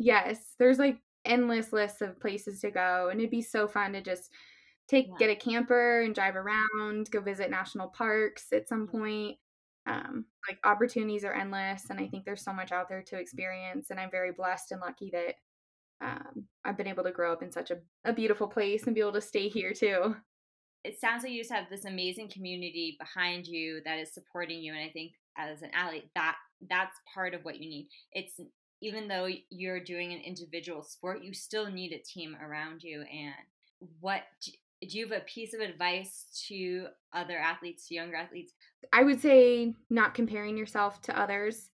Yes, 0.00 0.38
there's 0.58 0.78
like 0.78 0.96
endless 1.26 1.74
lists 1.74 2.00
of 2.00 2.18
places 2.18 2.60
to 2.60 2.70
go, 2.70 3.10
and 3.10 3.20
it'd 3.20 3.30
be 3.30 3.42
so 3.42 3.68
fun 3.68 3.92
to 3.92 4.00
just 4.00 4.30
take 4.88 5.08
yeah. 5.08 5.16
get 5.18 5.30
a 5.30 5.36
camper 5.36 6.00
and 6.00 6.14
drive 6.14 6.36
around, 6.36 7.10
go 7.10 7.20
visit 7.20 7.50
national 7.50 7.88
parks 7.88 8.46
at 8.50 8.66
some 8.66 8.88
point. 8.88 9.36
Um, 9.86 10.26
like 10.48 10.58
opportunities 10.64 11.24
are 11.24 11.32
endless, 11.32 11.90
and 11.90 11.98
I 11.98 12.06
think 12.06 12.24
there's 12.24 12.44
so 12.44 12.52
much 12.52 12.70
out 12.70 12.88
there 12.88 13.02
to 13.02 13.18
experience. 13.18 13.90
And 13.90 13.98
I'm 13.98 14.10
very 14.10 14.32
blessed 14.32 14.72
and 14.72 14.80
lucky 14.80 15.10
that 15.12 15.34
um, 16.02 16.44
I've 16.64 16.76
been 16.76 16.86
able 16.86 17.04
to 17.04 17.10
grow 17.12 17.32
up 17.32 17.42
in 17.42 17.50
such 17.50 17.70
a, 17.70 17.78
a 18.04 18.12
beautiful 18.12 18.46
place 18.46 18.84
and 18.84 18.94
be 18.94 19.00
able 19.00 19.12
to 19.12 19.20
stay 19.20 19.48
here 19.48 19.72
too. 19.72 20.16
It 20.84 20.98
sounds 20.98 21.22
like 21.22 21.32
you 21.32 21.40
just 21.40 21.52
have 21.52 21.68
this 21.70 21.84
amazing 21.84 22.30
community 22.30 22.96
behind 22.98 23.46
you 23.46 23.82
that 23.84 23.98
is 23.98 24.14
supporting 24.14 24.60
you, 24.60 24.72
and 24.72 24.82
I 24.82 24.90
think 24.90 25.12
as 25.36 25.62
an 25.62 25.70
athlete, 25.74 26.10
that 26.14 26.36
that's 26.68 26.96
part 27.12 27.34
of 27.34 27.44
what 27.44 27.60
you 27.60 27.68
need. 27.68 27.88
It's 28.12 28.40
even 28.82 29.08
though 29.08 29.28
you're 29.50 29.80
doing 29.82 30.12
an 30.12 30.20
individual 30.20 30.82
sport, 30.82 31.22
you 31.22 31.34
still 31.34 31.70
need 31.70 31.92
a 31.92 31.98
team 31.98 32.36
around 32.42 32.82
you. 32.82 33.02
And 33.02 33.34
what 34.00 34.22
do 34.88 34.98
you 34.98 35.06
have 35.06 35.16
a 35.16 35.24
piece 35.24 35.54
of 35.54 35.60
advice 35.60 36.26
to 36.48 36.86
other 37.12 37.38
athletes, 37.38 37.88
to 37.88 37.94
younger 37.94 38.16
athletes? 38.16 38.54
I 38.92 39.02
would 39.02 39.20
say 39.20 39.74
not 39.90 40.14
comparing 40.14 40.56
yourself 40.56 41.02
to 41.02 41.18
others. 41.18 41.70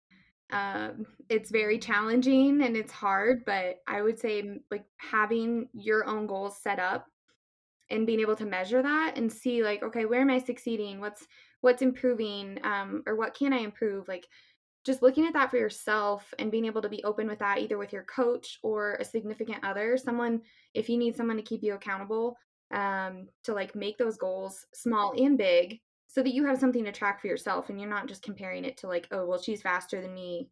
Um, 0.51 1.05
it's 1.29 1.51
very 1.51 1.77
challenging 1.77 2.63
and 2.63 2.75
it's 2.75 2.91
hard, 2.91 3.43
but 3.45 3.77
I 3.87 4.01
would 4.01 4.19
say 4.19 4.59
like 4.71 4.85
having 4.97 5.69
your 5.73 6.07
own 6.07 6.27
goals 6.27 6.57
set 6.61 6.79
up 6.79 7.07
and 7.89 8.07
being 8.07 8.19
able 8.19 8.35
to 8.35 8.45
measure 8.45 8.81
that 8.81 9.13
and 9.17 9.31
see 9.31 9.63
like, 9.63 9.83
okay, 9.83 10.05
where 10.05 10.21
am 10.21 10.31
I 10.31 10.39
succeeding? 10.39 10.99
What's 10.99 11.27
what's 11.61 11.81
improving? 11.81 12.59
Um, 12.63 13.03
or 13.07 13.15
what 13.15 13.35
can 13.35 13.53
I 13.53 13.57
improve? 13.57 14.07
Like 14.07 14.27
just 14.85 15.01
looking 15.01 15.25
at 15.25 15.33
that 15.33 15.49
for 15.49 15.57
yourself 15.57 16.31
and 16.37 16.51
being 16.51 16.65
able 16.65 16.81
to 16.81 16.89
be 16.89 17.03
open 17.03 17.27
with 17.27 17.39
that 17.39 17.57
either 17.57 17.77
with 17.77 17.91
your 17.91 18.03
coach 18.03 18.59
or 18.61 18.95
a 18.95 19.05
significant 19.05 19.57
other 19.63 19.97
someone 19.97 20.39
if 20.75 20.87
you 20.87 20.95
need 20.95 21.15
someone 21.17 21.37
to 21.37 21.41
keep 21.41 21.63
you 21.63 21.73
accountable 21.73 22.37
um, 22.73 23.27
to 23.43 23.53
like 23.53 23.75
make 23.75 23.97
those 23.97 24.17
goals 24.17 24.65
small 24.73 25.13
and 25.17 25.37
big 25.37 25.79
so 26.07 26.23
that 26.23 26.33
you 26.33 26.45
have 26.45 26.59
something 26.59 26.85
to 26.85 26.91
track 26.91 27.21
for 27.21 27.27
yourself 27.27 27.69
and 27.69 27.79
you're 27.79 27.89
not 27.89 28.07
just 28.07 28.23
comparing 28.23 28.63
it 28.65 28.77
to 28.77 28.87
like 28.87 29.07
oh 29.11 29.25
well 29.25 29.41
she's 29.41 29.61
faster 29.61 30.01
than 30.01 30.13
me 30.13 30.49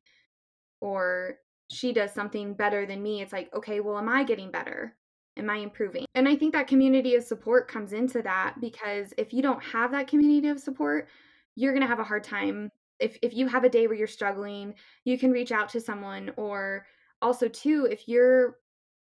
or 0.81 1.37
she 1.71 1.93
does 1.93 2.11
something 2.11 2.53
better 2.53 2.85
than 2.85 3.01
me. 3.01 3.21
It's 3.21 3.33
like 3.33 3.53
okay 3.55 3.79
well 3.79 3.97
am 3.97 4.09
i 4.09 4.23
getting 4.23 4.51
better? 4.51 4.95
Am 5.37 5.49
i 5.49 5.57
improving? 5.57 6.05
And 6.15 6.27
i 6.27 6.35
think 6.35 6.53
that 6.53 6.67
community 6.67 7.15
of 7.15 7.23
support 7.23 7.67
comes 7.67 7.93
into 7.93 8.21
that 8.21 8.55
because 8.61 9.13
if 9.17 9.33
you 9.33 9.41
don't 9.41 9.63
have 9.63 9.91
that 9.91 10.07
community 10.07 10.49
of 10.49 10.59
support 10.59 11.07
you're 11.55 11.71
going 11.71 11.83
to 11.83 11.87
have 11.87 11.99
a 11.99 12.03
hard 12.03 12.23
time. 12.23 12.71
If 12.99 13.17
if 13.21 13.33
you 13.33 13.47
have 13.47 13.63
a 13.63 13.69
day 13.69 13.87
where 13.87 13.97
you're 13.97 14.07
struggling 14.07 14.75
you 15.03 15.17
can 15.17 15.31
reach 15.31 15.51
out 15.51 15.69
to 15.69 15.81
someone 15.81 16.31
or 16.37 16.85
also 17.21 17.47
too 17.47 17.87
if 17.89 18.07
you're 18.07 18.57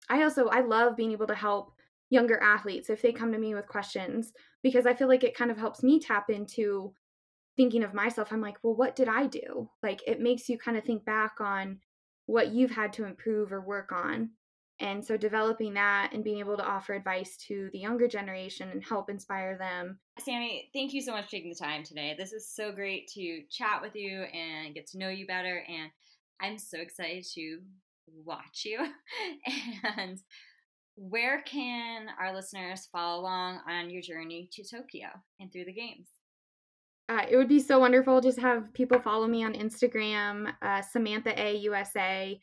i 0.10 0.22
also 0.24 0.48
i 0.50 0.60
love 0.60 0.96
being 0.96 1.12
able 1.12 1.28
to 1.28 1.36
help 1.36 1.73
younger 2.14 2.42
athletes 2.42 2.90
if 2.90 3.02
they 3.02 3.12
come 3.12 3.32
to 3.32 3.40
me 3.40 3.56
with 3.56 3.68
questions 3.68 4.34
because 4.62 4.86
i 4.86 4.94
feel 4.94 5.08
like 5.08 5.24
it 5.24 5.36
kind 5.36 5.50
of 5.50 5.58
helps 5.58 5.82
me 5.82 6.00
tap 6.00 6.30
into 6.30 6.94
thinking 7.58 7.84
of 7.84 7.94
myself 7.94 8.32
i'm 8.32 8.42
like 8.42 8.58
well 8.62 8.76
what 8.76 8.96
did 8.96 9.10
i 9.10 9.26
do 9.26 9.68
like 9.82 10.02
it 10.06 10.22
makes 10.22 10.48
you 10.48 10.58
kind 10.58 10.78
of 10.78 10.84
think 10.84 11.04
back 11.06 11.34
on 11.40 11.80
what 12.28 12.54
you've 12.54 12.72
had 12.72 12.94
to 12.94 13.06
improve 13.06 13.52
or 13.52 13.62
work 13.62 13.92
on 13.92 14.30
and 14.80 15.04
so 15.04 15.16
developing 15.16 15.74
that 15.76 16.12
and 16.14 16.24
being 16.24 16.40
able 16.40 16.58
to 16.58 16.66
offer 16.66 16.94
advice 16.94 17.38
to 17.48 17.70
the 17.72 17.80
younger 17.80 18.08
generation 18.08 18.70
and 18.70 18.84
help 18.84 19.10
inspire 19.10 19.58
them. 19.58 20.00
Sammy, 20.20 20.70
thank 20.74 20.94
you 20.94 21.02
so 21.02 21.12
much 21.12 21.26
for 21.26 21.32
taking 21.32 21.52
the 21.52 21.56
time 21.56 21.84
today. 21.84 22.16
This 22.18 22.34
is 22.34 22.50
so 22.54 22.72
great 22.72 23.08
to 23.14 23.44
chat 23.50 23.82
with 23.82 23.96
you 23.96 24.24
and 24.24 24.74
get 24.74 24.88
to 24.88 24.98
know 24.98 25.10
you 25.10 25.28
better. 25.28 25.64
And 25.70 25.92
I'm 26.42 26.58
so 26.58 26.80
excited 26.80 27.24
to 27.36 27.60
watch 28.26 28.64
you. 28.66 28.80
and 29.98 30.20
where 30.96 31.42
can 31.44 32.08
our 32.20 32.34
listeners 32.34 32.88
follow 32.92 33.22
along 33.22 33.60
on 33.68 33.90
your 33.90 34.02
journey 34.02 34.50
to 34.54 34.64
Tokyo 34.64 35.08
and 35.40 35.52
through 35.52 35.66
the 35.66 35.74
games? 35.74 36.08
uh, 37.10 37.26
it 37.30 37.36
would 37.36 37.50
be 37.50 37.60
so 37.60 37.80
wonderful 37.80 38.22
just 38.22 38.40
have 38.40 38.74
people 38.74 39.00
follow 39.00 39.28
me 39.28 39.44
on 39.44 39.54
Instagram, 39.54 40.54
uh, 40.62 40.82
Samantha 40.82 41.40
A 41.40 41.58
USA, 41.58 42.40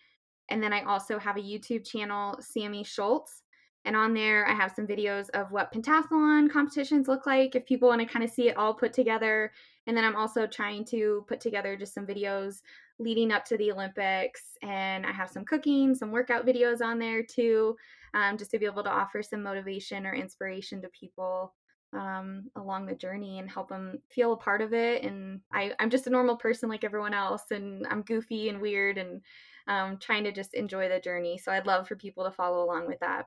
and 0.51 0.63
then 0.63 0.73
I 0.73 0.83
also 0.83 1.19
have 1.19 1.37
a 1.37 1.43
YouTube 1.43 1.87
channel, 1.87 2.37
Sammy 2.41 2.85
Schultz. 2.85 3.43
And 3.87 3.97
on 3.97 4.13
there, 4.13 4.47
I 4.47 4.53
have 4.53 4.73
some 4.73 4.87
videos 4.87 5.31
of 5.31 5.51
what 5.53 5.73
pentathlon 5.73 6.51
competitions 6.51 7.09
look 7.09 7.25
like 7.25 7.55
if 7.55 7.65
people 7.65 7.89
want 7.89 8.03
to 8.03 8.07
kind 8.07 8.23
of 8.23 8.31
see 8.31 8.49
it 8.49 8.57
all 8.59 8.75
put 8.75 8.93
together. 8.93 9.53
And 9.87 9.97
then 9.97 10.05
I'm 10.05 10.17
also 10.17 10.47
trying 10.47 10.85
to 10.87 11.25
put 11.27 11.41
together 11.41 11.77
just 11.77 11.95
some 11.95 12.07
videos 12.07 12.61
leading 12.99 13.33
up 13.33 13.47
to 13.47 13.57
the 13.57 13.73
Olympics. 13.73 14.43
And 14.61 15.07
I 15.07 15.13
have 15.13 15.31
some 15.31 15.47
cooking, 15.47 15.95
some 15.95 16.11
workout 16.11 16.47
videos 16.47 16.83
on 16.83 16.99
there 16.99 17.23
too, 17.23 17.75
um, 18.15 18.37
just 18.37 18.51
to 18.53 18.59
be 18.59 18.67
able 18.67 18.83
to 18.85 18.91
offer 18.91 19.23
some 19.23 19.43
motivation 19.43 20.07
or 20.07 20.15
inspiration 20.15 20.83
to 20.83 20.89
people 20.89 21.55
um, 21.93 22.45
along 22.57 22.87
the 22.87 22.95
journey 22.95 23.39
and 23.39 23.51
help 23.51 23.69
them 23.69 23.99
feel 24.11 24.33
a 24.33 24.37
part 24.37 24.63
of 24.63 24.73
it. 24.73 25.03
And 25.03 25.41
I, 25.53 25.73
I'm 25.79 25.91
just 25.91 26.07
a 26.07 26.11
normal 26.11 26.37
person 26.37 26.69
like 26.69 26.85
everyone 26.85 27.15
else, 27.15 27.45
and 27.51 27.87
I'm 27.89 28.03
goofy 28.03 28.49
and 28.49 28.61
weird 28.61 28.99
and 28.99 29.21
um, 29.67 29.99
trying 29.99 30.25
to 30.25 30.33
just 30.33 30.55
enjoy 30.55 30.89
the 30.89 31.01
journey. 31.01 31.39
So 31.39 31.53
I'd 31.53 31.67
love 31.67 31.89
for 31.89 31.97
people 31.97 32.25
to 32.25 32.31
follow 32.31 32.65
along 32.65 32.87
with 32.87 33.01
that. 33.01 33.27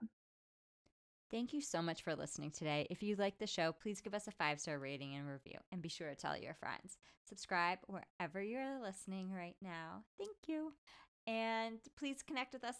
Thank 1.31 1.51
you 1.51 1.61
so 1.61 1.81
much 1.81 2.03
for 2.03 2.15
listening 2.15 2.51
today. 2.51 2.85
If 2.91 3.01
you 3.01 3.15
like 3.15 3.39
the 3.39 3.47
show, 3.47 3.71
please 3.71 4.01
give 4.01 4.13
us 4.13 4.27
a 4.27 4.31
five 4.31 4.59
star 4.59 4.77
rating 4.77 5.15
and 5.15 5.27
review, 5.27 5.57
and 5.71 5.81
be 5.81 5.89
sure 5.89 6.09
to 6.09 6.15
tell 6.15 6.37
your 6.37 6.53
friends. 6.53 6.97
Subscribe 7.27 7.79
wherever 7.87 8.41
you're 8.41 8.79
listening 8.81 9.31
right 9.31 9.55
now. 9.61 10.03
Thank 10.19 10.35
you. 10.47 10.73
And 11.25 11.79
please 11.97 12.21
connect 12.21 12.53
with 12.53 12.63
us 12.63 12.75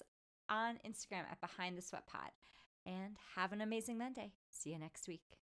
on 0.50 0.80
Instagram 0.86 1.26
at 1.32 1.42
Behind 1.42 1.78
the 1.78 1.82
Sweat 1.82 2.08
Pod. 2.08 2.32
And 2.86 3.16
have 3.36 3.54
an 3.54 3.62
amazing 3.62 3.98
Monday. 3.98 4.34
See 4.50 4.72
you 4.72 4.80
next 4.80 5.08
week. 5.08 5.43